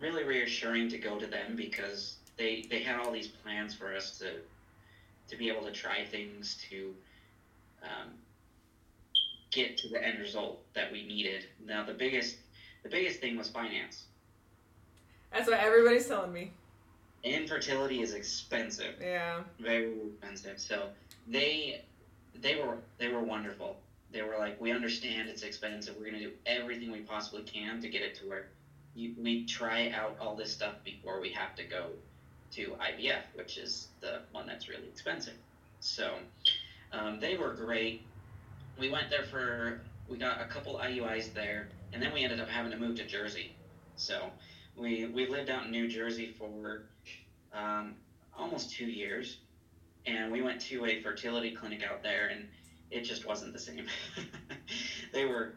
really 0.00 0.24
reassuring 0.24 0.88
to 0.90 0.98
go 0.98 1.18
to 1.18 1.26
them 1.26 1.56
because 1.56 2.16
they 2.36 2.66
they 2.70 2.82
had 2.82 2.98
all 2.98 3.12
these 3.12 3.28
plans 3.28 3.74
for 3.74 3.94
us 3.94 4.18
to 4.18 4.32
to 5.28 5.36
be 5.36 5.48
able 5.48 5.62
to 5.62 5.72
try 5.72 6.04
things 6.04 6.58
to 6.70 6.94
um, 7.82 8.10
get 9.50 9.76
to 9.78 9.88
the 9.88 10.04
end 10.04 10.18
result 10.18 10.60
that 10.74 10.90
we 10.92 11.06
needed. 11.06 11.46
Now 11.64 11.84
the 11.84 11.94
biggest 11.94 12.36
the 12.82 12.88
biggest 12.88 13.20
thing 13.20 13.36
was 13.36 13.48
finance. 13.48 14.04
That's 15.32 15.48
what 15.48 15.60
everybody's 15.60 16.06
telling 16.06 16.32
me. 16.32 16.52
Infertility 17.22 18.00
is 18.00 18.14
expensive. 18.14 18.94
Yeah. 19.00 19.42
very 19.58 19.92
expensive. 20.08 20.58
So 20.58 20.88
they 21.28 21.82
they 22.40 22.56
were 22.56 22.78
they 22.98 23.08
were 23.08 23.22
wonderful. 23.22 23.76
They 24.12 24.22
were 24.22 24.38
like, 24.38 24.60
we 24.60 24.72
understand 24.72 25.28
it's 25.28 25.42
expensive. 25.42 25.94
We're 25.98 26.06
gonna 26.06 26.20
do 26.20 26.32
everything 26.46 26.90
we 26.90 27.00
possibly 27.00 27.42
can 27.42 27.80
to 27.80 27.88
get 27.88 28.02
it 28.02 28.16
to 28.16 28.28
where 28.28 28.46
you, 28.94 29.14
we 29.22 29.44
try 29.44 29.90
out 29.90 30.16
all 30.20 30.34
this 30.34 30.52
stuff 30.52 30.74
before 30.84 31.20
we 31.20 31.30
have 31.30 31.54
to 31.56 31.64
go 31.64 31.86
to 32.52 32.76
IVF, 32.80 33.22
which 33.34 33.56
is 33.56 33.88
the 34.00 34.22
one 34.32 34.46
that's 34.46 34.68
really 34.68 34.88
expensive. 34.88 35.34
So 35.80 36.14
um, 36.92 37.20
they 37.20 37.36
were 37.36 37.52
great. 37.52 38.02
We 38.78 38.90
went 38.90 39.10
there 39.10 39.24
for 39.24 39.80
we 40.08 40.18
got 40.18 40.40
a 40.40 40.46
couple 40.46 40.74
IUIs 40.74 41.32
there, 41.32 41.68
and 41.92 42.02
then 42.02 42.12
we 42.12 42.24
ended 42.24 42.40
up 42.40 42.48
having 42.48 42.72
to 42.72 42.76
move 42.76 42.96
to 42.96 43.06
Jersey. 43.06 43.54
So 43.96 44.30
we 44.76 45.06
we 45.06 45.26
lived 45.26 45.50
out 45.50 45.66
in 45.66 45.70
New 45.70 45.88
Jersey 45.88 46.34
for 46.38 46.82
um, 47.52 47.94
almost 48.36 48.72
two 48.72 48.86
years, 48.86 49.38
and 50.06 50.32
we 50.32 50.42
went 50.42 50.60
to 50.62 50.86
a 50.86 51.00
fertility 51.02 51.52
clinic 51.52 51.82
out 51.82 52.02
there, 52.02 52.28
and 52.28 52.46
it 52.90 53.02
just 53.02 53.26
wasn't 53.26 53.52
the 53.52 53.58
same. 53.58 53.86
they 55.12 55.24
were 55.26 55.52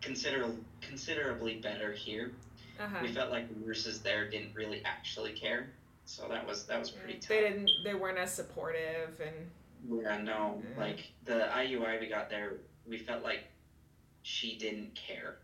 consider 0.00 0.50
considerably 0.80 1.56
better 1.56 1.92
here. 1.92 2.32
Uh-huh. 2.80 2.98
We 3.02 3.08
felt 3.12 3.30
like 3.30 3.48
the 3.48 3.64
nurses 3.64 4.00
there 4.00 4.28
didn't 4.28 4.54
really 4.54 4.82
actually 4.84 5.32
care, 5.32 5.68
so 6.06 6.26
that 6.28 6.46
was 6.46 6.64
that 6.64 6.80
was 6.80 6.90
pretty 6.90 7.18
tough. 7.18 7.28
They 7.28 7.40
didn't. 7.40 7.70
They 7.84 7.94
weren't 7.94 8.18
as 8.18 8.34
supportive, 8.34 9.20
and 9.24 9.50
Yeah, 9.88 10.18
no, 10.18 10.62
Yeah. 10.74 10.80
like 10.80 11.12
the 11.24 11.48
IUI 11.52 12.00
we 12.00 12.06
got 12.08 12.30
there, 12.30 12.54
we 12.86 12.98
felt 12.98 13.22
like 13.22 13.44
she 14.22 14.56
didn't 14.56 14.94
care. 14.94 15.36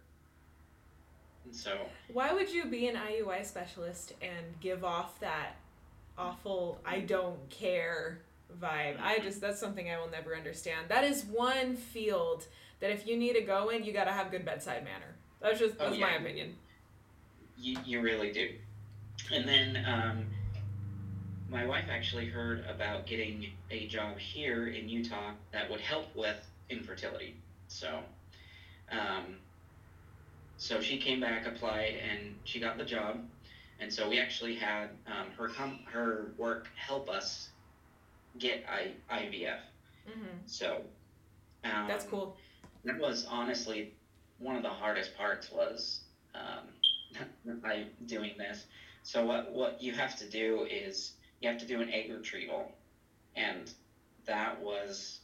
And 1.44 1.54
so 1.54 1.78
why 2.12 2.32
would 2.32 2.50
you 2.50 2.66
be 2.66 2.86
an 2.88 2.96
IUI 2.96 3.44
specialist 3.44 4.12
and 4.22 4.60
give 4.60 4.84
off 4.84 5.18
that 5.20 5.56
awful 6.16 6.80
"I 6.84 7.00
don't 7.00 7.48
care" 7.50 8.20
vibe? 8.60 9.00
I 9.00 9.18
just 9.18 9.40
that's 9.40 9.58
something 9.58 9.90
I 9.90 9.98
will 9.98 10.10
never 10.10 10.36
understand. 10.36 10.88
That 10.88 11.04
is 11.04 11.24
one 11.24 11.76
field 11.76 12.46
that 12.80 12.90
if 12.90 13.06
you 13.06 13.16
need 13.16 13.32
to 13.34 13.40
go 13.42 13.70
in, 13.70 13.82
you 13.84 13.92
got 13.92 14.04
to 14.04 14.12
have 14.12 14.30
good 14.30 14.44
bedside 14.44 14.84
manner. 14.84 15.16
That's 15.40 15.58
just 15.58 15.74
Oh, 15.80 15.88
that's 15.88 15.98
my 16.00 16.14
opinion. 16.14 16.54
you, 17.58 17.76
you 17.84 18.00
really 18.00 18.30
do. 18.32 18.50
And 19.32 19.48
then 19.48 19.84
um, 19.84 20.26
my 21.48 21.64
wife 21.66 21.86
actually 21.90 22.26
heard 22.26 22.64
about 22.68 23.06
getting 23.06 23.46
a 23.70 23.86
job 23.86 24.18
here 24.18 24.68
in 24.68 24.88
Utah 24.88 25.32
that 25.52 25.70
would 25.70 25.80
help 25.80 26.14
with 26.14 26.36
infertility. 26.68 27.34
So, 27.68 28.00
um, 28.90 29.36
so 30.58 30.80
she 30.80 30.98
came 30.98 31.20
back, 31.20 31.46
applied, 31.46 31.94
and 32.08 32.34
she 32.44 32.60
got 32.60 32.76
the 32.76 32.84
job. 32.84 33.20
And 33.80 33.92
so 33.92 34.08
we 34.08 34.18
actually 34.18 34.56
had 34.56 34.90
um, 35.06 35.30
her 35.38 35.48
com- 35.48 35.80
her 35.90 36.32
work 36.36 36.68
help 36.76 37.08
us 37.08 37.48
get 38.38 38.64
I- 38.68 38.94
IVF. 39.10 39.58
hmm 40.06 40.26
So 40.46 40.82
um, 41.64 41.86
That's 41.88 42.04
cool. 42.04 42.36
that 42.84 42.98
was 42.98 43.26
honestly 43.30 43.94
one 44.38 44.56
of 44.56 44.62
the 44.62 44.68
hardest 44.68 45.16
parts 45.16 45.50
was 45.50 46.00
um, 46.34 47.56
I 47.64 47.86
doing 48.06 48.32
this. 48.36 48.66
So 49.04 49.24
what 49.24 49.52
what 49.52 49.80
you 49.80 49.92
have 49.92 50.16
to 50.18 50.28
do 50.28 50.66
is 50.68 51.12
you 51.40 51.48
have 51.48 51.58
to 51.58 51.64
do 51.64 51.80
an 51.80 51.88
egg 51.88 52.08
retrieval, 52.10 52.68
and 53.36 53.72
that 54.26 54.58
was 54.58 55.20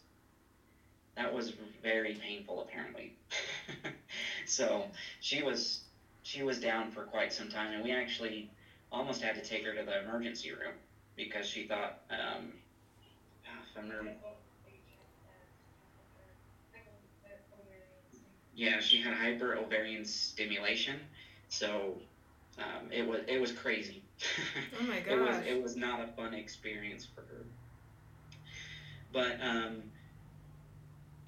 that 1.14 1.30
was 1.30 1.50
very 1.82 2.12
painful 2.12 2.58
apparently. 2.60 3.10
so 4.44 4.86
she 5.20 5.40
was 5.42 5.80
she 6.22 6.42
was 6.42 6.58
down 6.58 6.88
for 6.88 7.02
quite 7.02 7.32
some 7.32 7.48
time, 7.48 7.70
and 7.72 7.82
we 7.82 7.90
actually 7.90 8.46
almost 8.92 9.20
had 9.20 9.34
to 9.34 9.40
take 9.42 9.64
her 9.64 9.72
to 9.72 9.82
the 9.82 9.96
emergency 9.96 10.50
room 10.50 10.72
because 11.16 11.46
she 11.46 11.62
thought 11.62 11.92
um, 12.10 12.56
if 13.44 13.76
I'm 13.76 13.88
Yeah, 18.54 18.78
she 18.78 18.98
had 18.98 19.12
hyper 19.12 19.54
ovarian 19.54 20.04
stimulation, 20.04 21.06
so 21.48 21.98
um, 22.58 22.88
it 22.92 23.06
was 23.06 23.22
it 23.26 23.38
was 23.38 23.52
crazy. 23.52 24.03
Oh 24.80 24.82
my 24.82 24.96
it 24.96 25.18
was 25.18 25.36
it 25.46 25.62
was 25.62 25.76
not 25.76 26.00
a 26.00 26.06
fun 26.06 26.34
experience 26.34 27.04
for 27.14 27.22
her. 27.22 27.46
But 29.12 29.40
um, 29.40 29.90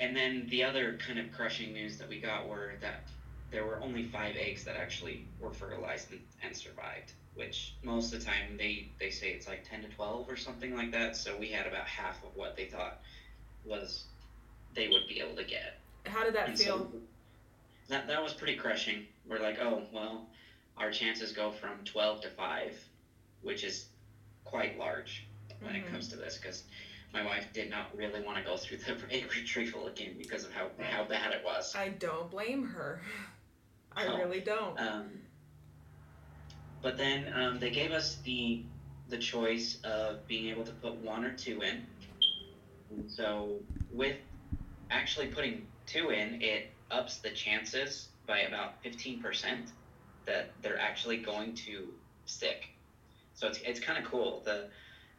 and 0.01 0.17
then 0.17 0.47
the 0.49 0.65
other 0.65 0.97
kind 0.99 1.19
of 1.19 1.31
crushing 1.31 1.73
news 1.73 1.97
that 1.99 2.09
we 2.09 2.19
got 2.19 2.47
were 2.47 2.75
that 2.81 3.01
there 3.51 3.65
were 3.65 3.81
only 3.81 4.03
five 4.03 4.37
eggs 4.37 4.65
that 4.65 4.77
actually 4.77 5.25
were 5.39 5.51
fertilized 5.51 6.11
and, 6.11 6.21
and 6.43 6.57
survived. 6.57 7.13
Which 7.35 7.73
most 7.83 8.13
of 8.13 8.19
the 8.19 8.25
time 8.25 8.57
they 8.57 8.87
they 8.99 9.11
say 9.11 9.31
it's 9.31 9.47
like 9.47 9.63
ten 9.63 9.83
to 9.83 9.89
twelve 9.89 10.29
or 10.29 10.37
something 10.37 10.75
like 10.75 10.91
that. 10.93 11.17
So 11.17 11.37
we 11.37 11.49
had 11.49 11.67
about 11.67 11.87
half 11.87 12.23
of 12.23 12.35
what 12.35 12.57
they 12.57 12.65
thought 12.65 12.97
was 13.65 14.05
they 14.75 14.89
would 14.89 15.07
be 15.07 15.21
able 15.21 15.35
to 15.37 15.45
get. 15.45 15.75
How 16.07 16.23
did 16.25 16.35
that 16.35 16.49
And 16.49 16.59
feel? 16.59 16.79
so 16.79 17.01
that 17.89 18.07
that 18.07 18.23
was 18.23 18.33
pretty 18.33 18.55
crushing. 18.55 19.05
We're 19.29 19.39
like, 19.39 19.59
oh 19.59 19.83
well, 19.93 20.23
our 20.77 20.91
chances 20.91 21.33
go 21.33 21.51
from 21.53 21.85
twelve 21.85 22.21
to 22.23 22.31
five, 22.31 22.79
which 23.43 23.65
is 23.65 23.87
quite 24.45 24.79
large 24.79 25.27
when 25.61 25.75
Mhm. 25.75 25.87
it 25.87 25.91
comes 25.91 26.09
to 26.09 26.17
this. 26.17 26.37
Because 26.39 26.65
my 27.13 27.25
wife 27.25 27.47
did 27.53 27.71
not 27.71 27.97
really 27.97 28.21
want 28.21 28.37
to 28.39 28.45
go 28.45 28.57
through 28.57 28.79
the 28.79 28.97
egg 29.11 29.31
retrieval 29.35 29.87
again 29.87 30.15
because 30.19 30.45
of 30.45 30.53
how, 30.53 30.71
how 30.81 31.05
bad 31.05 31.33
it 31.33 31.43
was. 31.45 31.75
I 31.75 31.89
don't 31.91 32.31
blame 32.31 32.67
her. 32.69 33.01
I 33.93 34.07
Oh. 34.07 34.17
really 34.19 34.41
don't. 34.41 34.79
Um, 34.79 35.23
but 36.83 36.97
then 36.99 37.33
um, 37.35 37.59
they 37.59 37.71
gave 37.71 37.93
us 37.93 38.17
the 38.25 38.63
the 39.09 39.19
choice 39.19 39.79
of 39.85 40.27
being 40.27 40.49
able 40.49 40.65
to 40.65 40.73
put 40.73 40.95
one 40.97 41.25
or 41.25 41.31
two 41.37 41.63
in. 41.63 41.87
And 42.91 43.09
so 43.11 43.61
with 43.93 44.17
actually 44.91 45.29
putting 45.29 45.69
two 45.87 46.11
in, 46.11 46.43
it 46.43 46.71
ups 46.91 47.19
the 47.19 47.31
chances 47.31 48.09
by 48.27 48.41
about 48.41 48.83
fifteen 48.83 49.23
percent 49.23 49.71
that 50.27 50.51
they're 50.63 50.79
actually 50.79 51.19
going 51.19 51.55
to 51.55 51.89
stick. 52.27 52.69
So 53.35 53.47
it's 53.47 53.59
it's 53.65 53.81
kind 53.81 54.03
of 54.03 54.11
cool. 54.11 54.43
The 54.45 54.69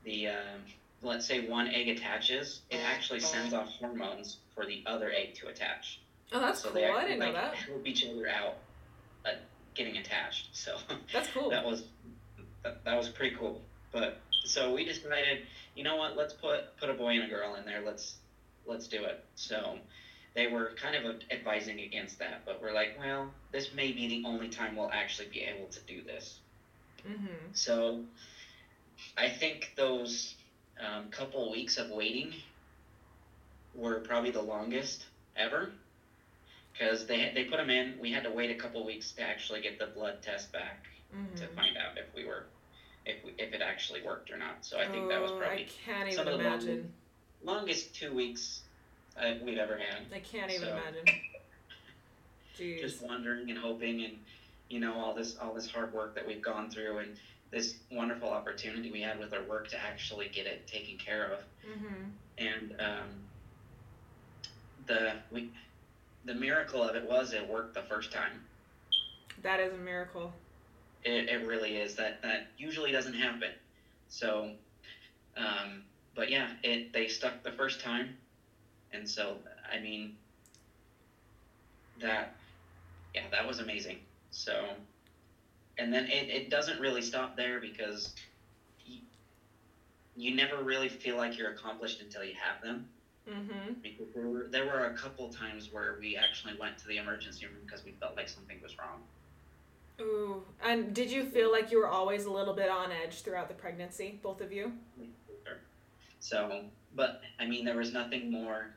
the 0.04 0.28
um, 0.30 0.62
let's 1.02 1.26
say 1.26 1.48
one 1.48 1.68
egg 1.68 1.88
attaches, 1.90 2.62
it 2.70 2.78
actually 2.86 3.20
sends 3.20 3.54
off 3.54 3.68
hormones 3.80 4.38
for 4.54 4.66
the 4.66 4.84
other 4.86 5.12
egg 5.12 5.36
to 5.36 5.48
attach. 5.48 6.00
Oh, 6.32 6.40
that's 6.40 6.62
so 6.62 6.70
cool. 6.70 6.82
they 6.82 6.88
I 6.90 7.02
didn't 7.04 7.20
know 7.20 7.26
like, 7.26 7.36
that. 7.36 7.56
help 7.56 7.88
each 7.88 8.06
other 8.06 8.28
out 8.28 8.56
uh, 9.26 9.30
getting 9.76 9.98
attached. 9.98 10.50
So 10.52 10.76
That's 11.14 11.30
cool. 11.30 11.50
that 11.50 11.66
was 11.66 11.84
that, 12.64 12.84
that 12.84 12.98
was 12.98 13.10
pretty 13.10 13.36
cool. 13.36 13.62
But 13.92 14.20
so 14.44 14.74
we 14.74 14.86
decided, 14.86 15.40
you 15.76 15.84
know 15.84 15.96
what? 15.96 16.18
Let's 16.18 16.34
put 16.34 16.76
put 16.78 16.90
a 16.90 16.94
boy 16.94 17.16
and 17.16 17.24
a 17.24 17.28
girl 17.28 17.56
in 17.56 17.66
there. 17.66 17.82
Let's 17.86 18.16
let's 18.66 18.88
do 18.88 19.04
it. 19.04 19.24
So 19.36 19.78
they 20.38 20.48
were 20.48 20.74
kind 20.82 20.96
of 20.96 21.18
advising 21.32 21.82
against 21.82 22.20
that, 22.20 22.46
but 22.46 22.62
we're 22.62 22.74
like, 22.74 22.98
well, 23.00 23.34
this 23.52 23.74
may 23.76 23.94
be 23.94 24.08
the 24.08 24.24
only 24.30 24.50
time 24.50 24.78
we'll 24.78 24.92
actually 24.94 25.30
be 25.30 25.42
able 25.42 25.68
to 25.70 25.82
do 25.88 26.04
this. 26.04 26.42
Mm-hmm. 27.10 27.54
So 27.54 28.06
I 29.18 29.30
think 29.30 29.74
those 29.76 30.36
um, 30.80 31.10
couple 31.12 31.52
weeks 31.52 31.78
of 31.78 31.90
waiting 31.92 32.36
were 33.76 34.00
probably 34.02 34.32
the 34.32 34.42
longest 34.42 35.08
ever 35.38 35.74
because 36.74 37.08
they 37.08 37.32
they 37.36 37.46
put 37.46 37.58
them 37.58 37.70
in. 37.72 37.98
We 38.00 38.12
had 38.12 38.24
to 38.26 38.32
wait 38.32 38.52
a 38.52 38.56
couple 38.56 38.86
weeks 38.86 39.12
to 39.14 39.24
actually 39.24 39.62
get 39.62 39.80
the 39.80 39.88
blood 39.88 40.22
test 40.22 40.52
back 40.54 40.88
Mm-hmm. 41.16 41.36
to 41.36 41.48
find 41.56 41.78
out 41.78 41.98
if 41.98 42.14
we 42.14 42.26
were 42.26 42.48
if 43.06 43.24
we, 43.24 43.34
if 43.38 43.54
it 43.54 43.62
actually 43.62 44.02
worked 44.02 44.30
or 44.32 44.38
not. 44.38 44.66
So 44.66 44.78
I 44.78 44.88
think 44.88 45.08
that 45.10 45.22
was 45.22 45.32
Oh, 45.32 45.38
probably 45.38 45.64
I 45.64 45.68
can't 45.86 46.14
some 46.14 46.28
even 46.28 46.34
of 46.34 46.40
the 46.40 46.46
imagine. 46.46 46.94
longest 47.44 47.96
two 47.96 48.14
weeks 48.14 48.64
we've 49.44 49.58
ever 49.58 49.78
had. 49.78 50.06
I 50.14 50.20
can't 50.20 50.52
even 50.52 50.68
So- 50.68 50.78
imagine. 50.78 51.06
Jeez. 52.58 52.82
Just 52.82 53.04
wondering 53.04 53.50
and 53.52 53.60
hoping 53.60 54.04
and 54.04 54.18
you 54.68 54.80
know 54.80 54.96
all 54.96 55.14
this 55.14 55.38
all 55.38 55.54
this 55.54 55.70
hard 55.70 55.94
work 55.94 56.16
that 56.16 56.26
we've 56.28 56.42
gone 56.42 56.72
through 56.72 56.98
and 56.98 57.16
this 57.52 57.76
wonderful 57.92 58.30
opportunity 58.30 58.92
we 58.92 59.00
had 59.02 59.20
with 59.20 59.32
our 59.34 59.44
work 59.44 59.68
to 59.70 59.80
actually 59.80 60.28
get 60.30 60.48
it 60.48 60.66
taken 60.68 60.98
care 60.98 61.26
of. 61.34 61.40
mm-hmm. 61.70 62.04
and 62.40 62.76
um, 62.82 63.08
the 64.88 65.14
we 65.32 65.52
the 66.26 66.34
miracle 66.34 66.82
of 66.84 66.96
it 66.96 67.08
was 67.08 67.34
it 67.34 67.48
worked 67.48 67.74
the 67.76 67.84
first 67.84 68.12
time. 68.12 68.42
That 69.44 69.60
is 69.60 69.74
a 69.74 69.78
miracle. 69.78 70.34
It, 71.04 71.30
it 71.30 71.46
really 71.48 71.78
is 71.78 71.96
that 71.96 72.22
that 72.24 72.48
usually 72.58 72.92
doesn't 72.92 73.14
happen. 73.14 73.52
So, 74.10 74.52
um, 75.38 75.84
but 76.16 76.30
yeah, 76.32 76.48
it 76.64 76.92
they 76.92 77.08
stuck 77.08 77.44
the 77.44 77.52
first 77.52 77.82
time, 77.82 78.18
and 78.94 79.08
so 79.08 79.38
I 79.72 79.80
mean 79.80 80.16
that 82.00 82.36
yeah 83.14 83.24
that 83.32 83.48
was 83.48 83.60
amazing. 83.60 84.00
So, 84.32 84.66
and 85.78 85.92
then 85.92 86.06
it, 86.06 86.30
it 86.30 86.50
doesn't 86.50 86.80
really 86.80 87.02
stop 87.02 87.36
there 87.36 87.60
because 87.60 88.14
you, 88.86 89.00
you 90.16 90.36
never 90.36 90.64
really 90.64 90.90
feel 90.90 91.18
like 91.18 91.38
you're 91.38 91.52
accomplished 91.52 92.02
until 92.02 92.24
you 92.24 92.34
have 92.40 92.62
them. 92.62 92.88
Mm-hmm. 93.28 93.74
because 93.84 94.08
there 94.16 94.26
were 94.26 94.48
there 94.50 94.66
were 94.66 94.86
a 94.86 94.94
couple 94.94 95.28
times 95.28 95.68
where 95.74 95.98
we 96.00 96.16
actually 96.16 96.54
went 96.58 96.78
to 96.78 96.88
the 96.88 96.96
emergency 96.96 97.46
room 97.46 97.58
because 97.66 97.84
we 97.84 97.92
felt 98.00 98.16
like 98.16 98.30
something 98.30 98.58
was 98.64 98.78
wrong. 98.78 99.02
Ooh. 100.00 100.44
And 100.64 100.94
did 100.94 101.12
you 101.12 101.26
feel 101.26 101.52
like 101.52 101.70
you 101.70 101.78
were 101.80 101.90
always 101.90 102.24
a 102.24 102.32
little 102.32 102.54
bit 102.54 102.70
on 102.70 102.90
edge 102.90 103.24
throughout 103.24 103.50
the 103.50 103.54
pregnancy, 103.54 104.20
both 104.24 104.40
of 104.40 104.54
you? 104.54 104.72
So, 106.20 106.62
but 106.96 107.22
I 107.40 107.46
mean, 107.46 107.66
there 107.66 107.76
was 107.76 107.92
nothing 107.92 108.32
more 108.32 108.70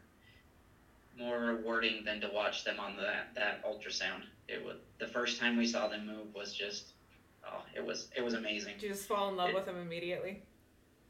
more 1.20 1.38
rewarding 1.38 2.04
than 2.04 2.20
to 2.22 2.30
watch 2.32 2.64
them 2.64 2.80
on 2.80 2.96
that 2.96 3.34
that 3.34 3.64
ultrasound. 3.64 4.22
It 4.48 4.64
was 4.64 4.76
the 4.98 5.06
first 5.06 5.38
time 5.38 5.56
we 5.56 5.66
saw 5.66 5.86
them 5.86 6.06
move 6.06 6.34
was 6.34 6.52
just 6.54 6.92
oh, 7.46 7.62
it 7.76 7.84
was 7.84 8.08
it 8.16 8.22
was 8.24 8.34
amazing. 8.34 8.74
Did 8.74 8.82
you 8.84 8.88
just 8.88 9.06
fall 9.06 9.28
in 9.28 9.36
love 9.36 9.50
It- 9.50 9.54
with 9.54 9.66
them 9.66 9.78
immediately? 9.78 10.42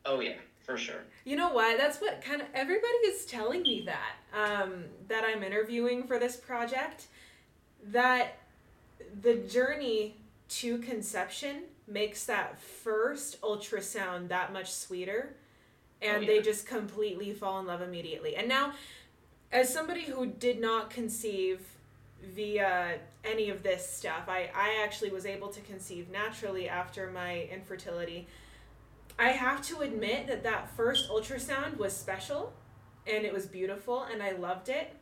Oh 0.04 0.20
yeah, 0.20 0.36
for 0.64 0.76
sure. 0.76 1.02
You 1.24 1.36
know 1.36 1.52
what? 1.52 1.78
That's 1.78 2.00
what 2.00 2.22
kind 2.22 2.40
of 2.40 2.48
everybody 2.54 2.94
is 3.06 3.24
telling 3.26 3.62
me 3.62 3.86
that 3.86 4.14
um, 4.34 4.84
that 5.08 5.24
I'm 5.24 5.42
interviewing 5.42 6.04
for 6.04 6.18
this 6.18 6.36
project. 6.36 7.06
That 7.92 8.38
the 9.22 9.34
journey 9.36 10.16
to 10.48 10.78
conception 10.78 11.62
makes 11.86 12.24
that 12.26 12.60
first 12.60 13.40
ultrasound 13.42 14.28
that 14.28 14.52
much 14.52 14.72
sweeter, 14.72 15.36
and 16.02 16.24
Oh, 16.24 16.26
they 16.26 16.40
just 16.40 16.66
completely 16.66 17.32
fall 17.32 17.60
in 17.60 17.66
love 17.66 17.82
immediately. 17.82 18.36
And 18.36 18.48
now, 18.48 18.72
as 19.52 19.72
somebody 19.72 20.02
who 20.02 20.26
did 20.26 20.60
not 20.60 20.90
conceive 20.90 21.60
via 22.22 22.98
any 23.24 23.50
of 23.50 23.62
this 23.62 23.88
stuff, 23.88 24.28
I 24.28 24.50
I 24.54 24.82
actually 24.82 25.10
was 25.10 25.26
able 25.26 25.48
to 25.48 25.60
conceive 25.60 26.10
naturally 26.10 26.68
after 26.68 27.10
my 27.10 27.48
infertility. 27.52 28.26
I 29.18 29.30
have 29.30 29.62
to 29.68 29.80
admit 29.80 30.26
that 30.28 30.42
that 30.44 30.74
first 30.76 31.10
ultrasound 31.10 31.76
was 31.76 31.94
special 31.94 32.52
and 33.06 33.24
it 33.24 33.32
was 33.32 33.46
beautiful 33.46 34.04
and 34.04 34.22
I 34.22 34.32
loved 34.32 34.68
it. 34.68 34.94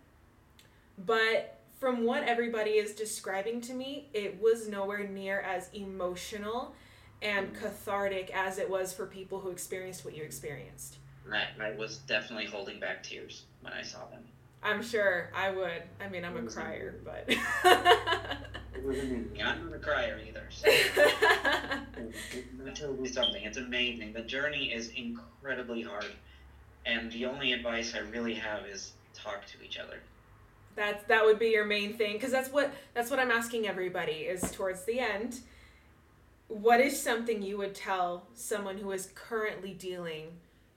But 0.98 1.58
from 1.78 2.04
what 2.04 2.24
everybody 2.24 2.72
is 2.72 2.94
describing 2.94 3.60
to 3.62 3.74
me, 3.74 4.08
it 4.12 4.40
was 4.40 4.66
nowhere 4.66 5.06
near 5.06 5.40
as 5.40 5.70
emotional 5.72 6.74
and 7.22 7.54
cathartic 7.54 8.30
as 8.34 8.58
it 8.58 8.68
was 8.68 8.92
for 8.92 9.06
people 9.06 9.38
who 9.38 9.50
experienced 9.50 10.04
what 10.04 10.16
you 10.16 10.24
experienced. 10.24 10.96
Right, 11.24 11.46
I 11.60 11.72
was 11.72 11.98
definitely 11.98 12.46
holding 12.46 12.80
back 12.80 13.02
tears 13.02 13.44
when 13.60 13.72
I 13.72 13.82
saw 13.82 14.06
them. 14.06 14.24
I'm 14.62 14.82
sure 14.82 15.30
I 15.34 15.50
would. 15.50 15.82
I 16.00 16.08
mean, 16.08 16.24
I'm 16.24 16.34
a 16.34 16.38
It 16.38 16.44
was 16.44 16.54
crier, 16.54 16.94
but. 17.04 17.28
It 18.78 18.84
was 18.84 18.98
amazing. 18.98 19.42
I'm 19.44 19.70
not 19.70 19.74
a 19.74 19.78
crier 19.80 20.20
either. 20.26 20.44
So. 20.50 20.70
Let 22.64 23.00
me 23.00 23.08
something. 23.08 23.42
It's 23.42 23.58
amazing. 23.58 24.12
The 24.12 24.22
journey 24.22 24.72
is 24.72 24.90
incredibly 24.90 25.82
hard, 25.82 26.06
and 26.86 27.10
the 27.10 27.26
only 27.26 27.52
advice 27.52 27.94
I 27.94 28.00
really 28.00 28.34
have 28.34 28.66
is 28.66 28.92
talk 29.14 29.46
to 29.46 29.64
each 29.64 29.78
other. 29.78 29.98
That's 30.76 31.02
that 31.08 31.24
would 31.24 31.40
be 31.40 31.48
your 31.48 31.64
main 31.64 31.94
thing 31.94 32.12
because 32.12 32.30
that's 32.30 32.52
what 32.52 32.72
that's 32.94 33.10
what 33.10 33.18
I'm 33.18 33.32
asking 33.32 33.66
everybody 33.66 34.12
is 34.12 34.50
towards 34.52 34.84
the 34.84 35.00
end. 35.00 35.40
What 36.46 36.80
is 36.80 37.00
something 37.00 37.42
you 37.42 37.58
would 37.58 37.74
tell 37.74 38.26
someone 38.34 38.78
who 38.78 38.92
is 38.92 39.10
currently 39.14 39.74
dealing 39.74 40.28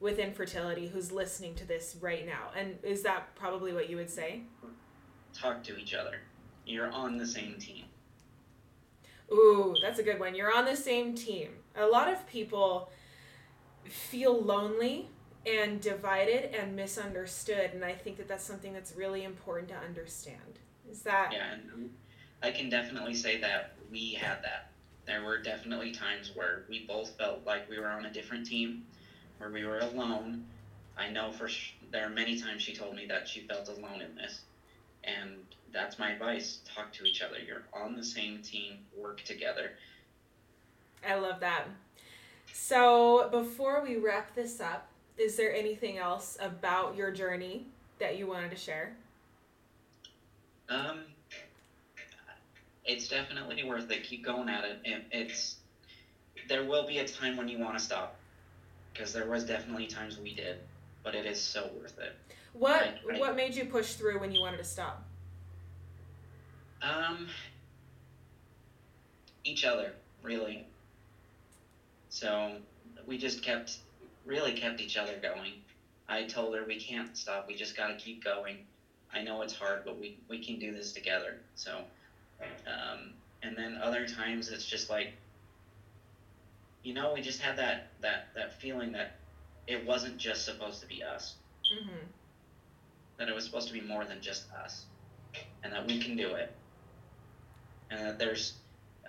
with 0.01 0.19
infertility 0.19 0.87
who's 0.87 1.11
listening 1.11 1.55
to 1.55 1.65
this 1.65 1.95
right 2.01 2.25
now? 2.25 2.49
And 2.57 2.77
is 2.83 3.03
that 3.03 3.33
probably 3.35 3.71
what 3.71 3.89
you 3.89 3.95
would 3.97 4.09
say? 4.09 4.41
Talk 5.33 5.63
to 5.63 5.77
each 5.77 5.93
other. 5.93 6.17
You're 6.65 6.91
on 6.91 7.17
the 7.17 7.25
same 7.25 7.55
team. 7.57 7.85
Ooh, 9.31 9.75
that's 9.81 9.99
a 9.99 10.03
good 10.03 10.19
one. 10.19 10.35
You're 10.35 10.53
on 10.53 10.65
the 10.65 10.75
same 10.75 11.15
team. 11.15 11.49
A 11.77 11.85
lot 11.85 12.11
of 12.11 12.27
people 12.27 12.89
feel 13.85 14.41
lonely 14.41 15.07
and 15.45 15.79
divided 15.79 16.53
and 16.53 16.75
misunderstood, 16.75 17.71
and 17.73 17.83
I 17.83 17.93
think 17.93 18.17
that 18.17 18.27
that's 18.27 18.43
something 18.43 18.73
that's 18.73 18.95
really 18.95 19.23
important 19.23 19.69
to 19.69 19.77
understand. 19.77 20.59
Is 20.89 21.01
that 21.03 21.31
Yeah, 21.31 21.53
and 21.53 21.89
I 22.43 22.51
can 22.51 22.69
definitely 22.69 23.15
say 23.15 23.39
that 23.41 23.75
we 23.89 24.13
had 24.13 24.43
that. 24.43 24.71
There 25.05 25.23
were 25.23 25.39
definitely 25.39 25.91
times 25.91 26.31
where 26.35 26.65
we 26.69 26.85
both 26.85 27.17
felt 27.17 27.45
like 27.45 27.69
we 27.69 27.79
were 27.79 27.87
on 27.87 28.05
a 28.05 28.11
different 28.11 28.45
team, 28.45 28.83
where 29.41 29.49
we 29.49 29.65
were 29.65 29.79
alone. 29.79 30.45
I 30.97 31.09
know 31.09 31.31
for 31.31 31.49
sh- 31.49 31.73
there 31.91 32.05
are 32.05 32.09
many 32.09 32.39
times 32.39 32.61
she 32.61 32.75
told 32.75 32.95
me 32.95 33.07
that 33.07 33.27
she 33.27 33.41
felt 33.41 33.67
alone 33.67 34.01
in 34.01 34.15
this, 34.15 34.41
and 35.03 35.31
that's 35.73 35.97
my 35.97 36.11
advice: 36.11 36.59
talk 36.73 36.93
to 36.93 37.05
each 37.05 37.21
other. 37.21 37.37
You're 37.45 37.63
on 37.73 37.95
the 37.95 38.03
same 38.03 38.41
team. 38.43 38.77
Work 38.95 39.23
together. 39.23 39.71
I 41.07 41.15
love 41.15 41.39
that. 41.39 41.65
So, 42.53 43.29
before 43.31 43.81
we 43.81 43.95
wrap 43.95 44.35
this 44.35 44.61
up, 44.61 44.87
is 45.17 45.35
there 45.37 45.53
anything 45.53 45.97
else 45.97 46.37
about 46.39 46.95
your 46.95 47.11
journey 47.11 47.65
that 47.97 48.17
you 48.17 48.27
wanted 48.27 48.51
to 48.51 48.57
share? 48.57 48.95
Um, 50.69 51.01
it's 52.85 53.07
definitely 53.07 53.63
worth 53.63 53.89
it. 53.89 54.03
Keep 54.03 54.25
going 54.25 54.49
at 54.49 54.65
it. 54.65 54.79
it 54.83 55.03
it's 55.11 55.55
there 56.47 56.65
will 56.65 56.85
be 56.85 56.99
a 56.99 57.07
time 57.07 57.37
when 57.37 57.47
you 57.47 57.57
want 57.59 57.77
to 57.77 57.83
stop, 57.83 58.15
because 58.93 59.13
there 59.13 59.27
was 59.27 59.43
definitely 59.45 59.87
times 59.87 60.19
we 60.19 60.33
did, 60.33 60.57
but 61.03 61.15
it 61.15 61.25
is 61.25 61.39
so 61.39 61.69
worth 61.79 61.97
it. 61.99 62.13
What 62.53 62.81
Right, 62.81 62.95
right. 63.07 63.19
what 63.19 63.35
made 63.35 63.55
you 63.55 63.65
push 63.65 63.93
through 63.93 64.19
when 64.19 64.31
you 64.33 64.41
wanted 64.41 64.57
to 64.57 64.63
stop? 64.63 65.05
Um, 66.81 67.27
each 69.43 69.65
other, 69.65 69.93
really. 70.23 70.65
So 72.09 72.57
we 73.05 73.17
just 73.17 73.41
kept, 73.41 73.77
really 74.25 74.53
kept 74.53 74.81
each 74.81 74.97
other 74.97 75.13
going. 75.21 75.53
I 76.09 76.23
told 76.23 76.55
her 76.55 76.65
we 76.65 76.79
can't 76.79 77.15
stop. 77.15 77.47
We 77.47 77.55
just 77.55 77.77
got 77.77 77.87
to 77.87 77.95
keep 77.95 78.23
going. 78.23 78.57
I 79.13 79.21
know 79.21 79.41
it's 79.41 79.55
hard, 79.55 79.83
but 79.85 79.99
we, 79.99 80.17
we 80.29 80.43
can 80.43 80.59
do 80.59 80.73
this 80.73 80.91
together. 80.91 81.37
So, 81.55 81.79
um, 82.41 83.13
and 83.43 83.55
then 83.55 83.77
other 83.81 84.05
times 84.07 84.49
it's 84.49 84.65
just 84.65 84.89
like, 84.89 85.13
you 86.83 86.93
know, 86.93 87.13
we 87.13 87.21
just 87.21 87.41
had 87.41 87.57
that, 87.57 87.89
that, 88.01 88.29
that 88.35 88.59
feeling 88.59 88.91
that 88.93 89.15
it 89.67 89.85
wasn't 89.85 90.17
just 90.17 90.45
supposed 90.45 90.81
to 90.81 90.87
be 90.87 91.03
us, 91.03 91.35
Mm-hmm. 91.71 92.05
that 93.17 93.29
it 93.29 93.35
was 93.35 93.45
supposed 93.45 93.67
to 93.67 93.73
be 93.73 93.79
more 93.81 94.03
than 94.03 94.19
just 94.19 94.51
us, 94.51 94.85
and 95.63 95.71
that 95.71 95.87
we 95.87 95.99
can 95.99 96.17
do 96.17 96.33
it. 96.35 96.53
And 97.89 98.05
that 98.05 98.19
there's 98.19 98.55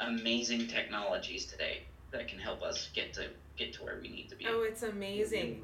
amazing 0.01 0.69
technologies 0.69 1.47
today 1.47 1.83
that 2.13 2.29
can 2.29 2.39
help 2.39 2.63
us 2.63 2.91
get 2.95 3.13
to 3.15 3.29
get 3.57 3.73
to 3.75 3.83
where 3.85 3.99
we 4.01 4.09
need 4.09 4.29
to 4.29 4.37
be. 4.37 4.47
Oh, 4.49 4.63
it's 4.63 4.83
amazing. 4.83 5.63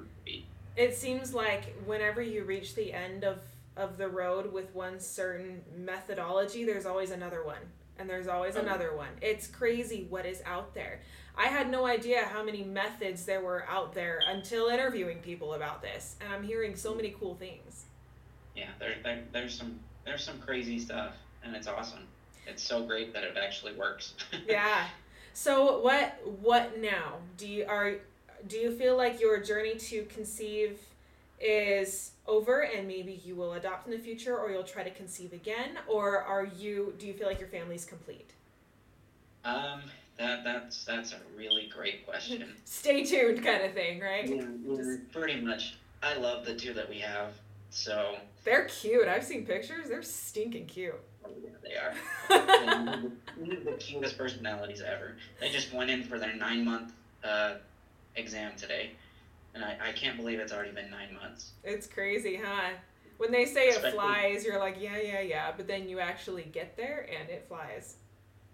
It 0.76 0.96
seems 0.96 1.34
like 1.34 1.76
whenever 1.86 2.20
you 2.22 2.44
reach 2.44 2.74
the 2.74 2.92
end 2.92 3.22
of 3.24 3.38
of 3.76 3.96
the 3.96 4.08
road 4.08 4.52
with 4.52 4.74
one 4.74 4.98
certain 4.98 5.62
methodology, 5.76 6.64
there's 6.64 6.86
always 6.86 7.12
another 7.12 7.44
one. 7.44 7.58
And 7.98 8.08
there's 8.08 8.28
always 8.28 8.56
Oh. 8.56 8.60
another 8.60 8.94
one. 8.94 9.10
It's 9.20 9.46
crazy 9.46 10.06
what 10.08 10.24
is 10.26 10.42
out 10.46 10.74
there. 10.74 11.00
I 11.36 11.46
had 11.46 11.70
no 11.70 11.86
idea 11.86 12.24
how 12.24 12.42
many 12.42 12.62
methods 12.64 13.24
there 13.24 13.40
were 13.40 13.64
out 13.68 13.94
there 13.94 14.20
until 14.26 14.68
interviewing 14.68 15.18
people 15.20 15.54
about 15.54 15.82
this. 15.82 16.16
And 16.20 16.32
I'm 16.32 16.42
hearing 16.42 16.74
so 16.76 16.94
many 16.94 17.10
cool 17.18 17.34
things. 17.36 17.84
Yeah, 18.56 18.68
there, 18.78 18.96
there 19.04 19.22
there's 19.32 19.54
some 19.56 19.78
there's 20.04 20.24
some 20.24 20.40
crazy 20.40 20.78
stuff, 20.78 21.14
and 21.44 21.54
it's 21.54 21.68
awesome. 21.68 22.06
It's 22.46 22.62
so 22.62 22.82
great 22.84 23.12
that 23.12 23.22
it 23.24 23.36
actually 23.36 23.74
works. 23.74 24.14
yeah. 24.48 24.88
So 25.32 25.80
what 25.80 26.18
what 26.40 26.78
now? 26.80 27.18
Do 27.36 27.46
you 27.46 27.66
are 27.66 27.96
do 28.48 28.56
you 28.56 28.72
feel 28.76 28.96
like 28.96 29.20
your 29.20 29.40
journey 29.40 29.76
to 29.76 30.04
conceive 30.06 30.80
is 31.40 32.12
over 32.26 32.60
and 32.62 32.86
maybe 32.86 33.20
you 33.24 33.34
will 33.34 33.54
adopt 33.54 33.86
in 33.86 33.92
the 33.92 33.98
future 33.98 34.36
or 34.36 34.50
you'll 34.50 34.64
try 34.64 34.82
to 34.82 34.90
conceive 34.90 35.32
again 35.32 35.78
or 35.86 36.18
are 36.22 36.44
you 36.44 36.94
do 36.98 37.06
you 37.06 37.14
feel 37.14 37.26
like 37.26 37.38
your 37.40 37.48
family's 37.48 37.84
complete? 37.84 38.32
um, 39.44 39.82
that 40.18 40.42
that's 40.44 40.84
that's 40.84 41.12
a 41.12 41.18
really 41.36 41.70
great 41.74 42.04
question. 42.06 42.44
Stay 42.64 43.04
tuned 43.04 43.42
kind 43.44 43.62
of 43.64 43.72
thing, 43.72 44.00
right? 44.00 44.28
Yeah, 44.28 44.44
yeah, 44.66 44.96
pretty 45.12 45.40
much. 45.40 45.76
I 46.02 46.14
love 46.14 46.44
the 46.44 46.54
two 46.54 46.74
that 46.74 46.88
we 46.88 46.98
have. 46.98 47.32
So 47.70 48.16
They're 48.44 48.64
cute. 48.64 49.06
I've 49.08 49.24
seen 49.24 49.46
pictures. 49.46 49.88
They're 49.88 50.02
stinking 50.02 50.66
cute. 50.66 50.94
oh, 51.24 51.30
yeah, 51.42 51.50
they 51.62 51.74
are. 51.76 53.02
The 53.64 53.72
cutest 53.78 54.18
personalities 54.18 54.80
ever. 54.82 55.14
They 55.40 55.50
just 55.50 55.72
went 55.72 55.90
in 55.90 56.02
for 56.02 56.18
their 56.18 56.34
nine 56.34 56.64
month 56.64 56.92
uh, 57.22 57.54
exam 58.16 58.52
today, 58.56 58.90
and 59.58 59.64
I, 59.64 59.88
I 59.88 59.92
can't 59.92 60.16
believe 60.16 60.38
it's 60.38 60.52
already 60.52 60.70
been 60.70 60.90
nine 60.90 61.14
months. 61.20 61.52
it's 61.64 61.86
crazy, 61.86 62.40
huh? 62.42 62.70
When 63.16 63.32
they 63.32 63.46
say 63.46 63.68
it 63.68 63.92
flies, 63.92 64.44
you're 64.44 64.60
like, 64.60 64.76
yeah, 64.80 65.00
yeah, 65.00 65.20
yeah, 65.20 65.52
but 65.56 65.66
then 65.66 65.88
you 65.88 65.98
actually 65.98 66.44
get 66.44 66.76
there 66.76 67.08
and 67.18 67.28
it 67.28 67.46
flies. 67.48 67.96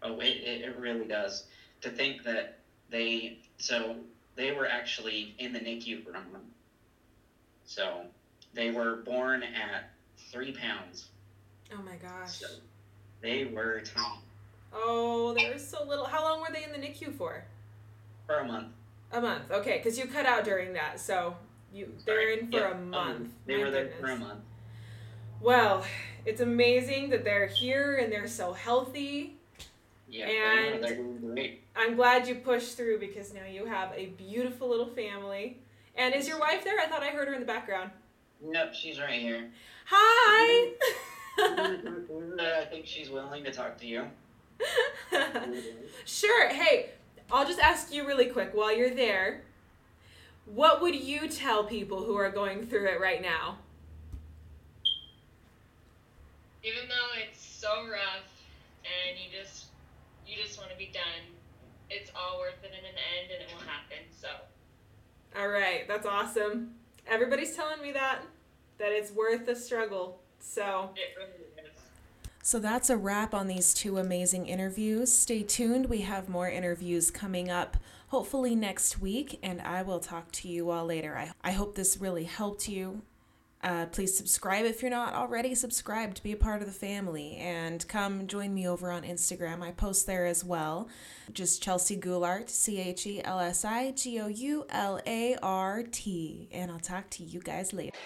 Oh, 0.02 0.18
it, 0.20 0.38
it, 0.42 0.62
it 0.62 0.78
really 0.78 1.06
does. 1.06 1.44
To 1.82 1.90
think 1.90 2.22
that 2.24 2.60
they 2.90 3.38
so 3.58 3.96
they 4.36 4.52
were 4.52 4.66
actually 4.66 5.34
in 5.38 5.52
the 5.52 5.58
NICU 5.58 6.02
for 6.02 6.12
a 6.12 6.18
um, 6.18 6.32
month. 6.32 6.44
So 7.66 8.04
they 8.54 8.70
were 8.70 8.96
born 8.96 9.42
at 9.42 9.90
three 10.32 10.52
pounds. 10.52 11.08
Oh 11.72 11.82
my 11.82 11.96
gosh. 11.96 12.38
So 12.38 12.46
they 13.20 13.44
were 13.44 13.82
tiny 13.82 14.20
Oh, 14.72 15.34
they 15.34 15.50
were 15.50 15.58
so 15.58 15.84
little. 15.84 16.06
How 16.06 16.22
long 16.22 16.40
were 16.40 16.48
they 16.52 16.64
in 16.64 16.72
the 16.72 16.86
NICU 16.86 17.16
for? 17.16 17.44
for 18.26 18.36
a 18.36 18.44
month. 18.46 18.68
A 19.14 19.20
month. 19.20 19.50
Okay, 19.50 19.76
because 19.78 19.96
you 19.98 20.06
cut 20.06 20.26
out 20.26 20.44
during 20.44 20.72
that, 20.74 20.98
so 20.98 21.36
you 21.72 21.92
they're 22.04 22.32
in 22.32 22.50
for 22.50 22.58
Yeah, 22.58 22.70
a 22.72 22.74
month. 22.74 23.20
um, 23.20 23.32
they 23.46 23.56
My 23.56 23.62
were 23.64 23.70
there 23.70 23.84
goodness. 23.84 24.00
for 24.00 24.10
a 24.10 24.16
month. 24.16 24.40
Well, 25.40 25.84
it's 26.26 26.40
amazing 26.40 27.10
that 27.10 27.22
they're 27.24 27.46
here 27.46 27.96
and 27.96 28.12
they're 28.12 28.26
so 28.26 28.52
healthy. 28.52 29.36
Yeah, 30.08 30.26
And- 30.26 30.82
they 30.84 30.90
were, 30.90 30.96
they 30.96 31.02
were 31.02 31.32
great. 31.34 31.62
I'm 31.76 31.94
glad 31.96 32.26
you 32.26 32.34
pushed 32.36 32.76
through 32.76 32.98
because 32.98 33.32
now 33.34 33.44
you 33.44 33.66
have 33.66 33.92
a 33.96 34.06
beautiful 34.06 34.68
little 34.68 34.86
family. 34.88 35.58
And 35.96 36.14
is 36.14 36.26
your 36.26 36.38
wife 36.40 36.64
there? 36.64 36.78
I 36.80 36.86
thought 36.86 37.02
I 37.02 37.10
heard 37.10 37.28
her 37.28 37.34
in 37.34 37.40
the 37.40 37.46
background. 37.46 37.90
Nope, 38.42 38.74
she's 38.74 38.98
right 39.00 39.20
here. 39.20 39.50
Hi. 39.86 40.72
I 41.38 42.64
think 42.70 42.86
she's 42.86 43.10
willing 43.10 43.44
to 43.44 43.52
talk 43.52 43.76
to 43.78 43.86
you. 43.86 44.06
sure. 46.04 46.48
Hey, 46.48 46.90
I'll 47.30 47.46
just 47.46 47.60
ask 47.60 47.92
you 47.92 48.06
really 48.06 48.26
quick 48.26 48.50
while 48.52 48.74
you're 48.76 48.94
there. 48.94 49.42
What 50.46 50.82
would 50.82 50.94
you 50.94 51.28
tell 51.28 51.64
people 51.64 52.04
who 52.04 52.16
are 52.16 52.30
going 52.30 52.66
through 52.66 52.86
it 52.86 53.00
right 53.00 53.22
now? 53.22 53.58
even 56.64 56.88
though 56.88 57.20
it's 57.22 57.44
so 57.44 57.68
rough 57.90 58.24
and 58.82 59.18
you 59.18 59.28
just 59.30 59.66
you 60.26 60.34
just 60.42 60.58
want 60.58 60.70
to 60.70 60.76
be 60.76 60.90
done 60.92 61.22
it's 61.90 62.10
all 62.16 62.38
worth 62.38 62.56
it 62.64 62.70
in 62.72 62.84
an 62.84 62.96
end 63.12 63.30
and 63.30 63.42
it 63.42 63.48
will 63.54 63.60
happen 63.68 63.98
so 64.18 64.28
All 65.38 65.48
right, 65.48 65.86
that's 65.86 66.06
awesome. 66.06 66.74
Everybody's 67.06 67.54
telling 67.54 67.82
me 67.82 67.92
that 67.92 68.22
that 68.78 68.92
it's 68.92 69.12
worth 69.12 69.46
the 69.46 69.54
struggle. 69.54 70.20
So, 70.40 70.90
it 70.96 71.16
really 71.18 71.43
so 72.44 72.58
that's 72.58 72.90
a 72.90 72.96
wrap 72.98 73.32
on 73.32 73.46
these 73.46 73.72
two 73.72 73.96
amazing 73.96 74.46
interviews. 74.46 75.10
Stay 75.10 75.42
tuned. 75.42 75.86
We 75.86 76.02
have 76.02 76.28
more 76.28 76.50
interviews 76.50 77.10
coming 77.10 77.50
up 77.50 77.78
hopefully 78.08 78.54
next 78.54 79.00
week 79.00 79.38
and 79.42 79.62
I 79.62 79.80
will 79.80 79.98
talk 79.98 80.30
to 80.32 80.48
you 80.48 80.68
all 80.68 80.84
later. 80.84 81.16
I 81.16 81.32
I 81.42 81.52
hope 81.52 81.74
this 81.74 81.96
really 81.96 82.24
helped 82.24 82.68
you. 82.68 83.00
Uh, 83.62 83.86
please 83.86 84.14
subscribe 84.14 84.66
if 84.66 84.82
you're 84.82 84.90
not 84.90 85.14
already 85.14 85.54
subscribed 85.54 86.18
to 86.18 86.22
be 86.22 86.32
a 86.32 86.36
part 86.36 86.60
of 86.60 86.68
the 86.68 86.74
family 86.74 87.36
and 87.36 87.88
come 87.88 88.26
join 88.26 88.52
me 88.52 88.68
over 88.68 88.90
on 88.90 89.04
Instagram. 89.04 89.62
I 89.62 89.70
post 89.70 90.06
there 90.06 90.26
as 90.26 90.44
well. 90.44 90.86
Just 91.32 91.64
Chelsi 91.64 91.98
Goulart, 91.98 92.50
C 92.50 92.78
H 92.78 93.06
E 93.06 93.22
L 93.24 93.40
S 93.40 93.64
I 93.64 93.92
G 93.92 94.20
O 94.20 94.26
U 94.26 94.66
L 94.68 95.00
A 95.06 95.36
R 95.42 95.82
T. 95.82 96.46
And 96.52 96.70
I'll 96.70 96.78
talk 96.78 97.08
to 97.10 97.22
you 97.22 97.40
guys 97.40 97.72
later. 97.72 97.96